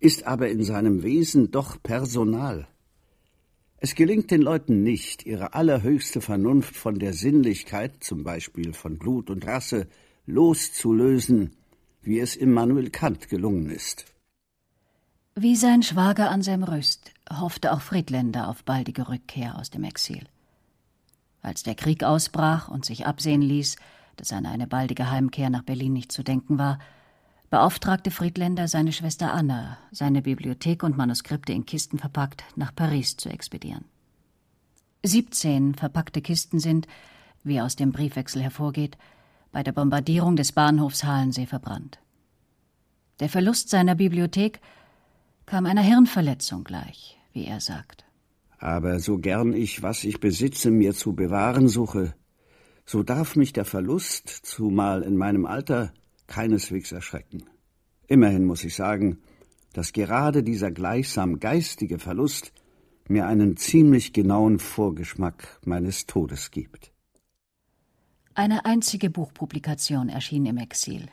ist 0.00 0.26
aber 0.26 0.48
in 0.48 0.64
seinem 0.64 1.02
Wesen 1.02 1.50
doch 1.50 1.82
personal. 1.82 2.66
Es 3.76 3.94
gelingt 3.94 4.30
den 4.30 4.42
Leuten 4.42 4.82
nicht, 4.82 5.26
ihre 5.26 5.54
allerhöchste 5.54 6.20
Vernunft 6.20 6.74
von 6.74 6.98
der 6.98 7.12
Sinnlichkeit, 7.12 8.02
zum 8.02 8.24
Beispiel 8.24 8.72
von 8.72 8.98
Blut 8.98 9.30
und 9.30 9.46
Rasse, 9.46 9.88
loszulösen, 10.26 11.54
wie 12.02 12.18
es 12.18 12.34
Immanuel 12.34 12.90
Kant 12.90 13.28
gelungen 13.28 13.70
ist. 13.70 14.06
Wie 15.36 15.56
sein 15.56 15.82
Schwager 15.82 16.30
Anselm 16.30 16.62
Röst 16.62 17.12
hoffte 17.30 17.72
auch 17.72 17.80
Friedländer 17.80 18.48
auf 18.48 18.64
baldige 18.64 19.08
Rückkehr 19.08 19.58
aus 19.58 19.68
dem 19.68 19.84
Exil. 19.84 20.22
Als 21.42 21.62
der 21.62 21.74
Krieg 21.74 22.04
ausbrach 22.04 22.68
und 22.68 22.84
sich 22.84 23.04
absehen 23.04 23.42
ließ, 23.42 23.76
dass 24.16 24.32
an 24.32 24.46
eine 24.46 24.66
baldige 24.66 25.10
Heimkehr 25.10 25.50
nach 25.50 25.62
Berlin 25.62 25.92
nicht 25.92 26.12
zu 26.12 26.22
denken 26.22 26.58
war, 26.58 26.78
beauftragte 27.50 28.10
Friedländer 28.10 28.68
seine 28.68 28.92
Schwester 28.92 29.32
Anna, 29.32 29.78
seine 29.92 30.22
Bibliothek 30.22 30.82
und 30.82 30.96
Manuskripte 30.96 31.52
in 31.52 31.66
Kisten 31.66 31.98
verpackt 31.98 32.44
nach 32.56 32.74
Paris 32.74 33.16
zu 33.16 33.28
expedieren. 33.28 33.84
Siebzehn 35.02 35.74
verpackte 35.74 36.22
Kisten 36.22 36.58
sind, 36.58 36.86
wie 37.42 37.60
aus 37.60 37.76
dem 37.76 37.92
Briefwechsel 37.92 38.42
hervorgeht, 38.42 38.96
bei 39.52 39.62
der 39.62 39.72
Bombardierung 39.72 40.34
des 40.34 40.52
Bahnhofs 40.52 41.04
Halensee 41.04 41.46
verbrannt. 41.46 42.00
Der 43.20 43.28
Verlust 43.28 43.68
seiner 43.68 43.94
Bibliothek 43.94 44.60
kam 45.46 45.66
einer 45.66 45.82
Hirnverletzung 45.82 46.64
gleich, 46.64 47.18
wie 47.32 47.44
er 47.44 47.60
sagt. 47.60 48.04
Aber 48.58 48.98
so 48.98 49.18
gern 49.18 49.52
ich, 49.52 49.82
was 49.82 50.04
ich 50.04 50.18
besitze, 50.20 50.70
mir 50.70 50.94
zu 50.94 51.14
bewahren 51.14 51.68
suche, 51.68 52.14
so 52.86 53.02
darf 53.02 53.36
mich 53.36 53.52
der 53.52 53.64
Verlust, 53.64 54.28
zumal 54.28 55.02
in 55.02 55.16
meinem 55.16 55.46
Alter, 55.46 55.92
keineswegs 56.26 56.92
erschrecken. 56.92 57.44
Immerhin 58.06 58.44
muss 58.44 58.64
ich 58.64 58.74
sagen, 58.74 59.18
dass 59.72 59.92
gerade 59.92 60.42
dieser 60.42 60.70
gleichsam 60.70 61.40
geistige 61.40 61.98
Verlust 61.98 62.52
mir 63.08 63.26
einen 63.26 63.56
ziemlich 63.56 64.12
genauen 64.12 64.58
Vorgeschmack 64.58 65.60
meines 65.64 66.06
Todes 66.06 66.50
gibt. 66.50 66.92
Eine 68.34 68.64
einzige 68.64 69.10
Buchpublikation 69.10 70.08
erschien 70.08 70.46
im 70.46 70.58
Exil. 70.58 71.08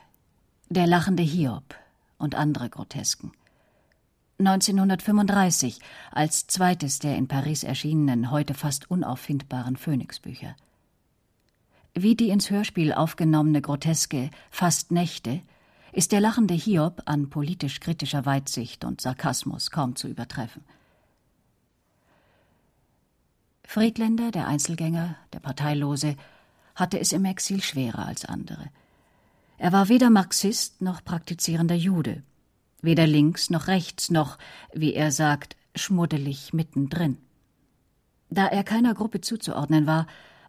Der 0.68 0.86
lachende 0.86 1.22
Hiob 1.22 1.74
und 2.18 2.34
andere 2.34 2.68
Grotesken. 2.68 3.32
1935 4.38 5.78
als 6.10 6.46
zweites 6.46 6.98
der 6.98 7.16
in 7.16 7.28
Paris 7.28 7.62
erschienenen, 7.62 8.30
heute 8.30 8.54
fast 8.54 8.90
unauffindbaren 8.90 9.76
Phönixbücher. 9.76 10.56
Wie 11.94 12.16
die 12.16 12.30
ins 12.30 12.50
Hörspiel 12.50 12.92
aufgenommene 12.92 13.60
Groteske 13.60 14.30
Fast 14.50 14.90
Nächte 14.92 15.42
ist 15.92 16.12
der 16.12 16.20
lachende 16.20 16.54
Hiob 16.54 17.02
an 17.04 17.28
politisch 17.28 17.80
kritischer 17.80 18.24
Weitsicht 18.24 18.84
und 18.84 19.02
Sarkasmus 19.02 19.70
kaum 19.70 19.94
zu 19.94 20.08
übertreffen. 20.08 20.64
Friedländer, 23.64 24.30
der 24.30 24.46
Einzelgänger, 24.46 25.16
der 25.34 25.40
Parteilose, 25.40 26.16
hatte 26.74 26.98
es 26.98 27.12
im 27.12 27.26
Exil 27.26 27.62
schwerer 27.62 28.06
als 28.06 28.24
andere. 28.24 28.70
Er 29.58 29.72
war 29.72 29.88
weder 29.90 30.08
Marxist 30.08 30.80
noch 30.80 31.04
praktizierender 31.04 31.74
Jude, 31.74 32.22
weder 32.80 33.06
links 33.06 33.50
noch 33.50 33.66
rechts 33.66 34.10
noch, 34.10 34.38
wie 34.72 34.94
er 34.94 35.12
sagt, 35.12 35.56
schmuddelig 35.76 36.54
mittendrin. 36.54 37.18
Da 38.30 38.46
er 38.46 38.64
keiner 38.64 38.94
Gruppe 38.94 39.20
zuzuordnen 39.20 39.86
war, 39.86 40.06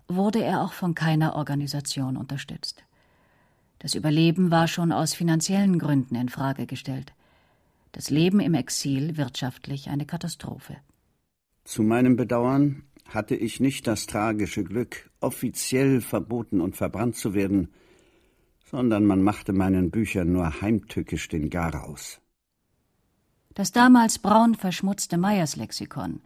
wurde 0.07 0.43
er 0.43 0.61
auch 0.61 0.73
von 0.73 0.95
keiner 0.95 1.35
Organisation 1.35 2.17
unterstützt. 2.17 2.83
Das 3.79 3.95
Überleben 3.95 4.51
war 4.51 4.67
schon 4.67 4.91
aus 4.91 5.13
finanziellen 5.13 5.79
Gründen 5.79 6.15
in 6.15 6.29
Frage 6.29 6.65
gestellt. 6.65 7.13
Das 7.91 8.09
Leben 8.09 8.39
im 8.39 8.53
Exil 8.53 9.17
wirtschaftlich 9.17 9.89
eine 9.89 10.05
Katastrophe. 10.05 10.77
Zu 11.63 11.83
meinem 11.83 12.15
Bedauern 12.15 12.83
hatte 13.05 13.35
ich 13.35 13.59
nicht 13.59 13.87
das 13.87 14.05
tragische 14.05 14.63
Glück, 14.63 15.09
offiziell 15.19 16.01
verboten 16.01 16.61
und 16.61 16.75
verbrannt 16.75 17.15
zu 17.15 17.33
werden, 17.33 17.69
sondern 18.65 19.05
man 19.05 19.21
machte 19.21 19.53
meinen 19.53 19.91
Büchern 19.91 20.31
nur 20.31 20.61
heimtückisch 20.61 21.27
den 21.27 21.49
Garaus. 21.49 22.19
Das 23.53 23.71
damals 23.71 24.17
braun 24.17 24.55
verschmutzte 24.55 25.17
Meyers-Lexikon 25.17 26.21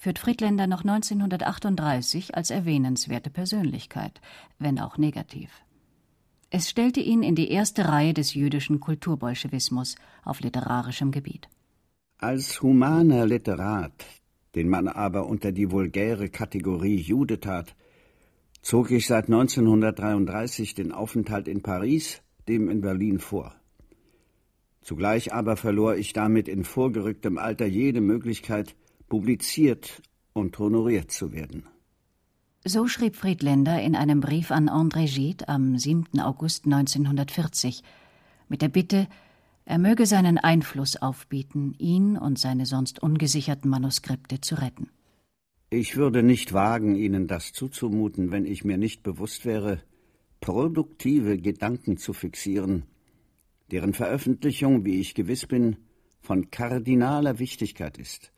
führt 0.00 0.18
Friedländer 0.18 0.66
noch 0.66 0.80
1938 0.80 2.34
als 2.34 2.50
erwähnenswerte 2.50 3.28
Persönlichkeit, 3.28 4.22
wenn 4.58 4.80
auch 4.80 4.96
negativ. 4.96 5.50
Es 6.48 6.70
stellte 6.70 7.00
ihn 7.00 7.22
in 7.22 7.34
die 7.34 7.50
erste 7.50 7.86
Reihe 7.86 8.14
des 8.14 8.32
jüdischen 8.32 8.80
Kulturbolschewismus 8.80 9.96
auf 10.24 10.40
literarischem 10.40 11.10
Gebiet. 11.10 11.50
Als 12.16 12.62
humaner 12.62 13.26
Literat, 13.26 14.06
den 14.54 14.70
man 14.70 14.88
aber 14.88 15.26
unter 15.26 15.52
die 15.52 15.70
vulgäre 15.70 16.30
Kategorie 16.30 16.96
Jude 16.96 17.38
tat, 17.38 17.76
zog 18.62 18.90
ich 18.90 19.06
seit 19.06 19.26
1933 19.26 20.74
den 20.74 20.92
Aufenthalt 20.92 21.46
in 21.46 21.60
Paris 21.62 22.22
dem 22.48 22.70
in 22.70 22.80
Berlin 22.80 23.18
vor. 23.18 23.54
Zugleich 24.80 25.34
aber 25.34 25.56
verlor 25.56 25.96
ich 25.96 26.14
damit 26.14 26.48
in 26.48 26.64
vorgerücktem 26.64 27.36
Alter 27.36 27.66
jede 27.66 28.00
Möglichkeit, 28.00 28.74
publiziert 29.10 30.00
und 30.32 30.58
honoriert 30.58 31.10
zu 31.10 31.32
werden. 31.32 31.64
So 32.64 32.86
schrieb 32.86 33.16
Friedländer 33.16 33.82
in 33.82 33.94
einem 33.94 34.20
Brief 34.20 34.50
an 34.50 34.70
André 34.70 35.06
Gide 35.06 35.48
am 35.48 35.76
7. 35.76 36.20
August 36.20 36.64
1940 36.64 37.82
mit 38.48 38.62
der 38.62 38.68
Bitte, 38.68 39.08
er 39.64 39.78
möge 39.78 40.06
seinen 40.06 40.38
Einfluss 40.38 40.96
aufbieten, 40.96 41.74
ihn 41.78 42.16
und 42.16 42.38
seine 42.38 42.66
sonst 42.66 43.02
ungesicherten 43.02 43.70
Manuskripte 43.70 44.40
zu 44.40 44.54
retten. 44.56 44.88
Ich 45.70 45.96
würde 45.96 46.22
nicht 46.22 46.52
wagen, 46.52 46.96
Ihnen 46.96 47.28
das 47.28 47.52
zuzumuten, 47.52 48.30
wenn 48.30 48.44
ich 48.44 48.64
mir 48.64 48.76
nicht 48.76 49.02
bewusst 49.02 49.44
wäre, 49.44 49.80
produktive 50.40 51.38
Gedanken 51.38 51.96
zu 51.96 52.12
fixieren, 52.12 52.84
deren 53.70 53.94
Veröffentlichung, 53.94 54.84
wie 54.84 54.98
ich 55.00 55.14
gewiss 55.14 55.46
bin, 55.46 55.76
von 56.20 56.50
kardinaler 56.50 57.38
Wichtigkeit 57.38 57.98
ist, 57.98 58.32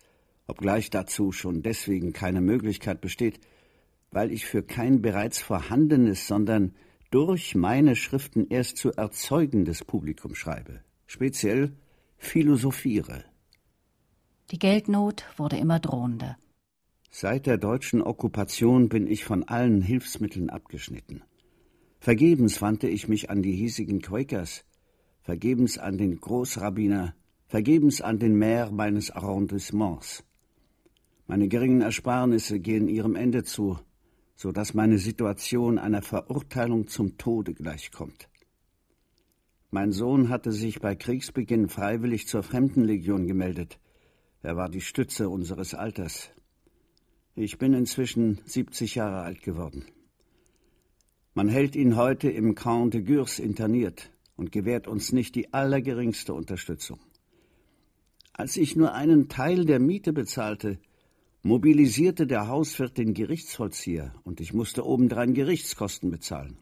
obgleich 0.47 0.90
dazu 0.90 1.32
schon 1.32 1.62
deswegen 1.62 2.12
keine 2.12 2.40
Möglichkeit 2.40 3.01
besteht, 3.01 3.40
weil 4.11 4.30
ich 4.30 4.47
für 4.47 4.62
kein 4.62 5.03
bereits 5.03 5.40
vorhandenes, 5.40 6.26
sondern 6.26 6.74
durch 7.11 7.55
meine 7.55 7.97
Schriften 7.97 8.47
erst 8.49 8.76
zu 8.76 8.90
erzeugendes 8.93 9.84
Publikum 9.84 10.34
schreibe, 10.34 10.80
speziell 11.07 11.76
philosophiere. 12.16 13.24
Die 14.51 14.59
Geldnot 14.59 15.24
wurde 15.36 15.57
immer 15.57 15.80
drohender. 15.80 16.36
Seit 17.11 17.47
der 17.47 17.59
deutschen 17.59 18.03
Okkupation 18.03 18.88
bin 18.88 19.07
ich 19.07 19.24
von 19.24 19.45
allen 19.45 19.82
Hilfsmitteln 19.82 20.49
abgeschnitten. 20.49 21.22
Vergebens 22.01 22.62
wandte 22.62 22.88
ich 22.88 23.07
mich 23.07 23.30
an 23.30 23.43
die 23.43 23.53
hiesigen 23.53 24.01
Quakers, 24.01 24.64
vergebens 25.20 25.78
an 25.78 25.99
den 25.99 26.18
Großrabbiner, 26.18 27.14
vergebens 27.47 28.01
an 28.01 28.18
den 28.18 28.36
Maire 28.38 28.72
meines 28.72 29.11
Arrondissements. 29.11 30.24
Meine 31.33 31.49
geringen 31.49 31.80
Ersparnisse 31.80 32.61
gehen 32.61 32.89
ihrem 32.89 33.16
Ende 33.16 33.43
zu, 33.43 33.78
so 34.35 34.53
dass 34.53 34.74
meine 34.74 34.99
Situation 34.99 35.78
einer 35.78 36.03
Verurteilung 36.03 36.89
zum 36.89 37.16
Tode 37.16 37.55
gleichkommt. 37.55 38.28
Mein 39.70 39.93
Sohn 39.93 40.28
hatte 40.28 40.53
sich 40.53 40.83
bei 40.83 40.95
Kriegsbeginn 40.95 41.70
freiwillig 41.70 42.26
zur 42.26 42.43
Fremdenlegion 42.43 43.26
gemeldet. 43.26 43.78
Er 44.43 44.59
war 44.59 44.68
die 44.68 44.83
Stütze 44.83 45.30
unseres 45.30 45.72
Alters. 45.72 46.28
Ich 47.35 47.57
bin 47.57 47.72
inzwischen 47.72 48.43
70 48.45 48.97
Jahre 48.97 49.22
alt 49.22 49.41
geworden. 49.41 49.87
Man 51.33 51.49
hält 51.49 51.76
ihn 51.76 51.97
heute 51.97 52.28
im 52.28 52.55
Camp 52.55 52.91
de 52.91 53.01
Gurs 53.01 53.39
interniert 53.39 54.12
und 54.37 54.53
gewährt 54.53 54.87
uns 54.87 55.12
nicht 55.12 55.35
die 55.35 55.55
allergeringste 55.55 56.35
Unterstützung. 56.35 57.01
Als 58.35 58.59
ich 58.59 58.76
nur 58.76 58.93
einen 58.93 59.30
Teil 59.30 59.64
der 59.64 59.80
Miete 59.80 60.12
bezahlte, 60.12 60.78
mobilisierte 61.43 62.26
der 62.26 62.49
Hauswirt 62.49 62.99
den 62.99 63.14
Gerichtsvollzieher 63.14 64.14
und 64.22 64.40
ich 64.40 64.53
musste 64.53 64.86
obendrein 64.86 65.34
Gerichtskosten 65.34 66.11
bezahlen. 66.11 66.59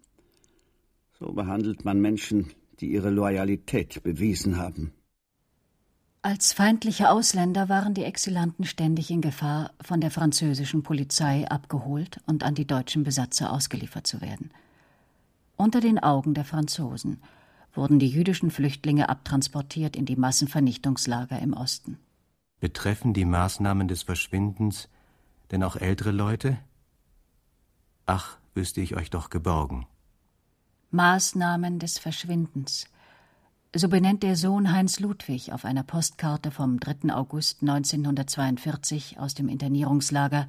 So 1.18 1.32
behandelt 1.32 1.84
man 1.84 2.00
Menschen, 2.00 2.50
die 2.80 2.90
ihre 2.90 3.10
Loyalität 3.10 4.02
bewiesen 4.02 4.56
haben. 4.56 4.92
Als 6.22 6.52
feindliche 6.52 7.10
Ausländer 7.10 7.68
waren 7.70 7.94
die 7.94 8.04
Exilanten 8.04 8.64
ständig 8.64 9.10
in 9.10 9.22
Gefahr, 9.22 9.72
von 9.80 10.00
der 10.00 10.10
französischen 10.10 10.82
Polizei 10.82 11.48
abgeholt 11.48 12.20
und 12.26 12.42
an 12.42 12.54
die 12.54 12.66
deutschen 12.66 13.04
Besatzer 13.04 13.52
ausgeliefert 13.52 14.06
zu 14.06 14.20
werden. 14.20 14.50
Unter 15.56 15.80
den 15.80 15.98
Augen 15.98 16.34
der 16.34 16.44
Franzosen 16.44 17.22
wurden 17.74 17.98
die 17.98 18.08
jüdischen 18.08 18.50
Flüchtlinge 18.50 19.08
abtransportiert 19.08 19.96
in 19.96 20.04
die 20.04 20.16
Massenvernichtungslager 20.16 21.38
im 21.38 21.54
Osten. 21.54 21.98
Betreffen 22.60 23.14
die 23.14 23.24
Maßnahmen 23.24 23.88
des 23.88 24.02
Verschwindens 24.02 24.88
denn 25.50 25.64
auch 25.64 25.76
ältere 25.76 26.12
Leute? 26.12 26.58
Ach, 28.06 28.38
wüsste 28.54 28.80
ich 28.80 28.96
euch 28.96 29.10
doch 29.10 29.30
geborgen. 29.30 29.86
Maßnahmen 30.90 31.78
des 31.78 31.98
Verschwindens. 31.98 32.86
So 33.74 33.88
benennt 33.88 34.24
der 34.24 34.36
Sohn 34.36 34.72
Heinz 34.72 34.98
Ludwig 34.98 35.52
auf 35.52 35.64
einer 35.64 35.84
Postkarte 35.84 36.50
vom 36.50 36.80
3. 36.80 37.14
August 37.14 37.62
1942 37.62 39.18
aus 39.18 39.34
dem 39.34 39.48
Internierungslager 39.48 40.48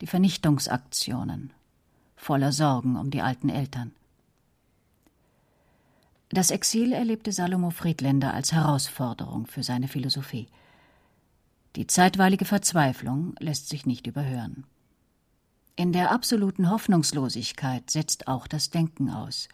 die 0.00 0.06
Vernichtungsaktionen, 0.06 1.52
voller 2.16 2.52
Sorgen 2.52 2.96
um 2.96 3.10
die 3.10 3.22
alten 3.22 3.48
Eltern. 3.48 3.92
Das 6.28 6.52
Exil 6.52 6.92
erlebte 6.92 7.32
Salomo 7.32 7.70
Friedländer 7.70 8.32
als 8.32 8.52
Herausforderung 8.52 9.46
für 9.46 9.64
seine 9.64 9.88
Philosophie. 9.88 10.46
Die 11.76 11.86
zeitweilige 11.86 12.44
Verzweiflung 12.44 13.34
lässt 13.38 13.68
sich 13.68 13.86
nicht 13.86 14.06
überhören. 14.06 14.64
In 15.76 15.92
der 15.92 16.10
absoluten 16.10 16.68
Hoffnungslosigkeit 16.68 17.90
setzt 17.90 18.26
auch 18.28 18.46
das 18.46 18.70
Denken 18.70 19.08
aus. 19.08 19.48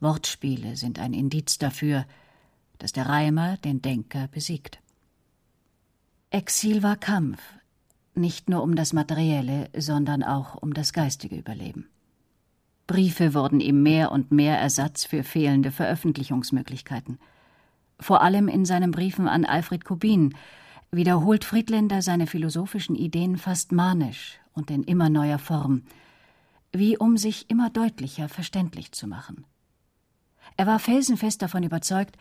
Wortspiele 0.00 0.76
sind 0.76 0.98
ein 0.98 1.12
Indiz 1.12 1.58
dafür, 1.58 2.06
dass 2.78 2.92
der 2.92 3.06
Reimer 3.06 3.58
den 3.58 3.82
Denker 3.82 4.28
besiegt. 4.28 4.80
Exil 6.30 6.82
war 6.82 6.96
Kampf, 6.96 7.40
nicht 8.14 8.48
nur 8.48 8.62
um 8.62 8.74
das 8.74 8.92
materielle, 8.92 9.68
sondern 9.76 10.22
auch 10.22 10.54
um 10.56 10.74
das 10.74 10.92
geistige 10.92 11.36
Überleben. 11.36 11.88
Briefe 12.86 13.34
wurden 13.34 13.60
ihm 13.60 13.82
mehr 13.82 14.10
und 14.10 14.32
mehr 14.32 14.58
Ersatz 14.58 15.04
für 15.04 15.22
fehlende 15.22 15.70
Veröffentlichungsmöglichkeiten. 15.70 17.18
Vor 18.00 18.22
allem 18.22 18.48
in 18.48 18.64
seinen 18.64 18.90
Briefen 18.90 19.28
an 19.28 19.44
Alfred 19.44 19.84
Kubin 19.84 20.34
wiederholt 20.92 21.44
Friedländer 21.44 22.02
seine 22.02 22.26
philosophischen 22.26 22.94
Ideen 22.94 23.38
fast 23.38 23.72
manisch 23.72 24.38
und 24.52 24.70
in 24.70 24.84
immer 24.84 25.08
neuer 25.08 25.38
Form, 25.38 25.82
wie 26.70 26.98
um 26.98 27.16
sich 27.16 27.50
immer 27.50 27.70
deutlicher 27.70 28.28
verständlich 28.28 28.92
zu 28.92 29.06
machen. 29.06 29.46
Er 30.58 30.66
war 30.66 30.78
felsenfest 30.78 31.40
davon 31.40 31.62
überzeugt, 31.62 32.16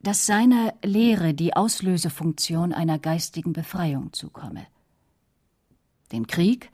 dass 0.00 0.24
seiner 0.24 0.72
Lehre 0.84 1.34
die 1.34 1.56
Auslösefunktion 1.56 2.72
einer 2.72 3.00
geistigen 3.00 3.52
Befreiung 3.52 4.12
zukomme. 4.12 4.66
Den 6.12 6.28
Krieg 6.28 6.70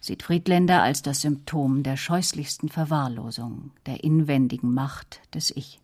sieht 0.00 0.22
Friedländer 0.22 0.82
als 0.82 1.00
das 1.00 1.22
Symptom 1.22 1.84
der 1.84 1.96
scheußlichsten 1.96 2.68
Verwahrlosung, 2.68 3.70
der 3.86 4.04
inwendigen 4.04 4.74
Macht 4.74 5.22
des 5.34 5.50
Ich. 5.56 5.80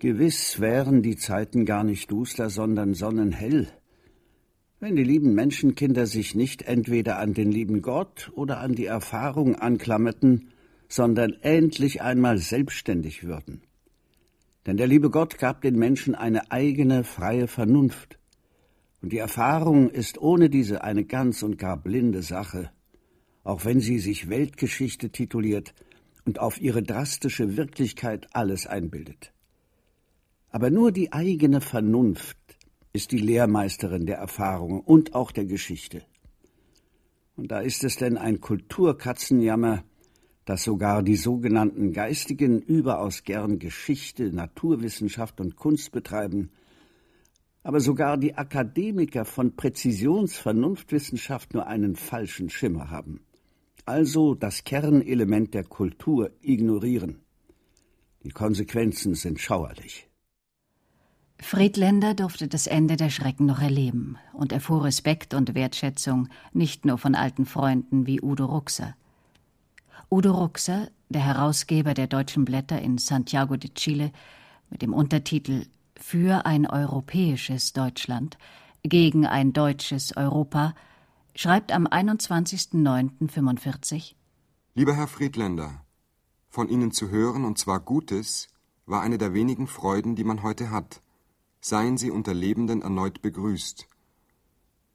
Gewiss 0.00 0.58
wären 0.58 1.02
die 1.02 1.16
Zeiten 1.16 1.64
gar 1.64 1.84
nicht 1.84 2.10
duster, 2.10 2.50
sondern 2.50 2.94
sonnenhell, 2.94 3.68
wenn 4.80 4.96
die 4.96 5.04
lieben 5.04 5.34
Menschenkinder 5.34 6.06
sich 6.06 6.34
nicht 6.34 6.62
entweder 6.62 7.20
an 7.20 7.34
den 7.34 7.52
lieben 7.52 7.82
Gott 7.82 8.32
oder 8.34 8.58
an 8.58 8.74
die 8.74 8.86
Erfahrung 8.86 9.54
anklammerten, 9.54 10.48
sondern 10.88 11.34
endlich 11.42 12.02
einmal 12.02 12.38
selbstständig 12.38 13.22
würden. 13.22 13.62
Denn 14.66 14.76
der 14.76 14.88
liebe 14.88 15.10
Gott 15.10 15.38
gab 15.38 15.62
den 15.62 15.78
Menschen 15.78 16.16
eine 16.16 16.50
eigene 16.50 17.04
freie 17.04 17.46
Vernunft, 17.46 18.18
und 19.02 19.12
die 19.12 19.18
Erfahrung 19.18 19.88
ist 19.88 20.20
ohne 20.20 20.50
diese 20.50 20.82
eine 20.82 21.04
ganz 21.04 21.42
und 21.42 21.56
gar 21.56 21.80
blinde 21.80 22.20
Sache 22.22 22.70
auch 23.42 23.64
wenn 23.64 23.80
sie 23.80 23.98
sich 23.98 24.28
Weltgeschichte 24.28 25.10
tituliert 25.10 25.74
und 26.24 26.38
auf 26.38 26.60
ihre 26.60 26.82
drastische 26.82 27.56
Wirklichkeit 27.56 28.28
alles 28.32 28.66
einbildet. 28.66 29.32
Aber 30.50 30.70
nur 30.70 30.92
die 30.92 31.12
eigene 31.12 31.60
Vernunft 31.60 32.36
ist 32.92 33.12
die 33.12 33.18
Lehrmeisterin 33.18 34.06
der 34.06 34.18
Erfahrung 34.18 34.80
und 34.80 35.14
auch 35.14 35.30
der 35.30 35.44
Geschichte. 35.44 36.02
Und 37.36 37.52
da 37.52 37.60
ist 37.60 37.84
es 37.84 37.96
denn 37.96 38.18
ein 38.18 38.40
Kulturkatzenjammer, 38.40 39.84
dass 40.44 40.64
sogar 40.64 41.02
die 41.02 41.16
sogenannten 41.16 41.92
Geistigen 41.92 42.60
überaus 42.60 43.22
gern 43.22 43.58
Geschichte, 43.58 44.32
Naturwissenschaft 44.32 45.40
und 45.40 45.56
Kunst 45.56 45.92
betreiben, 45.92 46.50
aber 47.62 47.80
sogar 47.80 48.16
die 48.16 48.34
Akademiker 48.34 49.24
von 49.24 49.54
Präzisionsvernunftwissenschaft 49.54 51.54
nur 51.54 51.66
einen 51.66 51.94
falschen 51.94 52.50
Schimmer 52.50 52.90
haben 52.90 53.20
also 53.90 54.34
das 54.34 54.64
Kernelement 54.64 55.54
der 55.54 55.64
Kultur 55.64 56.30
ignorieren. 56.42 57.20
Die 58.22 58.30
Konsequenzen 58.30 59.14
sind 59.14 59.40
schauerlich. 59.40 60.09
Friedländer 61.42 62.14
durfte 62.14 62.48
das 62.48 62.66
Ende 62.66 62.96
der 62.96 63.10
Schrecken 63.10 63.46
noch 63.46 63.60
erleben 63.60 64.18
und 64.32 64.52
erfuhr 64.52 64.84
Respekt 64.84 65.34
und 65.34 65.54
Wertschätzung 65.54 66.28
nicht 66.52 66.84
nur 66.84 66.98
von 66.98 67.14
alten 67.14 67.46
Freunden 67.46 68.06
wie 68.06 68.20
Udo 68.20 68.44
Ruxer. 68.44 68.94
Udo 70.10 70.32
Ruxer, 70.32 70.90
der 71.08 71.22
Herausgeber 71.22 71.94
der 71.94 72.08
deutschen 72.08 72.44
Blätter 72.44 72.80
in 72.80 72.98
Santiago 72.98 73.56
de 73.56 73.72
Chile, 73.72 74.12
mit 74.68 74.82
dem 74.82 74.92
Untertitel 74.92 75.66
Für 75.96 76.44
ein 76.46 76.66
europäisches 76.66 77.72
Deutschland 77.72 78.36
gegen 78.82 79.26
ein 79.26 79.52
deutsches 79.52 80.16
Europa, 80.16 80.74
schreibt 81.34 81.72
am 81.72 81.86
21.09.45 81.86 84.14
Lieber 84.74 84.94
Herr 84.94 85.08
Friedländer, 85.08 85.84
von 86.48 86.68
Ihnen 86.68 86.92
zu 86.92 87.08
hören, 87.08 87.44
und 87.44 87.58
zwar 87.58 87.80
Gutes, 87.80 88.46
war 88.86 89.02
eine 89.02 89.18
der 89.18 89.34
wenigen 89.34 89.66
Freuden, 89.66 90.14
die 90.16 90.24
man 90.24 90.42
heute 90.42 90.70
hat. 90.70 91.02
Seien 91.60 91.98
Sie 91.98 92.10
unter 92.10 92.32
Lebenden 92.32 92.82
erneut 92.82 93.20
begrüßt. 93.22 93.86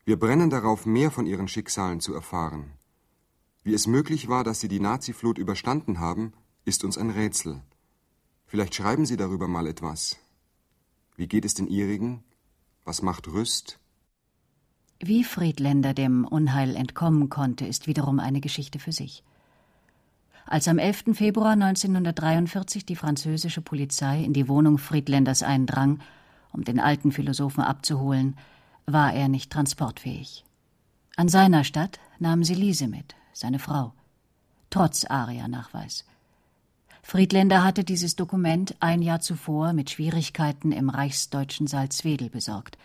Wir 0.03 0.20
brennen 0.20 0.49
darauf, 0.49 0.86
mehr 0.86 1.11
von 1.11 1.26
Ihren 1.26 1.47
Schicksalen 1.47 1.99
zu 1.99 2.13
erfahren. 2.13 2.74
Wie 3.63 3.74
es 3.74 3.88
möglich 3.88 4.28
war, 4.28 4.43
dass 4.43 4.59
Sie 4.59 4.68
die 4.68 4.80
Naziflut 4.80 5.38
überstanden 5.38 5.99
haben, 5.99 6.34
ist 6.66 6.84
uns 6.84 6.97
ein 6.97 7.09
Rätsel. 7.09 7.61
Vielleicht 8.45 8.76
schreiben 8.76 9.05
Sie 9.05 9.18
darüber 9.18 9.47
mal 9.47 9.68
etwas. 9.68 10.18
Wie 11.16 11.28
geht 11.28 11.45
es 11.45 11.53
den 11.53 11.68
Ihrigen? 11.68 12.24
Was 12.84 13.01
macht 13.01 13.28
Rüst? 13.28 13.80
Wie 14.99 15.24
Friedländer 15.24 15.93
dem 15.93 16.26
Unheil 16.26 16.76
entkommen 16.76 17.30
konnte, 17.30 17.66
ist 17.66 17.88
wiederum 17.88 18.20
eine 18.20 18.41
Geschichte 18.41 18.80
für 18.80 18.91
sich. 18.91 19.24
Als 20.45 20.68
am 20.68 20.78
11. 20.78 21.16
Februar 21.16 21.51
1943 21.51 22.86
die 22.86 22.95
französische 22.95 23.61
Polizei 23.61 24.24
in 24.24 24.34
die 24.34 24.47
Wohnung 24.47 24.78
Friedländers 24.78 25.41
eindrang, 25.41 25.99
um 26.55 26.63
den 26.63 26.79
alten 26.79 27.11
Philosophen 27.11 27.61
abzuholen, 27.61 28.35
war 28.85 29.13
er 29.13 29.27
nicht 29.27 29.51
transportfähig. 29.51 30.45
An 31.17 31.29
seiner 31.29 31.63
Stadt 31.63 31.99
nahmen 32.19 32.43
sie 32.43 32.55
Lise 32.55 32.87
mit, 32.87 33.15
seine 33.33 33.59
Frau, 33.59 33.93
trotz 34.69 35.05
ARIA-Nachweis. 35.05 36.05
Friedländer 37.03 37.63
hatte 37.63 37.83
dieses 37.83 38.15
Dokument 38.15 38.75
ein 38.79 39.01
Jahr 39.01 39.19
zuvor 39.19 39.73
mit 39.73 39.91
Schwierigkeiten 39.91 40.71
im 40.71 40.89
reichsdeutschen 40.89 41.67
Salzwedel 41.67 42.29
besorgt, 42.29 42.77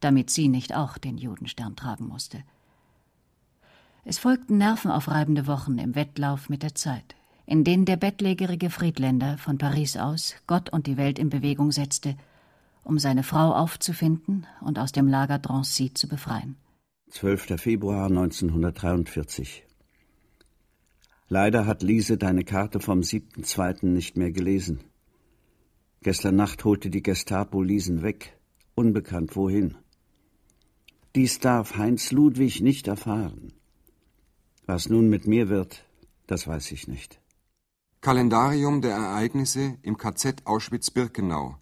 damit 0.00 0.30
sie 0.30 0.48
nicht 0.48 0.74
auch 0.74 0.98
den 0.98 1.16
Judenstern 1.16 1.74
tragen 1.74 2.06
musste. 2.06 2.42
Es 4.04 4.18
folgten 4.18 4.58
nervenaufreibende 4.58 5.46
Wochen 5.46 5.78
im 5.78 5.94
Wettlauf 5.94 6.48
mit 6.48 6.62
der 6.62 6.74
Zeit, 6.74 7.14
in 7.46 7.64
denen 7.64 7.84
der 7.84 7.96
bettlägerige 7.96 8.68
Friedländer 8.68 9.38
von 9.38 9.58
Paris 9.58 9.96
aus 9.96 10.34
Gott 10.46 10.70
und 10.70 10.86
die 10.86 10.96
Welt 10.96 11.18
in 11.18 11.30
Bewegung 11.30 11.72
setzte, 11.72 12.16
um 12.84 12.98
seine 12.98 13.22
Frau 13.22 13.52
aufzufinden 13.52 14.46
und 14.60 14.78
aus 14.78 14.92
dem 14.92 15.08
Lager 15.08 15.38
Drancy 15.38 15.94
zu 15.94 16.08
befreien. 16.08 16.56
12. 17.10 17.60
Februar 17.60 18.06
1943 18.06 19.64
Leider 21.28 21.66
hat 21.66 21.82
Lise 21.82 22.18
deine 22.18 22.44
Karte 22.44 22.80
vom 22.80 23.00
7.2. 23.00 23.86
nicht 23.86 24.16
mehr 24.16 24.32
gelesen. 24.32 24.84
Gestern 26.02 26.36
Nacht 26.36 26.64
holte 26.64 26.90
die 26.90 27.02
Gestapo 27.02 27.62
Liesen 27.62 28.02
weg, 28.02 28.36
unbekannt 28.74 29.36
wohin. 29.36 29.76
Dies 31.14 31.38
darf 31.38 31.76
Heinz 31.76 32.10
Ludwig 32.10 32.60
nicht 32.60 32.88
erfahren. 32.88 33.52
Was 34.66 34.88
nun 34.88 35.08
mit 35.08 35.26
mir 35.26 35.48
wird, 35.48 35.84
das 36.26 36.46
weiß 36.46 36.72
ich 36.72 36.88
nicht. 36.88 37.20
Kalendarium 38.00 38.82
der 38.82 38.92
Ereignisse 38.92 39.78
im 39.82 39.96
KZ 39.96 40.46
Auschwitz-Birkenau, 40.46 41.56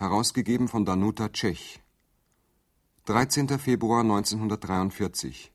herausgegeben 0.00 0.66
von 0.66 0.86
Danuta 0.86 1.28
Tschech. 1.28 1.82
13. 3.04 3.58
Februar 3.58 4.00
1943. 4.00 5.52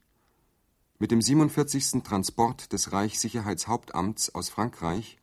Mit 1.00 1.10
dem 1.10 1.20
47. 1.20 2.04
Transport 2.04 2.72
des 2.72 2.94
Reichssicherheitshauptamts 2.94 4.36
aus 4.36 4.50
Frankreich 4.50 5.18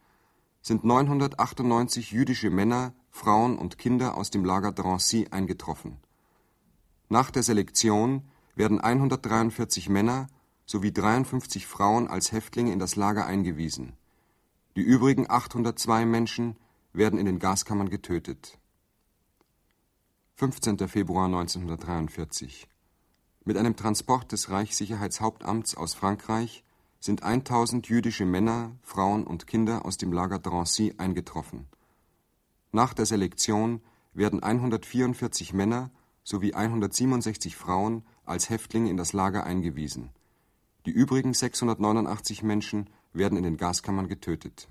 sind 0.60 0.82
998 0.82 2.10
jüdische 2.10 2.50
Männer, 2.50 2.94
Frauen 3.10 3.58
und 3.58 3.78
Kinder 3.78 4.16
aus 4.16 4.30
dem 4.30 4.44
Lager 4.44 4.72
Drancy 4.72 5.28
eingetroffen. 5.30 5.98
Nach 7.08 7.30
der 7.30 7.44
Selektion 7.44 8.24
werden 8.56 8.80
143 8.80 9.88
Männer 9.88 10.26
sowie 10.66 10.90
53 10.90 11.68
Frauen 11.68 12.08
als 12.08 12.32
Häftlinge 12.32 12.72
in 12.72 12.80
das 12.80 12.96
Lager 12.96 13.24
eingewiesen. 13.24 13.92
Die 14.74 14.82
übrigen 14.82 15.30
802 15.30 16.06
Menschen 16.06 16.56
werden 16.92 17.20
in 17.20 17.26
den 17.26 17.38
Gaskammern 17.38 17.88
getötet. 17.88 18.58
15. 20.42 20.88
Februar 20.88 21.26
1943. 21.26 22.66
Mit 23.44 23.56
einem 23.56 23.76
Transport 23.76 24.32
des 24.32 24.50
Reichssicherheitshauptamts 24.50 25.76
aus 25.76 25.94
Frankreich 25.94 26.64
sind 26.98 27.22
1000 27.22 27.86
jüdische 27.86 28.24
Männer, 28.24 28.72
Frauen 28.82 29.24
und 29.24 29.46
Kinder 29.46 29.86
aus 29.86 29.98
dem 29.98 30.12
Lager 30.12 30.40
Drancy 30.40 30.94
eingetroffen. 30.98 31.68
Nach 32.72 32.92
der 32.92 33.06
Selektion 33.06 33.82
werden 34.14 34.42
144 34.42 35.52
Männer 35.54 35.92
sowie 36.24 36.54
167 36.54 37.54
Frauen 37.54 38.02
als 38.24 38.50
Häftlinge 38.50 38.90
in 38.90 38.96
das 38.96 39.12
Lager 39.12 39.44
eingewiesen. 39.46 40.10
Die 40.86 40.90
übrigen 40.90 41.34
689 41.34 42.42
Menschen 42.42 42.90
werden 43.12 43.38
in 43.38 43.44
den 43.44 43.58
Gaskammern 43.58 44.08
getötet. 44.08 44.66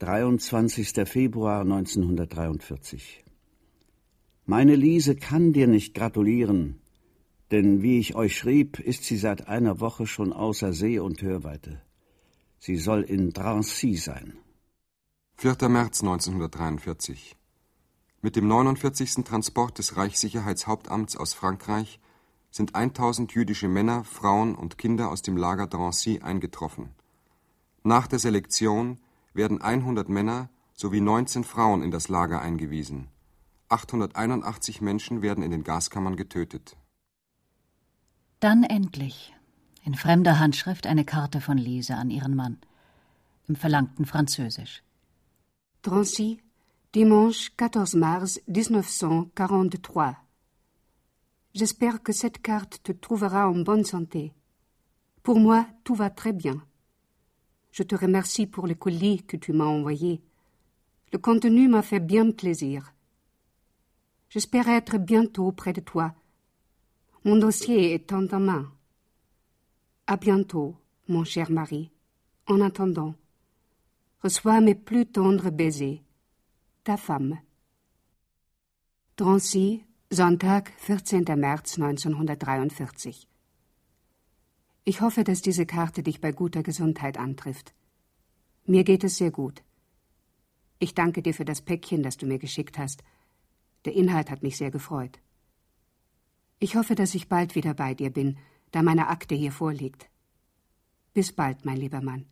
23. 0.00 1.08
Februar 1.08 1.60
1943 1.60 3.24
Meine 4.50 4.76
Lise 4.76 5.14
kann 5.14 5.52
dir 5.52 5.66
nicht 5.66 5.92
gratulieren, 5.92 6.80
denn 7.50 7.82
wie 7.82 7.98
ich 7.98 8.14
euch 8.14 8.34
schrieb, 8.34 8.80
ist 8.80 9.04
sie 9.04 9.18
seit 9.18 9.46
einer 9.46 9.78
Woche 9.78 10.06
schon 10.06 10.32
außer 10.32 10.72
See 10.72 10.98
und 11.00 11.20
Hörweite. 11.20 11.82
Sie 12.58 12.78
soll 12.78 13.02
in 13.02 13.34
Drancy 13.34 13.96
sein. 13.96 14.38
4. 15.36 15.68
März 15.68 16.00
1943 16.00 17.36
Mit 18.22 18.36
dem 18.36 18.48
49. 18.48 19.22
Transport 19.22 19.76
des 19.76 19.98
Reichssicherheitshauptamts 19.98 21.18
aus 21.18 21.34
Frankreich 21.34 22.00
sind 22.50 22.74
1000 22.74 23.32
jüdische 23.32 23.68
Männer, 23.68 24.02
Frauen 24.04 24.54
und 24.54 24.78
Kinder 24.78 25.10
aus 25.10 25.20
dem 25.20 25.36
Lager 25.36 25.66
Drancy 25.66 26.20
eingetroffen. 26.20 26.88
Nach 27.82 28.06
der 28.06 28.18
Selektion 28.18 28.96
werden 29.34 29.60
100 29.60 30.08
Männer 30.08 30.48
sowie 30.72 31.02
19 31.02 31.44
Frauen 31.44 31.82
in 31.82 31.90
das 31.90 32.08
Lager 32.08 32.40
eingewiesen. 32.40 33.08
881 33.68 34.80
Menschen 34.80 35.22
werden 35.22 35.44
in 35.44 35.50
den 35.50 35.64
Gaskammern 35.64 36.16
getötet. 36.16 36.76
Dann 38.40 38.62
endlich, 38.64 39.34
in 39.84 39.94
fremder 39.94 40.38
Handschrift, 40.38 40.86
eine 40.86 41.04
Karte 41.04 41.40
von 41.40 41.58
Lise 41.58 41.96
an 41.96 42.10
ihren 42.10 42.34
Mann, 42.34 42.58
im 43.48 43.56
verlangten 43.56 44.06
Französisch. 44.06 44.82
Drancy, 45.82 46.40
Dimanche 46.94 47.50
14 47.56 47.98
mars 47.98 48.40
1943. 48.46 50.16
J'espère 51.54 52.02
que 52.02 52.12
cette 52.12 52.42
carte 52.42 52.82
te 52.82 52.92
trouvera 52.92 53.48
en 53.48 53.62
bonne 53.64 53.84
santé. 53.84 54.32
Pour 55.22 55.38
moi, 55.40 55.66
tout 55.84 55.94
va 55.94 56.08
très 56.08 56.32
bien. 56.32 56.62
Je 57.72 57.82
te 57.82 57.94
remercie 57.94 58.46
pour 58.46 58.66
le 58.66 58.74
colis 58.74 59.24
que 59.24 59.36
tu 59.36 59.52
m'as 59.52 59.66
envoyé. 59.66 60.22
Le 61.12 61.18
contenu 61.18 61.68
m'a 61.68 61.82
fait 61.82 62.00
bien 62.00 62.30
plaisir. 62.30 62.94
J'espère 64.30 64.68
être 64.68 64.98
bientôt 64.98 65.52
près 65.52 65.72
de 65.72 65.80
toi. 65.80 66.14
Mon 67.24 67.36
dossier 67.36 67.94
est 67.94 68.12
en 68.12 68.26
ta 68.26 68.38
main. 68.38 68.70
À 70.06 70.16
bientôt, 70.16 70.76
mon 71.08 71.24
cher 71.24 71.50
mari. 71.50 71.90
En 72.46 72.60
attendant, 72.60 73.14
reçois 74.22 74.60
mes 74.60 74.74
plus 74.74 75.06
tendres 75.06 75.50
baisers. 75.50 76.02
Ta 76.84 76.96
femme. 76.96 77.38
Drancy, 79.16 79.84
Sonntag, 80.10 80.72
14. 80.78 81.24
März 81.36 81.78
1943. 81.78 83.28
Ich 84.84 85.00
hoffe, 85.02 85.24
dass 85.24 85.42
diese 85.42 85.66
Karte 85.66 86.02
dich 86.02 86.20
bei 86.20 86.32
guter 86.32 86.62
Gesundheit 86.62 87.18
antrifft. 87.18 87.74
Mir 88.64 88.84
geht 88.84 89.04
es 89.04 89.18
sehr 89.18 89.30
gut. 89.30 89.62
Ich 90.78 90.94
danke 90.94 91.20
dir 91.20 91.34
für 91.34 91.44
das 91.44 91.60
Päckchen, 91.60 92.02
das 92.02 92.16
du 92.16 92.26
mir 92.26 92.38
geschickt 92.38 92.78
hast. 92.78 93.02
Der 93.88 93.96
Inhalt 93.96 94.30
hat 94.30 94.42
mich 94.42 94.58
sehr 94.58 94.70
gefreut. 94.70 95.18
Ich 96.58 96.76
hoffe, 96.76 96.94
dass 96.94 97.14
ich 97.14 97.30
bald 97.30 97.54
wieder 97.54 97.72
bei 97.72 97.94
dir 97.94 98.10
bin, 98.12 98.36
da 98.70 98.82
meine 98.82 99.08
Akte 99.08 99.34
hier 99.34 99.50
vorliegt. 99.50 100.10
Bis 101.14 101.32
bald, 101.32 101.64
mein 101.64 101.78
lieber 101.78 102.02
Mann. 102.02 102.26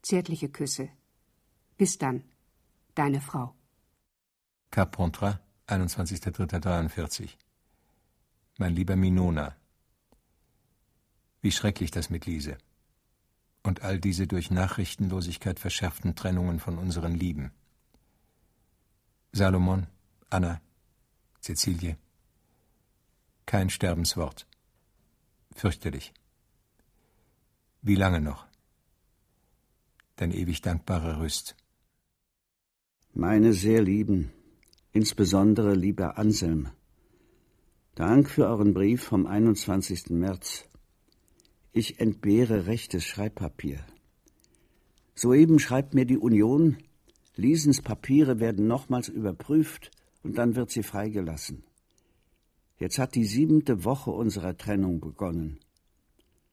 Zärtliche 0.00 0.48
Küsse. 0.48 0.88
Bis 1.76 1.98
dann, 1.98 2.24
deine 2.94 3.20
Frau. 3.20 3.54
Carpentras 4.70 5.36
21.03.43 5.66 7.36
Mein 8.56 8.74
lieber 8.74 8.96
Minona, 8.96 9.54
wie 11.42 11.52
schrecklich 11.52 11.90
das 11.90 12.08
mit 12.08 12.24
Lise. 12.24 12.56
Und 13.62 13.82
all 13.82 14.00
diese 14.00 14.26
durch 14.26 14.50
Nachrichtenlosigkeit 14.50 15.60
verschärften 15.60 16.14
Trennungen 16.14 16.58
von 16.58 16.78
unseren 16.78 17.12
Lieben. 17.12 17.52
Salomon, 19.32 19.88
Anna, 20.30 20.60
Cäcilie. 21.40 21.96
Kein 23.46 23.70
Sterbenswort. 23.70 24.46
Fürchterlich. 25.54 26.12
Wie 27.82 27.94
lange 27.94 28.20
noch? 28.20 28.46
Dein 30.16 30.32
ewig 30.32 30.62
dankbarer 30.62 31.20
Rüst. 31.20 31.56
Meine 33.12 33.52
sehr 33.52 33.82
lieben, 33.82 34.32
insbesondere 34.92 35.74
lieber 35.74 36.18
Anselm, 36.18 36.70
Dank 37.94 38.28
für 38.28 38.48
euren 38.48 38.74
Brief 38.74 39.04
vom 39.04 39.24
21. 39.24 40.10
März. 40.10 40.64
Ich 41.72 42.00
entbehre 42.00 42.66
rechtes 42.66 43.04
Schreibpapier. 43.04 43.86
Soeben 45.14 45.60
schreibt 45.60 45.94
mir 45.94 46.04
die 46.04 46.18
Union, 46.18 46.78
Liesens 47.36 47.82
Papiere 47.82 48.40
werden 48.40 48.66
nochmals 48.66 49.08
überprüft 49.08 49.92
und 50.24 50.36
dann 50.38 50.56
wird 50.56 50.70
sie 50.70 50.82
freigelassen. 50.82 51.62
Jetzt 52.78 52.98
hat 52.98 53.14
die 53.14 53.24
siebente 53.24 53.84
Woche 53.84 54.10
unserer 54.10 54.56
Trennung 54.56 55.00
begonnen. 55.00 55.60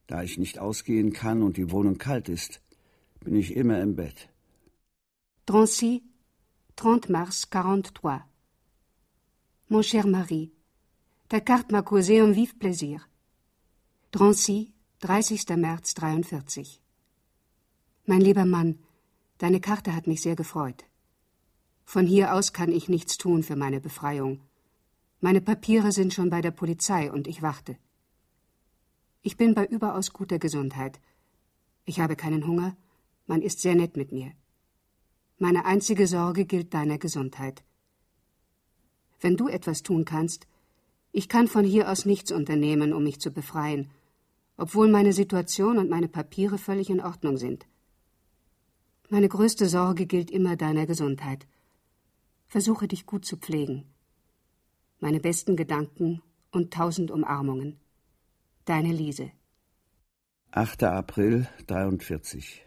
Da 0.06 0.22
ich 0.22 0.38
nicht 0.38 0.58
ausgehen 0.58 1.12
kann 1.12 1.42
und 1.42 1.56
die 1.56 1.70
Wohnung 1.70 1.98
kalt 1.98 2.28
ist, 2.28 2.60
bin 3.20 3.34
ich 3.34 3.56
immer 3.56 3.80
im 3.80 3.96
Bett. 3.96 4.28
Drancy, 5.46 6.02
30 6.76 7.08
mars 7.08 7.48
43. 7.50 8.22
Mon 9.68 9.82
cher 9.82 10.06
Marie, 10.06 10.52
ta 11.28 11.40
carte 11.40 11.72
m'a 11.72 11.82
causé 11.82 12.20
un 12.20 12.34
vif 12.34 12.58
plaisir. 12.58 13.08
Drancy, 14.10 14.74
30. 15.00 15.56
März 15.56 15.94
43. 15.94 16.80
Mein 18.04 18.20
lieber 18.20 18.44
Mann, 18.44 18.78
deine 19.38 19.60
Karte 19.60 19.94
hat 19.94 20.06
mich 20.06 20.20
sehr 20.20 20.36
gefreut. 20.36 20.84
Von 21.84 22.06
hier 22.06 22.34
aus 22.34 22.52
kann 22.52 22.72
ich 22.72 22.88
nichts 22.88 23.18
tun 23.18 23.42
für 23.42 23.56
meine 23.56 23.80
Befreiung. 23.80 24.40
Meine 25.20 25.40
Papiere 25.40 25.92
sind 25.92 26.12
schon 26.12 26.30
bei 26.30 26.40
der 26.40 26.50
Polizei 26.50 27.12
und 27.12 27.26
ich 27.28 27.42
warte. 27.42 27.76
Ich 29.22 29.36
bin 29.36 29.54
bei 29.54 29.66
überaus 29.66 30.12
guter 30.12 30.38
Gesundheit. 30.38 31.00
Ich 31.84 32.00
habe 32.00 32.16
keinen 32.16 32.46
Hunger, 32.46 32.76
man 33.26 33.42
ist 33.42 33.60
sehr 33.60 33.74
nett 33.74 33.96
mit 33.96 34.10
mir. 34.12 34.32
Meine 35.38 35.64
einzige 35.64 36.06
Sorge 36.06 36.44
gilt 36.44 36.74
deiner 36.74 36.98
Gesundheit. 36.98 37.62
Wenn 39.20 39.36
du 39.36 39.48
etwas 39.48 39.82
tun 39.82 40.04
kannst, 40.04 40.46
ich 41.12 41.28
kann 41.28 41.46
von 41.46 41.64
hier 41.64 41.90
aus 41.90 42.04
nichts 42.04 42.32
unternehmen, 42.32 42.92
um 42.92 43.04
mich 43.04 43.20
zu 43.20 43.30
befreien, 43.30 43.90
obwohl 44.56 44.88
meine 44.88 45.12
Situation 45.12 45.78
und 45.78 45.90
meine 45.90 46.08
Papiere 46.08 46.58
völlig 46.58 46.90
in 46.90 47.00
Ordnung 47.00 47.36
sind. 47.36 47.66
Meine 49.08 49.28
größte 49.28 49.68
Sorge 49.68 50.06
gilt 50.06 50.30
immer 50.30 50.56
deiner 50.56 50.86
Gesundheit. 50.86 51.46
Versuche 52.52 52.86
dich 52.86 53.06
gut 53.06 53.24
zu 53.24 53.38
pflegen. 53.38 53.86
Meine 55.00 55.20
besten 55.20 55.56
Gedanken 55.56 56.20
und 56.50 56.70
tausend 56.70 57.10
Umarmungen. 57.10 57.80
Deine 58.66 58.92
Liese. 58.92 59.30
8. 60.50 60.82
April 60.82 61.48
43. 61.66 62.62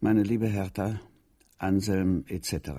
Meine 0.00 0.24
liebe 0.24 0.48
Hertha, 0.48 1.00
Anselm 1.58 2.24
etc. 2.26 2.70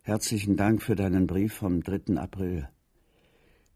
Herzlichen 0.00 0.56
Dank 0.56 0.82
für 0.82 0.94
deinen 0.94 1.26
Brief 1.26 1.52
vom 1.52 1.82
3. 1.82 2.16
April. 2.16 2.66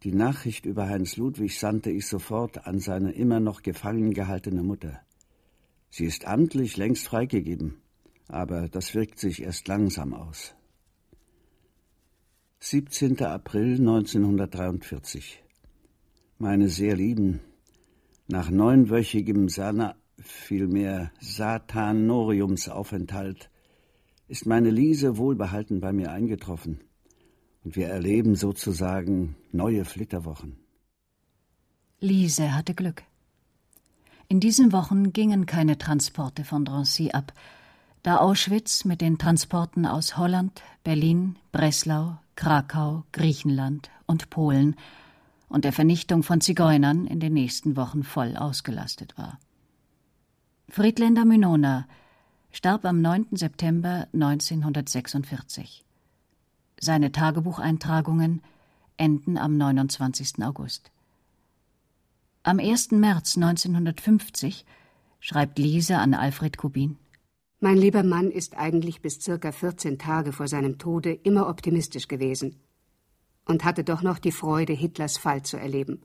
Die 0.03 0.13
Nachricht 0.13 0.65
über 0.65 0.89
Heinz 0.89 1.19
Ludwig 1.19 1.59
sandte 1.59 1.91
ich 1.91 2.07
sofort 2.07 2.67
an 2.67 2.79
seine 2.79 3.13
immer 3.13 3.39
noch 3.39 3.61
gefangen 3.61 4.15
gehaltene 4.15 4.63
Mutter. 4.63 4.99
Sie 5.91 6.07
ist 6.07 6.25
amtlich 6.27 6.79
längst 6.79 7.07
freigegeben, 7.07 7.82
aber 8.33 8.69
das 8.69 8.95
wirkt 8.95 9.19
sich 9.19 9.43
erst 9.43 9.67
langsam 9.69 10.15
aus. 10.15 10.55
17. 12.61 13.23
April 13.23 13.79
1943. 13.79 15.43
Meine 16.39 16.69
sehr 16.69 16.97
lieben, 16.97 17.41
nach 18.29 18.51
neunwöchigem 18.51 19.49
Sana, 19.49 19.97
vielmehr 20.19 21.11
Satanoriumsaufenthalt, 21.21 23.51
ist 24.29 24.47
meine 24.47 24.71
Liese 24.71 25.19
wohlbehalten 25.19 25.81
bei 25.81 25.93
mir 25.93 26.13
eingetroffen, 26.13 26.81
und 27.65 27.77
wir 27.77 27.89
erleben 27.89 28.35
sozusagen 28.35 29.37
neue 29.51 29.85
Flitterwochen. 29.85 30.57
Lise 32.01 32.55
hatte 32.55 32.75
Glück. 32.75 33.03
In 34.29 34.41
diesen 34.41 34.73
Wochen 34.73 35.13
gingen 35.13 35.45
keine 35.47 35.77
Transporte 35.77 36.45
von 36.45 36.65
Drancy 36.65 37.11
ab, 37.11 37.35
da 38.03 38.17
Auschwitz 38.17 38.85
mit 38.85 39.01
den 39.01 39.19
Transporten 39.19 39.87
aus 39.87 40.17
Holland, 40.17 40.63
Berlin, 40.83 41.37
Breslau, 41.53 42.19
Krakau, 42.35 43.05
Griechenland 43.13 43.91
und 44.07 44.29
Polen 44.31 44.77
und 45.49 45.65
der 45.65 45.73
Vernichtung 45.73 46.23
von 46.23 46.41
Zigeunern 46.41 47.07
in 47.07 47.21
den 47.21 47.35
nächsten 47.35 47.77
Wochen 47.77 48.03
voll 48.03 48.37
ausgelastet 48.37 49.17
war. 49.17 49.39
Friedländer 50.69 51.25
Mynona 51.25 51.87
starb 52.51 52.85
am 52.85 53.01
9. 53.01 53.29
September 53.33 54.09
1946. 54.15 55.85
Seine 56.81 57.13
Tagebucheintragungen 57.13 58.43
enden 58.97 59.39
am 59.39 59.57
29. 59.57 60.43
August. 60.43 60.91
Am 62.43 62.59
1. 62.59 62.91
März 62.93 63.37
1950 63.37 64.65
schreibt 65.21 65.59
Lise 65.61 65.99
an 65.99 66.15
Alfred 66.15 66.57
Kubin 66.57 66.99
Mein 67.65 67.77
lieber 67.77 68.03
Mann 68.03 68.33
ist 68.33 68.59
eigentlich 68.59 69.03
bis 69.03 69.21
circa 69.21 69.53
14 69.53 69.97
Tage 69.97 70.33
vor 70.33 70.49
seinem 70.49 70.79
Tode 70.79 71.13
immer 71.13 71.49
optimistisch 71.49 72.09
gewesen 72.09 72.57
und 73.45 73.63
hatte 73.63 73.85
doch 73.85 74.03
noch 74.03 74.19
die 74.19 74.33
Freude, 74.33 74.73
Hitlers 74.73 75.17
Fall 75.17 75.45
zu 75.45 75.59
erleben. 75.59 76.03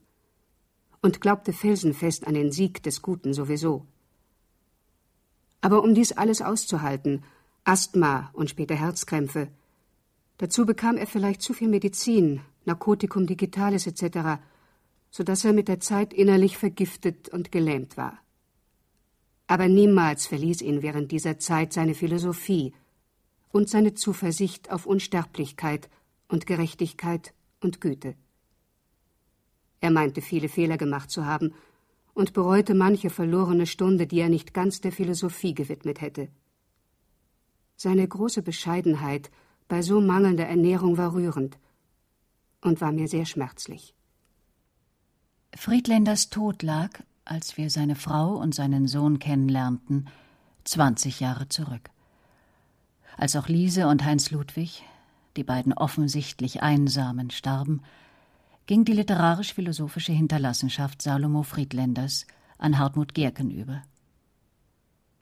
Und 1.02 1.20
glaubte 1.20 1.54
felsenfest 1.54 2.28
an 2.28 2.36
den 2.36 2.52
Sieg 2.52 2.84
des 2.84 3.02
Guten 3.02 3.34
sowieso. 3.34 3.88
Aber 5.60 5.82
um 5.82 5.96
dies 5.96 6.12
alles 6.12 6.44
auszuhalten, 6.44 7.24
Asthma 7.64 8.30
und 8.34 8.52
später 8.52 8.76
Herzkrämpfe, 8.76 9.48
dazu 10.38 10.64
bekam 10.64 10.96
er 10.96 11.08
vielleicht 11.08 11.42
zu 11.42 11.54
viel 11.54 11.70
Medizin, 11.70 12.42
Narkotikum 12.66 13.26
digitalis 13.26 13.88
etc., 13.88 14.44
so 15.10 15.24
dass 15.24 15.44
er 15.44 15.54
mit 15.54 15.70
der 15.70 15.80
Zeit 15.80 16.14
innerlich 16.14 16.56
vergiftet 16.56 17.30
und 17.30 17.52
gelähmt 17.52 17.98
war. 17.98 18.20
Aber 19.48 19.68
niemals 19.68 20.28
verließ 20.28 20.62
ihn 20.62 20.82
während 20.82 21.12
dieser 21.12 21.40
Zeit 21.40 21.74
seine 21.74 21.94
Philosophie 21.94 22.74
und 23.50 23.70
seine 23.70 23.94
Zuversicht 23.94 24.72
auf 24.72 24.86
Unsterblichkeit 24.86 25.90
und 26.28 26.46
Gerechtigkeit 26.46 27.34
und 27.62 27.80
Güte. 27.82 28.16
Er 29.80 29.92
meinte 29.92 30.22
viele 30.22 30.50
Fehler 30.50 30.78
gemacht 30.78 31.10
zu 31.10 31.26
haben 31.26 31.54
und 32.14 32.34
bereute 32.34 32.74
manche 32.74 33.10
verlorene 33.10 33.68
Stunde, 33.68 34.08
die 34.08 34.20
er 34.20 34.30
nicht 34.30 34.54
ganz 34.54 34.82
der 34.82 34.92
Philosophie 34.92 35.54
gewidmet 35.54 36.02
hätte. 36.02 36.30
Seine 37.76 38.08
große 38.08 38.42
Bescheidenheit 38.42 39.30
bei 39.68 39.82
so 39.82 40.02
mangelnder 40.02 40.48
Ernährung 40.48 40.98
war 40.98 41.14
rührend 41.14 41.58
und 42.62 42.82
war 42.82 42.92
mir 42.92 43.08
sehr 43.08 43.26
schmerzlich. 43.26 43.94
Friedländers 45.56 46.30
Tod 46.30 46.64
lag, 46.64 47.02
als 47.30 47.58
wir 47.58 47.70
seine 47.70 47.96
Frau 47.96 48.36
und 48.36 48.56
seinen 48.56 48.88
Sohn 48.88 49.20
kennenlernten, 49.20 50.08
20 50.64 51.20
Jahre 51.20 51.50
zurück. 51.50 51.90
Als 53.18 53.36
auch 53.36 53.48
Lise 53.48 53.88
und 53.88 54.04
Heinz 54.06 54.32
Ludwig, 54.32 54.84
die 55.36 55.44
beiden 55.44 55.74
offensichtlich 55.74 56.62
Einsamen, 56.62 57.30
starben, 57.30 57.82
ging 58.66 58.86
die 58.86 58.94
literarisch-philosophische 58.94 60.12
Hinterlassenschaft 60.12 61.02
Salomo 61.02 61.44
Friedländers 61.44 62.26
an 62.58 62.78
Hartmut 62.78 63.14
Gerken 63.14 63.50
über. 63.52 63.82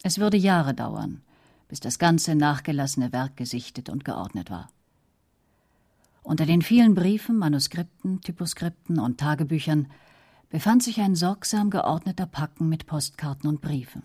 Es 0.03 0.19
würde 0.19 0.37
Jahre 0.37 0.73
dauern, 0.73 1.21
bis 1.67 1.79
das 1.79 1.99
ganze 1.99 2.35
nachgelassene 2.35 3.11
Werk 3.11 3.37
gesichtet 3.37 3.89
und 3.89 4.05
geordnet 4.05 4.49
war. 4.49 4.69
Unter 6.23 6.45
den 6.45 6.61
vielen 6.61 6.95
Briefen, 6.95 7.37
Manuskripten, 7.37 8.21
Typoskripten 8.21 8.99
und 8.99 9.19
Tagebüchern 9.19 9.87
befand 10.49 10.83
sich 10.83 10.99
ein 10.99 11.15
sorgsam 11.15 11.69
geordneter 11.69 12.25
Packen 12.25 12.69
mit 12.69 12.85
Postkarten 12.85 13.49
und 13.49 13.61
Briefen. 13.61 14.03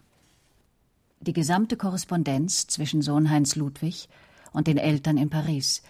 Die 1.20 1.32
gesamte 1.32 1.76
Korrespondenz 1.76 2.66
zwischen 2.66 3.02
Sohn 3.02 3.30
Heinz 3.30 3.56
Ludwig 3.56 4.08
und 4.52 4.66
den 4.66 4.78
Eltern 4.78 5.18
in 5.18 5.30
Paris 5.30 5.82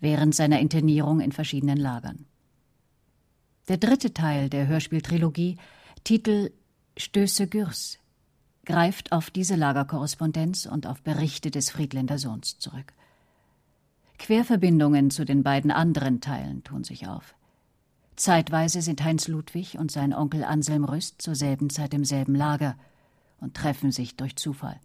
während 0.00 0.34
seiner 0.34 0.60
Internierung 0.60 1.20
in 1.20 1.32
verschiedenen 1.32 1.78
Lagern. 1.78 2.26
Der 3.68 3.78
dritte 3.78 4.12
Teil 4.12 4.48
der 4.50 4.66
Hörspieltrilogie, 4.66 5.56
Titel 6.04 6.52
Stöße 6.96 7.46
Gürs, 7.46 7.98
greift 8.64 9.12
auf 9.12 9.30
diese 9.30 9.54
Lagerkorrespondenz 9.54 10.66
und 10.66 10.86
auf 10.86 11.02
Berichte 11.02 11.50
des 11.50 11.70
Friedländer 11.70 12.18
Sohns 12.18 12.58
zurück. 12.58 12.92
Querverbindungen 14.18 15.10
zu 15.10 15.24
den 15.24 15.42
beiden 15.42 15.70
anderen 15.70 16.20
Teilen 16.20 16.64
tun 16.64 16.84
sich 16.84 17.06
auf. 17.06 17.35
Zeitweise 18.16 18.80
sind 18.82 19.04
Heinz 19.04 19.28
Ludwig 19.28 19.78
und 19.78 19.90
sein 19.90 20.14
Onkel 20.14 20.42
Anselm 20.42 20.84
Rüst 20.84 21.20
zur 21.20 21.34
selben 21.34 21.70
Zeit 21.70 21.92
im 21.94 22.04
selben 22.04 22.34
Lager 22.34 22.76
und 23.40 23.54
treffen 23.54 23.92
sich 23.92 24.16
durch 24.16 24.36
Zufall. 24.36 24.80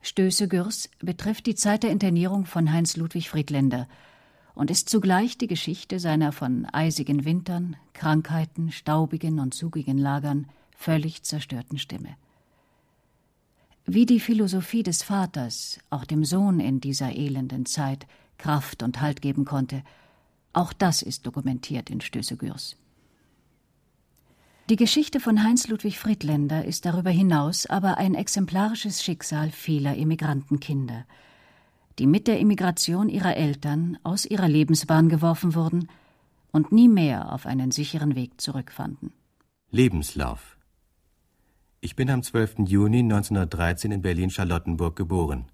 Stöße 0.00 0.48
Gürs 0.48 0.90
betrifft 0.98 1.46
die 1.46 1.54
Zeit 1.54 1.82
der 1.84 1.90
Internierung 1.90 2.46
von 2.46 2.72
Heinz 2.72 2.96
Ludwig 2.96 3.30
Friedländer 3.30 3.86
und 4.54 4.70
ist 4.70 4.88
zugleich 4.88 5.38
die 5.38 5.46
Geschichte 5.46 6.00
seiner 6.00 6.32
von 6.32 6.66
eisigen 6.66 7.24
Wintern, 7.24 7.76
Krankheiten, 7.92 8.72
staubigen 8.72 9.38
und 9.38 9.54
zugigen 9.54 9.98
Lagern 9.98 10.46
völlig 10.76 11.22
zerstörten 11.22 11.78
Stimme. 11.78 12.16
Wie 13.84 14.06
die 14.06 14.20
Philosophie 14.20 14.82
des 14.82 15.02
Vaters 15.02 15.78
auch 15.90 16.04
dem 16.04 16.24
Sohn 16.24 16.58
in 16.58 16.80
dieser 16.80 17.14
elenden 17.14 17.66
Zeit 17.66 18.06
Kraft 18.38 18.82
und 18.82 19.00
Halt 19.00 19.22
geben 19.22 19.44
konnte, 19.44 19.82
auch 20.52 20.72
das 20.72 21.02
ist 21.02 21.26
dokumentiert 21.26 21.90
in 21.90 22.00
Stöße 22.00 22.36
Gürs. 22.36 22.76
Die 24.68 24.76
Geschichte 24.76 25.18
von 25.18 25.42
Heinz 25.42 25.66
Ludwig 25.68 25.98
Friedländer 25.98 26.64
ist 26.64 26.86
darüber 26.86 27.10
hinaus 27.10 27.66
aber 27.66 27.98
ein 27.98 28.14
exemplarisches 28.14 29.02
Schicksal 29.02 29.50
vieler 29.50 29.96
Immigrantenkinder, 29.96 31.04
die 31.98 32.06
mit 32.06 32.28
der 32.28 32.38
Immigration 32.38 33.08
ihrer 33.08 33.36
Eltern 33.36 33.98
aus 34.02 34.24
ihrer 34.24 34.48
Lebensbahn 34.48 35.08
geworfen 35.08 35.54
wurden 35.54 35.88
und 36.52 36.70
nie 36.70 36.88
mehr 36.88 37.32
auf 37.32 37.44
einen 37.44 37.70
sicheren 37.70 38.14
Weg 38.14 38.40
zurückfanden. 38.40 39.12
Lebenslauf 39.70 40.56
Ich 41.80 41.96
bin 41.96 42.08
am 42.08 42.22
12. 42.22 42.60
Juni 42.66 43.00
1913 43.00 43.90
in 43.90 44.02
Berlin-Charlottenburg 44.02 44.94
geboren, 44.94 45.46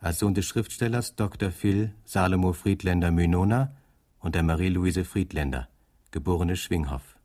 als 0.00 0.18
Sohn 0.18 0.34
des 0.34 0.46
Schriftstellers 0.46 1.14
Dr. 1.14 1.50
Phil 1.50 1.94
Salomo 2.04 2.52
Friedländer 2.52 3.10
Mynona 3.10 3.76
und 4.20 4.34
der 4.34 4.42
Marie-Louise 4.42 5.04
Friedländer, 5.04 5.68
geborene 6.10 6.56
Schwinghoff 6.56 7.16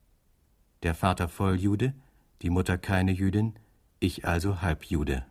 der 0.85 0.93
Vater 0.93 1.27
Volljude, 1.27 1.95
die 2.43 2.51
Mutter 2.51 2.77
keine 2.77 3.11
Jüdin, 3.11 3.55
ich 3.99 4.25
also 4.25 4.61
Halbjude. 4.61 5.25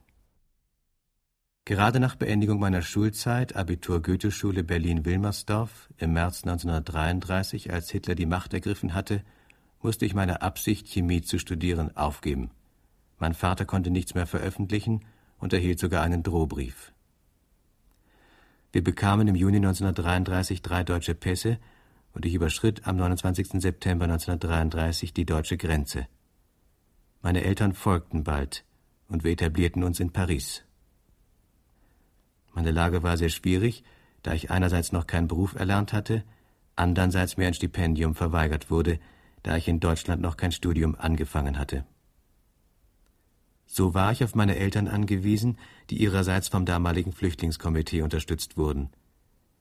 Gerade 1.64 2.00
nach 2.00 2.16
Beendigung 2.16 2.58
meiner 2.58 2.82
Schulzeit, 2.82 3.54
Abitur 3.54 4.02
Goetheschule 4.02 4.64
Berlin-Wilmersdorf, 4.64 5.90
im 5.96 6.12
März 6.12 6.42
1933, 6.42 7.72
als 7.72 7.88
Hitler 7.88 8.16
die 8.16 8.26
Macht 8.26 8.52
ergriffen 8.52 8.94
hatte, 8.94 9.22
musste 9.80 10.04
ich 10.04 10.14
meine 10.14 10.42
Absicht, 10.42 10.88
Chemie 10.88 11.22
zu 11.22 11.38
studieren, 11.38 11.96
aufgeben. 11.96 12.50
Mein 13.18 13.34
Vater 13.34 13.64
konnte 13.64 13.90
nichts 13.90 14.14
mehr 14.14 14.26
veröffentlichen 14.26 15.04
und 15.38 15.52
erhielt 15.52 15.78
sogar 15.78 16.02
einen 16.02 16.24
Drohbrief. 16.24 16.92
Wir 18.74 18.82
bekamen 18.82 19.28
im 19.28 19.36
Juni 19.36 19.58
1933 19.58 20.60
drei 20.60 20.82
deutsche 20.82 21.14
Pässe, 21.14 21.58
und 22.12 22.26
ich 22.26 22.34
überschritt 22.34 22.88
am 22.88 22.96
29. 22.96 23.62
September 23.62 24.06
1933 24.06 25.14
die 25.14 25.24
deutsche 25.24 25.56
Grenze. 25.56 26.08
Meine 27.22 27.44
Eltern 27.44 27.72
folgten 27.72 28.24
bald 28.24 28.64
und 29.08 29.22
wir 29.22 29.30
etablierten 29.30 29.84
uns 29.84 30.00
in 30.00 30.10
Paris. 30.10 30.64
Meine 32.52 32.72
Lage 32.72 33.04
war 33.04 33.16
sehr 33.16 33.28
schwierig, 33.28 33.84
da 34.24 34.32
ich 34.32 34.50
einerseits 34.50 34.90
noch 34.90 35.06
keinen 35.06 35.28
Beruf 35.28 35.54
erlernt 35.54 35.92
hatte, 35.92 36.24
andererseits 36.74 37.36
mir 37.36 37.46
ein 37.46 37.54
Stipendium 37.54 38.16
verweigert 38.16 38.72
wurde, 38.72 38.98
da 39.44 39.56
ich 39.56 39.68
in 39.68 39.78
Deutschland 39.78 40.20
noch 40.20 40.36
kein 40.36 40.50
Studium 40.50 40.96
angefangen 40.96 41.60
hatte. 41.60 41.84
So 43.76 43.92
war 43.92 44.12
ich 44.12 44.22
auf 44.22 44.36
meine 44.36 44.54
Eltern 44.54 44.86
angewiesen, 44.86 45.58
die 45.90 46.00
ihrerseits 46.00 46.46
vom 46.46 46.64
damaligen 46.64 47.10
Flüchtlingskomitee 47.10 48.02
unterstützt 48.02 48.56
wurden. 48.56 48.90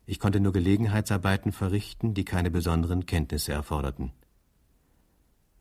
Ich 0.05 0.20
konnte 0.20 0.39
nur 0.39 0.53
Gelegenheitsarbeiten 0.53 1.51
verrichten, 1.51 2.14
die 2.14 2.24
keine 2.24 2.51
besonderen 2.51 3.07
Kenntnisse 3.07 3.53
erforderten. 3.53 4.11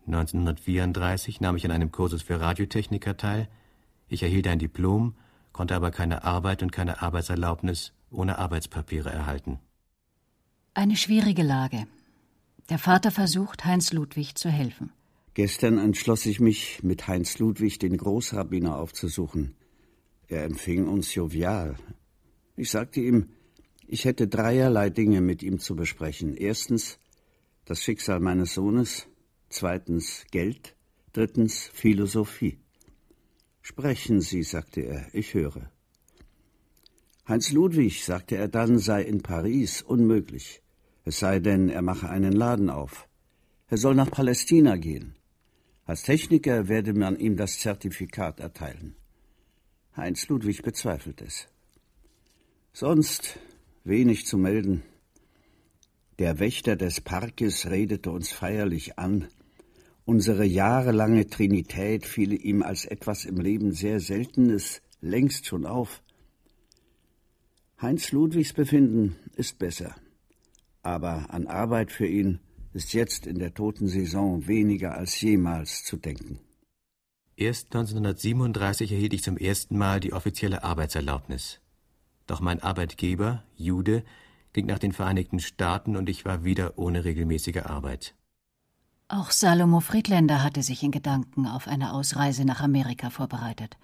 1934 0.07 1.41
nahm 1.41 1.57
ich 1.57 1.65
an 1.65 1.71
einem 1.71 1.93
Kursus 1.93 2.21
für 2.21 2.43
Radiotechniker 2.43 3.17
teil. 3.17 3.49
Ich 4.07 4.23
erhielt 4.23 4.47
ein 4.47 4.59
Diplom, 4.59 5.15
konnte 5.55 5.75
aber 5.75 5.91
keine 5.91 6.23
Arbeit 6.23 6.63
und 6.63 6.73
keine 6.73 7.01
Arbeitserlaubnis 7.01 7.95
ohne 8.11 8.37
Arbeitspapiere 8.37 9.09
erhalten. 9.09 9.61
Eine 10.75 10.97
schwierige 10.97 11.43
Lage. 11.43 11.87
Der 12.69 12.79
Vater 12.79 13.13
versucht, 13.13 13.65
Heinz 13.65 13.95
Ludwig 13.95 14.35
zu 14.35 14.51
helfen. 14.51 14.93
Gestern 15.35 15.79
entschloss 15.79 16.27
ich 16.27 16.41
mich, 16.41 16.83
mit 16.83 17.09
Heinz 17.09 17.39
Ludwig 17.39 17.79
den 17.79 17.97
Großrabbiner 17.97 18.77
aufzusuchen. 18.77 19.55
Er 20.29 20.45
empfing 20.45 20.87
uns 20.87 21.15
jovial. 21.15 21.77
Ich 22.55 22.71
sagte 22.71 23.01
ihm, 23.01 23.31
ich 23.87 24.05
hätte 24.05 24.29
dreierlei 24.29 24.91
Dinge 24.91 25.23
mit 25.23 25.43
ihm 25.43 25.59
zu 25.59 25.75
besprechen. 25.75 26.37
Erstens 26.37 26.99
das 27.65 27.83
Schicksal 27.83 28.21
meines 28.21 28.55
Sohnes, 28.55 29.07
zweitens 29.49 30.27
Geld, 30.31 30.77
drittens 31.13 31.71
Philosophie. 31.73 32.59
Sprechen 33.63 34.21
Sie, 34.21 34.43
sagte 34.43 34.83
er, 34.83 35.15
ich 35.15 35.33
höre. 35.33 35.71
Heinz 37.27 37.53
Ludwig, 37.53 38.05
sagte 38.05 38.37
er 38.37 38.49
dann, 38.49 38.79
sei 38.79 39.03
in 39.03 39.23
Paris 39.23 39.81
unmöglich. 39.81 40.61
Es 41.05 41.21
sei 41.21 41.39
denn, 41.39 41.71
er 41.71 41.83
mache 41.83 42.11
einen 42.11 42.33
Laden 42.33 42.69
auf. 42.69 43.09
Er 43.69 43.79
soll 43.79 43.95
nach 43.95 44.11
Palästina 44.11 44.77
gehen. 44.77 45.15
Als 45.85 46.03
Techniker 46.03 46.69
werde 46.69 46.95
man 46.95 47.19
ihm 47.19 47.37
das 47.37 47.59
Zertifikat 47.59 48.41
erteilen. 48.41 48.95
Heinz 49.97 50.29
Ludwig 50.29 50.63
bezweifelt 50.63 51.21
es. 51.21 51.49
Sonst 52.73 53.39
Wenig 53.85 54.27
zu 54.27 54.39
melden. 54.39 54.85
Der 56.21 56.39
Wächter 56.39 56.77
des 56.77 57.01
Parkes 57.01 57.69
redete 57.69 58.13
uns 58.13 58.31
feierlich 58.31 58.97
an. 58.97 59.27
Unsere 60.05 60.45
jahrelange 60.45 61.27
Trinität 61.27 62.07
fiel 62.07 62.33
ihm 62.33 62.63
als 62.63 62.85
etwas 62.85 63.25
im 63.25 63.41
Leben 63.41 63.73
sehr 63.73 63.99
Seltenes 63.99 64.83
längst 65.01 65.47
schon 65.47 65.67
auf. 65.67 66.01
Heinz 67.81 68.13
Ludwigs 68.13 68.53
Befinden 68.53 69.17
ist 69.35 69.59
besser, 69.59 69.97
aber 70.83 71.35
an 71.35 71.49
Arbeit 71.49 71.91
für 71.91 72.07
ihn 72.07 72.39
ist 72.75 72.93
jetzt 72.93 73.27
in 73.27 73.39
der 73.39 73.55
toten 73.55 73.89
Saison 73.89 74.47
weniger 74.47 74.95
als 74.95 75.21
jemals 75.21 75.85
zu 75.85 75.97
denken. 75.97 76.39
Erst 77.37 77.75
1937 77.75 78.93
erhielt 78.93 79.15
ich 79.15 79.23
zum 79.23 79.37
ersten 79.37 79.77
Mal 79.77 80.01
die 80.01 80.13
offizielle 80.13 80.65
Arbeitserlaubnis. 80.65 81.61
Doch 82.27 82.41
mein 82.41 82.63
Arbeitgeber, 82.63 83.43
Jude, 83.57 84.05
ging 84.53 84.67
nach 84.67 84.79
den 84.79 84.93
Vereinigten 84.93 85.41
Staaten 85.41 85.97
und 85.97 86.09
ich 86.09 86.25
war 86.25 86.45
wieder 86.45 86.79
ohne 86.79 87.05
regelmäßige 87.05 87.65
Arbeit. 87.65 88.15
Auch 89.09 89.31
Salomo 89.31 89.81
Friedländer 89.81 90.43
hatte 90.43 90.63
sich 90.63 90.83
in 90.83 90.91
Gedanken 90.91 91.47
auf 91.47 91.69
eine 91.69 91.93
Ausreise 91.93 92.45
nach 92.45 92.61
Amerika 92.61 93.11
vorbereitet. 93.11 93.77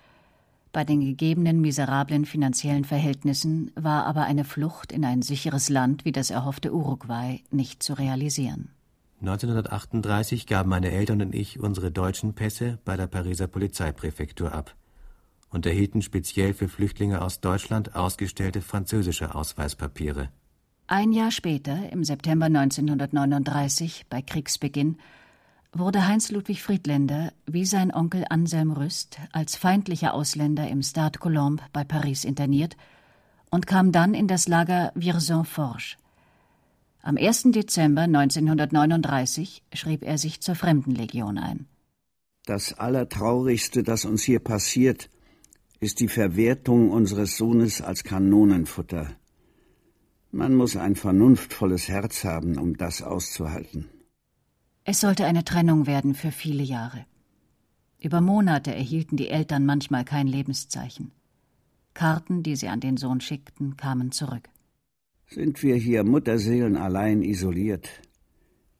Bei 0.72 0.84
den 0.84 1.00
gegebenen 1.00 1.60
miserablen 1.60 2.24
finanziellen 2.26 2.84
Verhältnissen 2.84 3.70
war 3.74 4.06
aber 4.06 4.24
eine 4.24 4.44
Flucht 4.44 4.92
in 4.92 5.04
ein 5.04 5.22
sicheres 5.22 5.68
Land 5.68 6.04
wie 6.04 6.12
das 6.12 6.30
erhoffte 6.30 6.72
Uruguay 6.72 7.42
nicht 7.50 7.82
zu 7.82 7.94
realisieren. 7.94 8.70
1938 9.20 10.46
gaben 10.46 10.70
meine 10.70 10.90
Eltern 10.92 11.20
und 11.22 11.34
ich 11.34 11.58
unsere 11.58 11.90
deutschen 11.90 12.34
Pässe 12.34 12.78
bei 12.84 12.96
der 12.96 13.08
Pariser 13.08 13.48
Polizeipräfektur 13.48 14.52
ab 14.52 14.76
und 15.50 15.66
erhielten 15.66 16.02
speziell 16.02 16.54
für 16.54 16.68
Flüchtlinge 16.68 17.22
aus 17.22 17.40
Deutschland 17.40 17.96
ausgestellte 17.96 18.60
französische 18.60 19.34
Ausweispapiere. 19.34 20.28
Ein 20.86 21.12
Jahr 21.12 21.30
später, 21.30 21.92
im 21.92 22.04
September 22.04 22.46
1939, 22.46 24.06
bei 24.08 24.22
Kriegsbeginn, 24.22 24.98
wurde 25.72 26.06
Heinz 26.06 26.30
Ludwig 26.30 26.62
Friedländer 26.62 27.32
wie 27.46 27.66
sein 27.66 27.92
Onkel 27.92 28.24
Anselm 28.30 28.72
Rüst 28.72 29.18
als 29.32 29.56
feindlicher 29.56 30.14
Ausländer 30.14 30.68
im 30.68 30.82
Stade 30.82 31.18
Colombe 31.18 31.62
bei 31.72 31.84
Paris 31.84 32.24
interniert 32.24 32.76
und 33.50 33.66
kam 33.66 33.92
dann 33.92 34.14
in 34.14 34.28
das 34.28 34.48
Lager 34.48 34.92
Vierzon-Forges. 34.94 35.96
Am 37.08 37.16
1. 37.16 37.52
Dezember 37.52 38.02
1939 38.02 39.62
schrieb 39.72 40.02
er 40.02 40.18
sich 40.18 40.42
zur 40.42 40.54
Fremdenlegion 40.54 41.38
ein. 41.38 41.66
Das 42.44 42.74
Allertraurigste, 42.74 43.82
das 43.82 44.04
uns 44.04 44.22
hier 44.22 44.40
passiert, 44.40 45.08
ist 45.80 46.00
die 46.00 46.08
Verwertung 46.08 46.90
unseres 46.90 47.38
Sohnes 47.38 47.80
als 47.80 48.04
Kanonenfutter. 48.04 49.16
Man 50.32 50.54
muss 50.54 50.76
ein 50.76 50.96
vernunftvolles 50.96 51.88
Herz 51.88 52.24
haben, 52.24 52.58
um 52.58 52.76
das 52.76 53.00
auszuhalten. 53.00 53.86
Es 54.84 55.00
sollte 55.00 55.24
eine 55.24 55.44
Trennung 55.44 55.86
werden 55.86 56.14
für 56.14 56.30
viele 56.30 56.62
Jahre. 56.62 57.06
Über 58.02 58.20
Monate 58.20 58.74
erhielten 58.74 59.16
die 59.16 59.30
Eltern 59.30 59.64
manchmal 59.64 60.04
kein 60.04 60.26
Lebenszeichen. 60.26 61.12
Karten, 61.94 62.42
die 62.42 62.54
sie 62.54 62.68
an 62.68 62.80
den 62.80 62.98
Sohn 62.98 63.22
schickten, 63.22 63.78
kamen 63.78 64.12
zurück. 64.12 64.50
Sind 65.30 65.62
wir 65.62 65.76
hier 65.76 66.04
Mutterseelen 66.04 66.76
allein 66.76 67.22
isoliert? 67.22 68.00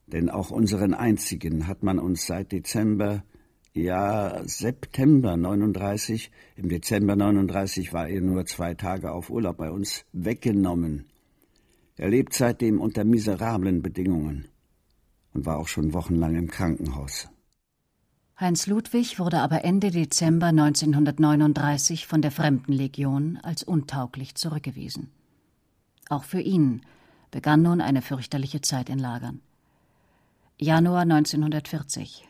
Denn 0.07 0.31
auch 0.31 0.51
unseren 0.51 0.95
einzigen 0.95 1.67
hat 1.67 1.83
man 1.83 1.99
uns 1.99 2.27
seit 2.27 2.53
Dezember 2.53 3.23
ja, 3.75 4.43
September 4.47 5.37
39. 5.37 6.31
Im 6.57 6.71
Dezember 6.71 7.17
39 7.17 7.93
war 7.93 8.09
er 8.09 8.23
nur 8.23 8.47
zwei 8.47 8.73
Tage 8.73 9.13
auf 9.13 9.29
Urlaub 9.29 9.59
bei 9.59 9.71
uns 9.71 10.07
weggenommen. 10.13 11.05
Er 11.97 12.09
lebt 12.09 12.33
seitdem 12.33 12.81
unter 12.81 13.05
miserablen 13.05 13.83
Bedingungen 13.83 14.49
und 15.35 15.45
war 15.45 15.59
auch 15.59 15.69
schon 15.69 15.93
wochenlang 15.93 16.35
im 16.35 16.49
Krankenhaus. 16.49 17.29
Heinz 18.41 18.67
Ludwig 18.67 19.19
wurde 19.19 19.41
aber 19.41 19.65
Ende 19.65 19.91
Dezember 19.91 20.47
1939 20.47 22.07
von 22.07 22.23
der 22.23 22.31
Fremdenlegion 22.31 23.39
als 23.43 23.65
untauglich 23.65 24.35
zurückgewiesen. 24.35 25.11
Auch 26.09 26.25
für 26.25 26.41
ihn 26.41 26.83
begann 27.31 27.63
nun 27.63 27.81
eine 27.81 28.03
fürchterliche 28.03 28.61
Zeit 28.61 28.89
in 28.89 28.99
Lagern. 28.99 29.41
Januar 30.59 31.03
1940 31.03 32.27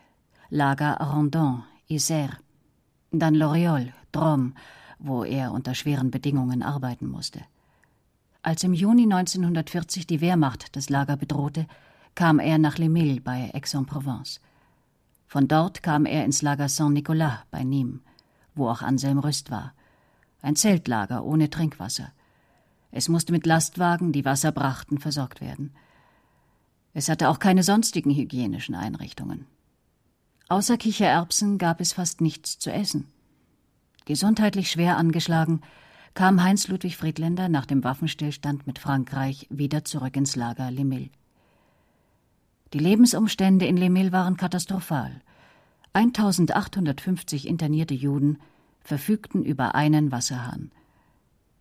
Lager 0.50 0.96
Rondon, 0.96 1.64
Isère, 1.88 2.36
dann 3.10 3.34
Loriol, 3.34 3.92
Drôme, 4.12 4.52
wo 4.98 5.24
er 5.24 5.52
unter 5.52 5.74
schweren 5.74 6.10
Bedingungen 6.10 6.62
arbeiten 6.62 7.08
musste. 7.08 7.40
Als 8.42 8.64
im 8.64 8.72
Juni 8.72 9.02
1940 9.02 10.06
die 10.06 10.20
Wehrmacht 10.20 10.74
das 10.76 10.88
Lager 10.88 11.16
bedrohte, 11.16 11.66
kam 12.14 12.38
er 12.38 12.58
nach 12.58 12.78
Les 12.78 13.20
bei 13.20 13.50
Aix-en-Provence. 13.54 14.40
Von 15.26 15.46
dort 15.46 15.82
kam 15.82 16.06
er 16.06 16.24
ins 16.24 16.42
Lager 16.42 16.68
Saint-Nicolas 16.68 17.40
bei 17.50 17.60
Nîmes, 17.60 18.00
wo 18.54 18.68
auch 18.68 18.82
Anselm 18.82 19.18
Rüst 19.18 19.50
war. 19.50 19.74
Ein 20.40 20.56
Zeltlager 20.56 21.24
ohne 21.24 21.50
Trinkwasser. 21.50 22.12
Es 22.90 23.08
musste 23.08 23.32
mit 23.32 23.46
Lastwagen, 23.46 24.12
die 24.12 24.24
Wasser 24.24 24.52
brachten, 24.52 24.98
versorgt 24.98 25.40
werden. 25.40 25.72
Es 26.94 27.08
hatte 27.08 27.28
auch 27.28 27.38
keine 27.38 27.62
sonstigen 27.62 28.10
hygienischen 28.14 28.74
Einrichtungen. 28.74 29.46
Außer 30.48 30.78
Kichererbsen 30.78 31.58
gab 31.58 31.80
es 31.80 31.92
fast 31.92 32.20
nichts 32.20 32.58
zu 32.58 32.72
essen. 32.72 33.06
Gesundheitlich 34.06 34.70
schwer 34.70 34.96
angeschlagen, 34.96 35.60
kam 36.14 36.42
Heinz 36.42 36.68
Ludwig 36.68 36.96
Friedländer 36.96 37.48
nach 37.48 37.66
dem 37.66 37.84
Waffenstillstand 37.84 38.66
mit 38.66 38.78
Frankreich 38.78 39.46
wieder 39.50 39.84
zurück 39.84 40.16
ins 40.16 40.34
Lager 40.34 40.70
Les 40.70 40.84
Milles. 40.84 41.10
Die 42.72 42.78
Lebensumstände 42.78 43.66
in 43.66 43.76
Les 43.76 43.90
Milles 43.90 44.12
waren 44.12 44.36
katastrophal. 44.36 45.20
1850 45.92 47.46
internierte 47.46 47.94
Juden 47.94 48.38
verfügten 48.80 49.44
über 49.44 49.74
einen 49.74 50.10
Wasserhahn. 50.10 50.70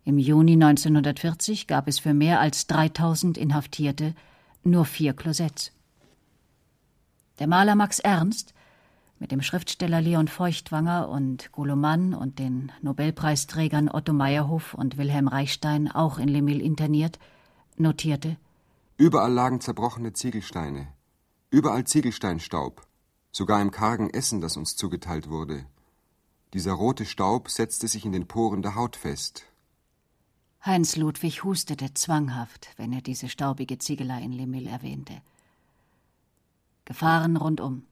Im 0.08 0.16
Juni 0.16 0.54
1940 0.54 1.66
gab 1.66 1.86
es 1.86 1.98
für 1.98 2.14
mehr 2.14 2.40
als 2.40 2.66
3000 2.66 3.36
Inhaftierte 3.36 4.14
nur 4.64 4.86
vier 4.86 5.12
Klosetts. 5.12 5.70
Der 7.38 7.46
Maler 7.46 7.74
Max 7.74 7.98
Ernst, 7.98 8.54
mit 9.18 9.32
dem 9.32 9.42
Schriftsteller 9.42 10.00
Leon 10.00 10.26
Feuchtwanger 10.26 11.10
und 11.10 11.52
Goloman 11.52 12.14
und 12.14 12.38
den 12.38 12.72
Nobelpreisträgern 12.80 13.90
Otto 13.90 14.14
Meyerhoff 14.14 14.72
und 14.72 14.96
Wilhelm 14.96 15.28
Reichstein 15.28 15.90
auch 15.90 16.18
in 16.18 16.28
Lemil 16.28 16.62
interniert, 16.62 17.18
notierte: 17.76 18.38
Überall 18.96 19.34
lagen 19.34 19.60
zerbrochene 19.60 20.14
Ziegelsteine, 20.14 20.88
überall 21.50 21.84
Ziegelsteinstaub, 21.84 22.80
sogar 23.30 23.60
im 23.60 23.70
kargen 23.70 24.08
Essen, 24.08 24.40
das 24.40 24.56
uns 24.56 24.74
zugeteilt 24.74 25.28
wurde. 25.28 25.66
Dieser 26.54 26.72
rote 26.72 27.04
Staub 27.04 27.50
setzte 27.50 27.88
sich 27.88 28.06
in 28.06 28.12
den 28.12 28.26
Poren 28.26 28.62
der 28.62 28.74
Haut 28.74 28.96
fest, 28.96 29.44
Heinz 30.64 30.96
Ludwig 30.96 31.44
hustete 31.44 31.94
zwanghaft, 31.94 32.68
wenn 32.76 32.92
er 32.92 33.00
diese 33.00 33.28
staubige 33.28 33.78
Ziegelei 33.78 34.22
in 34.22 34.32
Lemil 34.32 34.66
erwähnte. 34.66 35.14
Gefahren 36.84 37.36
rundum. 37.36 37.84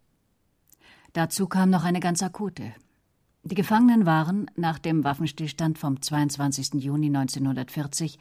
Dazu 1.12 1.46
kam 1.46 1.70
noch 1.70 1.84
eine 1.84 2.00
ganz 2.00 2.22
akute. 2.22 2.74
Die 3.44 3.54
Gefangenen 3.54 4.06
waren, 4.06 4.50
nach 4.56 4.78
dem 4.78 5.04
Waffenstillstand 5.04 5.78
vom 5.78 6.02
22. 6.02 6.82
Juni 6.82 7.06
1940, 7.06 8.18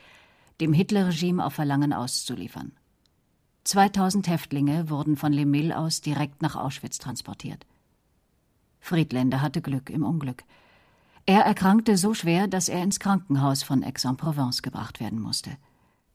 dem 0.62 0.72
Hitlerregime 0.72 1.44
auf 1.44 1.54
Verlangen 1.54 1.94
auszuliefern. 1.94 2.72
2000 3.64 4.28
Häftlinge 4.28 4.90
wurden 4.92 5.18
von 5.18 5.34
Lemil 5.34 5.74
aus 5.74 6.02
direkt 6.02 6.44
nach 6.44 6.56
Auschwitz 6.56 7.00
transportiert. 7.00 7.66
Friedländer 8.80 9.42
hatte 9.42 9.64
Glück 9.64 9.90
im 9.90 10.04
Unglück. 10.04 10.44
Er 11.28 11.42
erkrankte 11.42 11.98
so 11.98 12.14
schwer, 12.14 12.48
dass 12.48 12.70
er 12.70 12.84
ins 12.84 13.00
Krankenhaus 13.00 13.64
von 13.64 13.84
Aix-en-Provence 13.84 14.62
gebracht 14.62 15.00
werden 15.00 15.20
musste. 15.20 15.58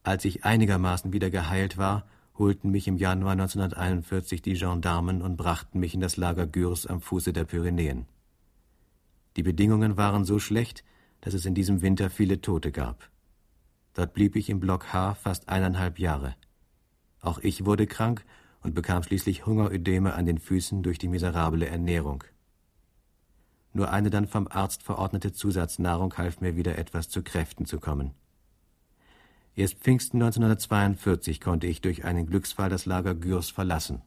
Als 0.04 0.24
ich 0.24 0.44
einigermaßen 0.44 1.12
wieder 1.12 1.30
geheilt 1.30 1.76
war, 1.76 2.06
holten 2.38 2.70
mich 2.70 2.86
im 2.86 2.96
Januar 2.96 3.32
1941 3.32 4.40
die 4.40 4.54
Gendarmen 4.54 5.20
und 5.20 5.36
brachten 5.36 5.80
mich 5.80 5.94
in 5.94 6.00
das 6.00 6.16
Lager 6.16 6.46
Gürs 6.46 6.86
am 6.86 7.00
Fuße 7.00 7.32
der 7.32 7.44
Pyrenäen. 7.44 8.06
Die 9.36 9.42
Bedingungen 9.42 9.96
waren 9.96 10.24
so 10.24 10.38
schlecht, 10.38 10.84
dass 11.20 11.34
es 11.34 11.44
in 11.44 11.54
diesem 11.54 11.82
Winter 11.82 12.08
viele 12.08 12.40
Tote 12.40 12.70
gab. 12.70 13.10
Dort 13.94 14.14
blieb 14.14 14.36
ich 14.36 14.48
im 14.48 14.60
Block 14.60 14.92
H 14.92 15.14
fast 15.14 15.48
eineinhalb 15.48 15.98
Jahre. 15.98 16.36
Auch 17.20 17.38
ich 17.40 17.64
wurde 17.66 17.86
krank 17.86 18.24
und 18.62 18.74
bekam 18.74 19.02
schließlich 19.02 19.44
Hungerödeme 19.44 20.14
an 20.14 20.24
den 20.24 20.38
Füßen 20.38 20.82
durch 20.82 20.98
die 20.98 21.08
miserable 21.08 21.66
Ernährung. 21.66 22.22
Nur 23.72 23.90
eine 23.90 24.10
dann 24.10 24.26
vom 24.26 24.48
Arzt 24.48 24.82
verordnete 24.82 25.32
Zusatznahrung 25.32 26.16
half 26.16 26.40
mir 26.40 26.56
wieder 26.56 26.76
etwas 26.78 27.08
zu 27.08 27.22
Kräften 27.22 27.66
zu 27.66 27.78
kommen. 27.78 28.12
Erst 29.54 29.78
Pfingsten 29.78 30.16
1942 30.22 31.40
konnte 31.40 31.66
ich 31.66 31.80
durch 31.80 32.04
einen 32.04 32.26
Glücksfall 32.26 32.70
das 32.70 32.86
Lager 32.86 33.14
Gürs 33.14 33.50
verlassen. 33.50 34.02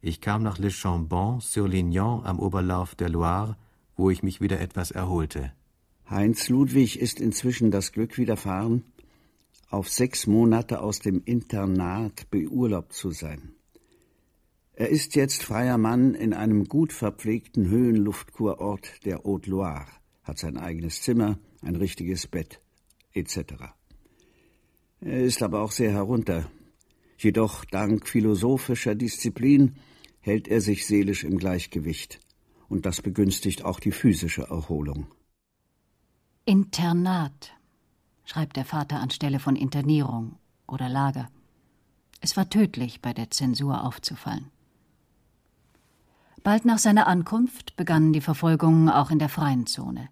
Ich 0.00 0.20
kam 0.20 0.42
nach 0.42 0.58
Le 0.58 0.70
Chambon 0.70 1.40
sur 1.40 1.68
Lignon 1.68 2.24
am 2.24 2.38
Oberlauf 2.38 2.94
der 2.94 3.08
Loire, 3.08 3.56
wo 3.96 4.10
ich 4.10 4.22
mich 4.22 4.40
wieder 4.40 4.60
etwas 4.60 4.90
erholte. 4.92 5.52
Heinz 6.08 6.48
Ludwig 6.48 6.98
ist 6.98 7.20
inzwischen 7.20 7.70
das 7.70 7.92
Glück 7.92 8.16
widerfahren, 8.16 8.84
auf 9.68 9.88
sechs 9.90 10.26
Monate 10.26 10.80
aus 10.80 11.00
dem 11.00 11.22
Internat 11.24 12.30
beurlaubt 12.30 12.92
zu 12.92 13.10
sein. 13.10 13.57
Er 14.80 14.90
ist 14.90 15.16
jetzt 15.16 15.42
freier 15.42 15.76
Mann 15.76 16.14
in 16.14 16.32
einem 16.32 16.66
gut 16.66 16.92
verpflegten 16.92 17.68
Höhenluftkurort 17.68 19.04
der 19.04 19.24
Haute-Loire, 19.24 19.88
hat 20.22 20.38
sein 20.38 20.56
eigenes 20.56 21.02
Zimmer, 21.02 21.36
ein 21.62 21.74
richtiges 21.74 22.28
Bett, 22.28 22.60
etc. 23.12 23.54
Er 25.00 25.20
ist 25.20 25.42
aber 25.42 25.62
auch 25.62 25.72
sehr 25.72 25.90
herunter. 25.90 26.48
Jedoch 27.16 27.64
dank 27.64 28.06
philosophischer 28.06 28.94
Disziplin 28.94 29.74
hält 30.20 30.46
er 30.46 30.60
sich 30.60 30.86
seelisch 30.86 31.24
im 31.24 31.38
Gleichgewicht, 31.38 32.20
und 32.68 32.86
das 32.86 33.02
begünstigt 33.02 33.64
auch 33.64 33.80
die 33.80 33.90
physische 33.90 34.42
Erholung. 34.42 35.08
Internat, 36.44 37.52
schreibt 38.24 38.56
der 38.56 38.64
Vater 38.64 39.00
anstelle 39.00 39.40
von 39.40 39.56
Internierung 39.56 40.36
oder 40.68 40.88
Lager. 40.88 41.28
Es 42.20 42.36
war 42.36 42.48
tödlich, 42.48 43.00
bei 43.00 43.12
der 43.12 43.32
Zensur 43.32 43.82
aufzufallen. 43.82 44.52
Bald 46.42 46.64
nach 46.64 46.78
seiner 46.78 47.06
Ankunft 47.06 47.76
begannen 47.76 48.12
die 48.12 48.20
Verfolgungen 48.20 48.88
auch 48.88 49.10
in 49.10 49.18
der 49.18 49.28
freien 49.28 49.66
Zone. 49.66 50.08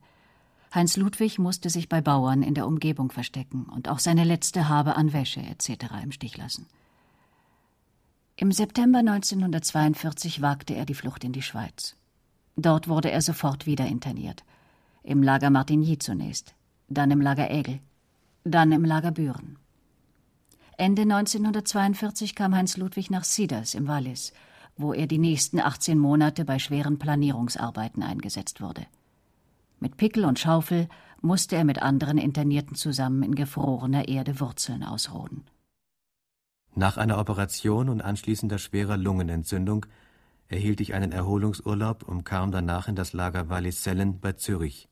Heinz 0.74 0.96
Ludwig 0.96 1.38
musste 1.38 1.70
sich 1.70 1.88
bei 1.88 2.00
Bauern 2.00 2.42
in 2.42 2.54
der 2.54 2.66
Umgebung 2.66 3.10
verstecken 3.10 3.66
und 3.66 3.88
auch 3.88 3.98
seine 3.98 4.24
letzte 4.24 4.68
Habe 4.68 4.96
an 4.96 5.12
Wäsche 5.12 5.40
etc. 5.40 5.86
im 6.02 6.12
Stich 6.12 6.36
lassen. 6.36 6.66
Im 8.36 8.52
September 8.52 8.98
1942 8.98 10.42
wagte 10.42 10.74
er 10.74 10.84
die 10.84 10.94
Flucht 10.94 11.24
in 11.24 11.32
die 11.32 11.42
Schweiz. 11.42 11.96
Dort 12.56 12.88
wurde 12.88 13.10
er 13.10 13.22
sofort 13.22 13.66
wieder 13.66 13.86
interniert. 13.86 14.44
Im 15.02 15.22
Lager 15.22 15.50
Martigny 15.50 15.98
zunächst, 15.98 16.54
dann 16.88 17.10
im 17.10 17.20
Lager 17.20 17.50
Ägel, 17.50 17.80
dann 18.44 18.72
im 18.72 18.84
Lager 18.84 19.12
Büren. 19.12 19.56
Ende 20.76 21.02
1942 21.02 22.34
kam 22.34 22.54
Heinz 22.54 22.76
Ludwig 22.76 23.08
nach 23.08 23.24
Siders 23.24 23.74
im 23.74 23.88
Wallis 23.88 24.32
wo 24.76 24.92
er 24.92 25.06
die 25.06 25.18
nächsten 25.18 25.58
18 25.58 25.98
Monate 25.98 26.44
bei 26.44 26.58
schweren 26.58 26.98
Planierungsarbeiten 26.98 28.02
eingesetzt 28.02 28.60
wurde. 28.60 28.86
Mit 29.80 29.96
Pickel 29.96 30.24
und 30.24 30.38
Schaufel 30.38 30.88
musste 31.22 31.56
er 31.56 31.64
mit 31.64 31.82
anderen 31.82 32.18
Internierten 32.18 32.76
zusammen 32.76 33.22
in 33.22 33.34
gefrorener 33.34 34.08
Erde 34.08 34.40
Wurzeln 34.40 34.82
ausroden. 34.82 35.44
Nach 36.74 36.98
einer 36.98 37.18
Operation 37.18 37.88
und 37.88 38.02
anschließender 38.02 38.58
schwerer 38.58 38.98
Lungenentzündung 38.98 39.86
erhielt 40.48 40.80
ich 40.80 40.92
einen 40.92 41.10
Erholungsurlaub 41.10 42.02
und 42.02 42.24
kam 42.24 42.52
danach 42.52 42.88
in 42.88 42.96
das 42.96 43.14
Lager 43.14 43.48
Wallisellen 43.48 44.20
bei 44.20 44.32
Zürich, 44.32 44.88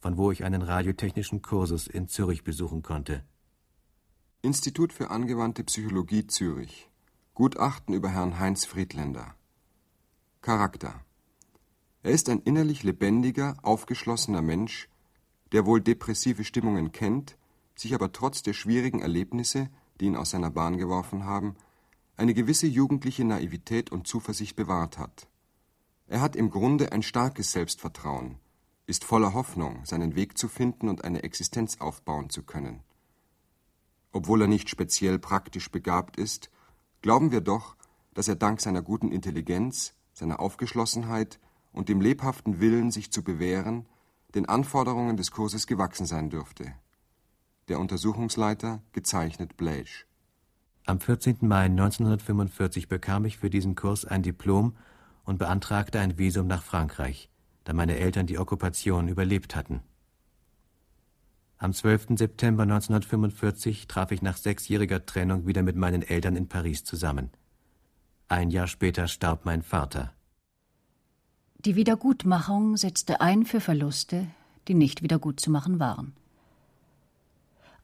von 0.00 0.16
wo 0.16 0.32
ich 0.32 0.44
einen 0.44 0.62
radiotechnischen 0.62 1.40
Kursus 1.40 1.86
in 1.86 2.08
Zürich 2.08 2.42
besuchen 2.42 2.82
konnte. 2.82 3.22
Institut 4.42 4.92
für 4.92 5.10
angewandte 5.10 5.64
Psychologie 5.64 6.26
Zürich 6.26 6.90
Gutachten 7.36 7.94
über 7.94 8.10
Herrn 8.10 8.38
Heinz 8.38 8.64
Friedländer 8.64 9.34
Charakter 10.40 11.00
Er 12.04 12.12
ist 12.12 12.28
ein 12.28 12.38
innerlich 12.38 12.84
lebendiger, 12.84 13.56
aufgeschlossener 13.62 14.40
Mensch, 14.40 14.88
der 15.50 15.66
wohl 15.66 15.80
depressive 15.80 16.44
Stimmungen 16.44 16.92
kennt, 16.92 17.36
sich 17.74 17.92
aber 17.92 18.12
trotz 18.12 18.44
der 18.44 18.52
schwierigen 18.52 19.02
Erlebnisse, 19.02 19.68
die 19.98 20.04
ihn 20.04 20.14
aus 20.14 20.30
seiner 20.30 20.50
Bahn 20.50 20.76
geworfen 20.76 21.24
haben, 21.24 21.56
eine 22.16 22.34
gewisse 22.34 22.68
jugendliche 22.68 23.24
Naivität 23.24 23.90
und 23.90 24.06
Zuversicht 24.06 24.54
bewahrt 24.54 24.98
hat. 24.98 25.26
Er 26.06 26.20
hat 26.20 26.36
im 26.36 26.50
Grunde 26.50 26.92
ein 26.92 27.02
starkes 27.02 27.50
Selbstvertrauen, 27.50 28.38
ist 28.86 29.02
voller 29.02 29.34
Hoffnung, 29.34 29.84
seinen 29.84 30.14
Weg 30.14 30.38
zu 30.38 30.46
finden 30.46 30.88
und 30.88 31.02
eine 31.02 31.24
Existenz 31.24 31.80
aufbauen 31.80 32.30
zu 32.30 32.44
können. 32.44 32.84
Obwohl 34.12 34.42
er 34.42 34.46
nicht 34.46 34.68
speziell 34.68 35.18
praktisch 35.18 35.72
begabt 35.72 36.16
ist, 36.16 36.48
glauben 37.04 37.32
wir 37.32 37.42
doch, 37.42 37.76
dass 38.14 38.28
er 38.28 38.34
dank 38.34 38.62
seiner 38.62 38.80
guten 38.80 39.12
Intelligenz, 39.12 39.92
seiner 40.14 40.40
Aufgeschlossenheit 40.40 41.38
und 41.70 41.90
dem 41.90 42.00
lebhaften 42.00 42.60
Willen, 42.60 42.90
sich 42.90 43.12
zu 43.12 43.22
bewähren, 43.22 43.84
den 44.34 44.48
Anforderungen 44.48 45.18
des 45.18 45.30
Kurses 45.30 45.66
gewachsen 45.66 46.06
sein 46.06 46.30
dürfte. 46.30 46.72
Der 47.68 47.78
Untersuchungsleiter 47.78 48.80
gezeichnet 48.92 49.58
Blaiche. 49.58 50.06
Am 50.86 50.98
14. 50.98 51.40
Mai 51.42 51.66
1945 51.66 52.88
bekam 52.88 53.26
ich 53.26 53.36
für 53.36 53.50
diesen 53.50 53.74
Kurs 53.74 54.06
ein 54.06 54.22
Diplom 54.22 54.74
und 55.24 55.38
beantragte 55.38 56.00
ein 56.00 56.16
Visum 56.16 56.46
nach 56.46 56.62
Frankreich, 56.62 57.28
da 57.64 57.74
meine 57.74 57.98
Eltern 57.98 58.26
die 58.26 58.38
Okkupation 58.38 59.08
überlebt 59.08 59.54
hatten. 59.54 59.82
Am 61.58 61.72
12. 61.72 62.18
September 62.18 62.64
1945 62.64 63.86
traf 63.86 64.10
ich 64.10 64.22
nach 64.22 64.36
sechsjähriger 64.36 65.06
Trennung 65.06 65.46
wieder 65.46 65.62
mit 65.62 65.76
meinen 65.76 66.02
Eltern 66.02 66.36
in 66.36 66.48
Paris 66.48 66.84
zusammen. 66.84 67.30
Ein 68.28 68.50
Jahr 68.50 68.66
später 68.66 69.08
starb 69.08 69.44
mein 69.44 69.62
Vater. 69.62 70.12
Die 71.64 71.76
Wiedergutmachung 71.76 72.76
setzte 72.76 73.20
ein 73.20 73.44
für 73.44 73.60
Verluste, 73.60 74.26
die 74.68 74.74
nicht 74.74 75.02
wiedergutzumachen 75.02 75.78
waren. 75.78 76.12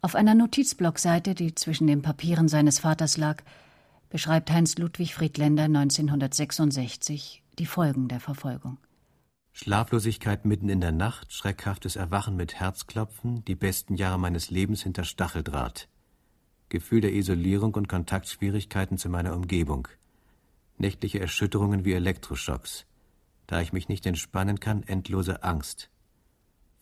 Auf 0.03 0.15
einer 0.15 0.35
Notizblockseite, 0.35 1.35
die 1.35 1.55
zwischen 1.55 1.87
den 1.87 2.03
Papieren 2.03 2.49
seines 2.49 2.81
Vaters 2.81 3.17
lag, 3.17 3.43
beschreibt 4.09 4.51
Heinz 4.51 4.77
Ludwig 4.77 5.15
Friedländer 5.15 5.65
1966 5.65 7.43
die 7.59 7.67
Folgen 7.67 8.09
der 8.09 8.21
Verfolgung. 8.21 8.79
Schlaflosigkeit 9.53 10.45
mitten 10.45 10.69
in 10.69 10.81
der 10.81 10.93
Nacht, 10.93 11.33
schreckhaftes 11.33 11.97
Erwachen 11.97 12.37
mit 12.37 12.55
Herzklopfen, 12.55 13.45
die 13.45 13.55
besten 13.55 13.95
Jahre 13.97 14.19
meines 14.19 14.51
Lebens 14.51 14.83
hinter 14.83 15.05
Stacheldraht. 15.05 15.89
Gefühl 16.69 17.01
der 17.01 17.13
Isolierung 17.13 17.75
und 17.75 17.89
Kontaktschwierigkeiten 17.89 18.97
zu 18.97 19.09
meiner 19.09 19.35
Umgebung. 19.35 19.89
Nächtliche 20.79 21.21
Erschütterungen 21.21 21.85
wie 21.85 21.93
Elektroschocks. 21.93 22.87
Da 23.47 23.61
ich 23.61 23.73
mich 23.73 23.89
nicht 23.89 24.07
entspannen 24.07 24.61
kann, 24.61 24.85
endlose 24.85 25.43
Angst. 25.43 25.91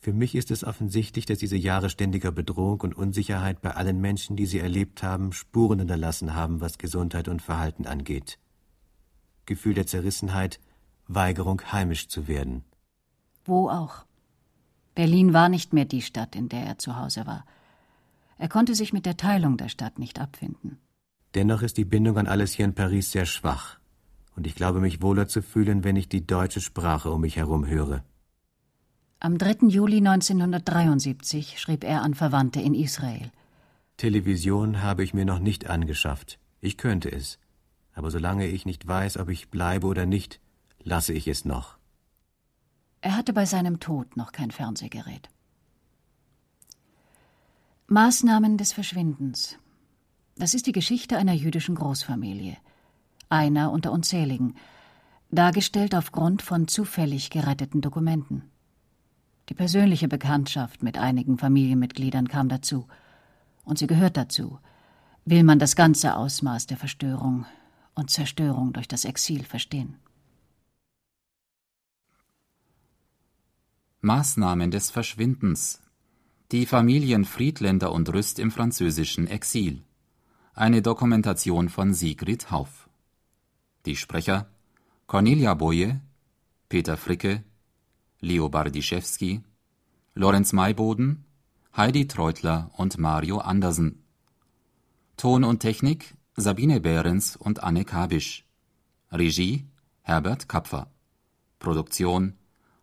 Für 0.01 0.13
mich 0.13 0.37
ist 0.37 0.51
es 0.51 0.63
offensichtlich, 0.63 1.27
dass 1.27 1.39
diese 1.39 1.57
Jahre 1.57 1.91
ständiger 1.91 2.31
Bedrohung 2.31 2.83
und 2.83 2.95
Unsicherheit 2.95 3.61
bei 3.61 3.73
allen 3.73 4.01
Menschen, 4.01 4.37
die 4.37 4.47
sie 4.47 4.61
erlebt 4.61 5.03
haben, 5.03 5.33
Spuren 5.33 5.81
hinterlassen 5.81 6.35
haben, 6.35 6.61
was 6.61 6.79
Gesundheit 6.79 7.27
und 7.27 7.43
Verhalten 7.43 7.87
angeht. 7.87 8.39
Gefühl 9.47 9.75
der 9.75 9.87
Zerrissenheit, 9.87 10.61
Weigerung, 11.09 11.61
heimisch 11.73 12.09
zu 12.09 12.29
werden. 12.29 12.65
Wo 13.45 13.69
auch. 13.69 14.05
Berlin 14.95 15.33
war 15.33 15.49
nicht 15.49 15.73
mehr 15.73 15.85
die 15.85 16.03
Stadt, 16.03 16.37
in 16.37 16.49
der 16.49 16.65
er 16.65 16.79
zu 16.79 16.97
Hause 16.97 17.27
war. 17.27 17.45
Er 18.37 18.49
konnte 18.49 18.75
sich 18.75 18.93
mit 18.93 19.07
der 19.07 19.17
Teilung 19.17 19.57
der 19.57 19.69
Stadt 19.69 19.99
nicht 19.99 20.21
abfinden. 20.21 20.79
Dennoch 21.35 21.63
ist 21.63 21.77
die 21.77 21.85
Bindung 21.85 22.19
an 22.19 22.27
alles 22.27 22.53
hier 22.53 22.65
in 22.65 22.75
Paris 22.75 23.13
sehr 23.13 23.27
schwach, 23.27 23.79
und 24.37 24.47
ich 24.47 24.55
glaube 24.55 24.81
mich 24.81 25.03
wohler 25.03 25.29
zu 25.29 25.43
fühlen, 25.43 25.85
wenn 25.85 25.97
ich 25.97 26.09
die 26.09 26.27
deutsche 26.27 26.61
Sprache 26.61 27.11
um 27.11 27.21
mich 27.23 27.37
herum 27.37 27.67
höre. 27.67 28.05
Am 29.21 29.37
3. 29.37 29.67
Juli 29.69 29.97
1973 29.97 31.59
schrieb 31.59 31.83
er 31.83 32.03
an 32.03 32.15
Verwandte 32.15 32.61
in 32.61 32.75
Israel. 32.75 33.33
Television 33.97 34.81
habe 34.81 35.03
ich 35.03 35.13
mir 35.13 35.25
noch 35.25 35.41
nicht 35.41 35.69
angeschafft. 35.69 36.39
Ich 36.61 36.77
könnte 36.77 37.11
es. 37.11 37.41
Aber 37.95 38.13
solange 38.13 38.47
ich 38.47 38.65
nicht 38.65 38.87
weiß, 38.87 39.17
ob 39.17 39.29
ich 39.29 39.51
bleibe 39.51 39.89
oder 39.89 40.07
nicht, 40.07 40.41
lasse 40.89 41.13
ich 41.13 41.29
es 41.29 41.45
noch. 41.45 41.77
Er 43.01 43.17
hatte 43.17 43.33
bei 43.33 43.47
seinem 43.47 43.79
Tod 43.79 44.17
noch 44.17 44.33
kein 44.33 44.51
Fernsehgerät. 44.51 45.29
Maßnahmen 47.87 48.59
des 48.59 48.73
Verschwindens. 48.73 49.57
Das 50.37 50.55
ist 50.55 50.67
die 50.67 50.73
Geschichte 50.73 51.17
einer 51.17 51.33
jüdischen 51.33 51.75
Großfamilie. 51.75 52.57
Einer 53.29 53.71
unter 53.71 53.93
unzähligen, 53.93 54.57
dargestellt 55.31 55.95
aufgrund 55.95 56.43
von 56.43 56.69
zufällig 56.69 57.31
geretteten 57.31 57.81
Dokumenten. 57.81 58.51
Die 59.49 59.55
persönliche 59.55 60.09
Bekanntschaft 60.09 60.83
mit 60.83 60.99
einigen 60.99 61.39
Familienmitgliedern 61.39 62.29
kam 62.29 62.49
dazu. 62.49 62.87
Und 63.65 63.79
sie 63.79 63.87
gehört 63.87 64.17
dazu, 64.17 64.59
will 65.25 65.45
man 65.45 65.59
das 65.59 65.77
ganze 65.77 66.17
Ausmaß 66.17 66.67
der 66.67 66.77
Verstörung 66.77 67.47
und 67.95 68.11
Zerstörung 68.11 68.73
durch 68.73 68.89
das 68.89 69.05
Exil 69.05 69.45
verstehen. 69.45 69.97
Maßnahmen 74.01 74.71
des 74.71 74.93
Verschwindens. 74.93 75.83
Die 76.53 76.67
Familien 76.67 77.25
Friedländer 77.25 77.91
und 77.91 78.09
Rüst 78.13 78.39
im 78.39 78.53
französischen 78.53 79.27
Exil. 79.27 79.83
Eine 80.55 80.83
Dokumentation 80.83 81.69
von 81.69 81.93
Sigrid 81.95 82.53
Hauf. 82.53 82.89
Die 83.87 83.97
Sprecher 83.97 84.49
Cornelia 85.09 85.55
Boye, 85.55 86.01
Peter 86.69 86.97
Fricke, 86.97 87.43
Leo 88.21 88.49
Bardischewski, 88.49 89.43
Lorenz 90.15 90.53
Mayboden, 90.53 91.25
Heidi 91.77 92.07
Treutler 92.07 92.71
und 92.77 92.99
Mario 92.99 93.39
Andersen. 93.39 94.05
Ton 95.17 95.43
und 95.43 95.59
Technik 95.59 96.15
Sabine 96.37 96.81
Behrens 96.81 97.35
und 97.35 97.65
Anne 97.65 97.85
Kabisch. 97.85 98.45
Regie 99.11 99.67
Herbert 100.03 100.49
Kapfer. 100.49 100.89
Produktion 101.59 102.39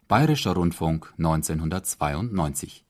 Bayerischer 0.08 0.54
Rundfunk 0.54 1.14
1992 1.18 2.85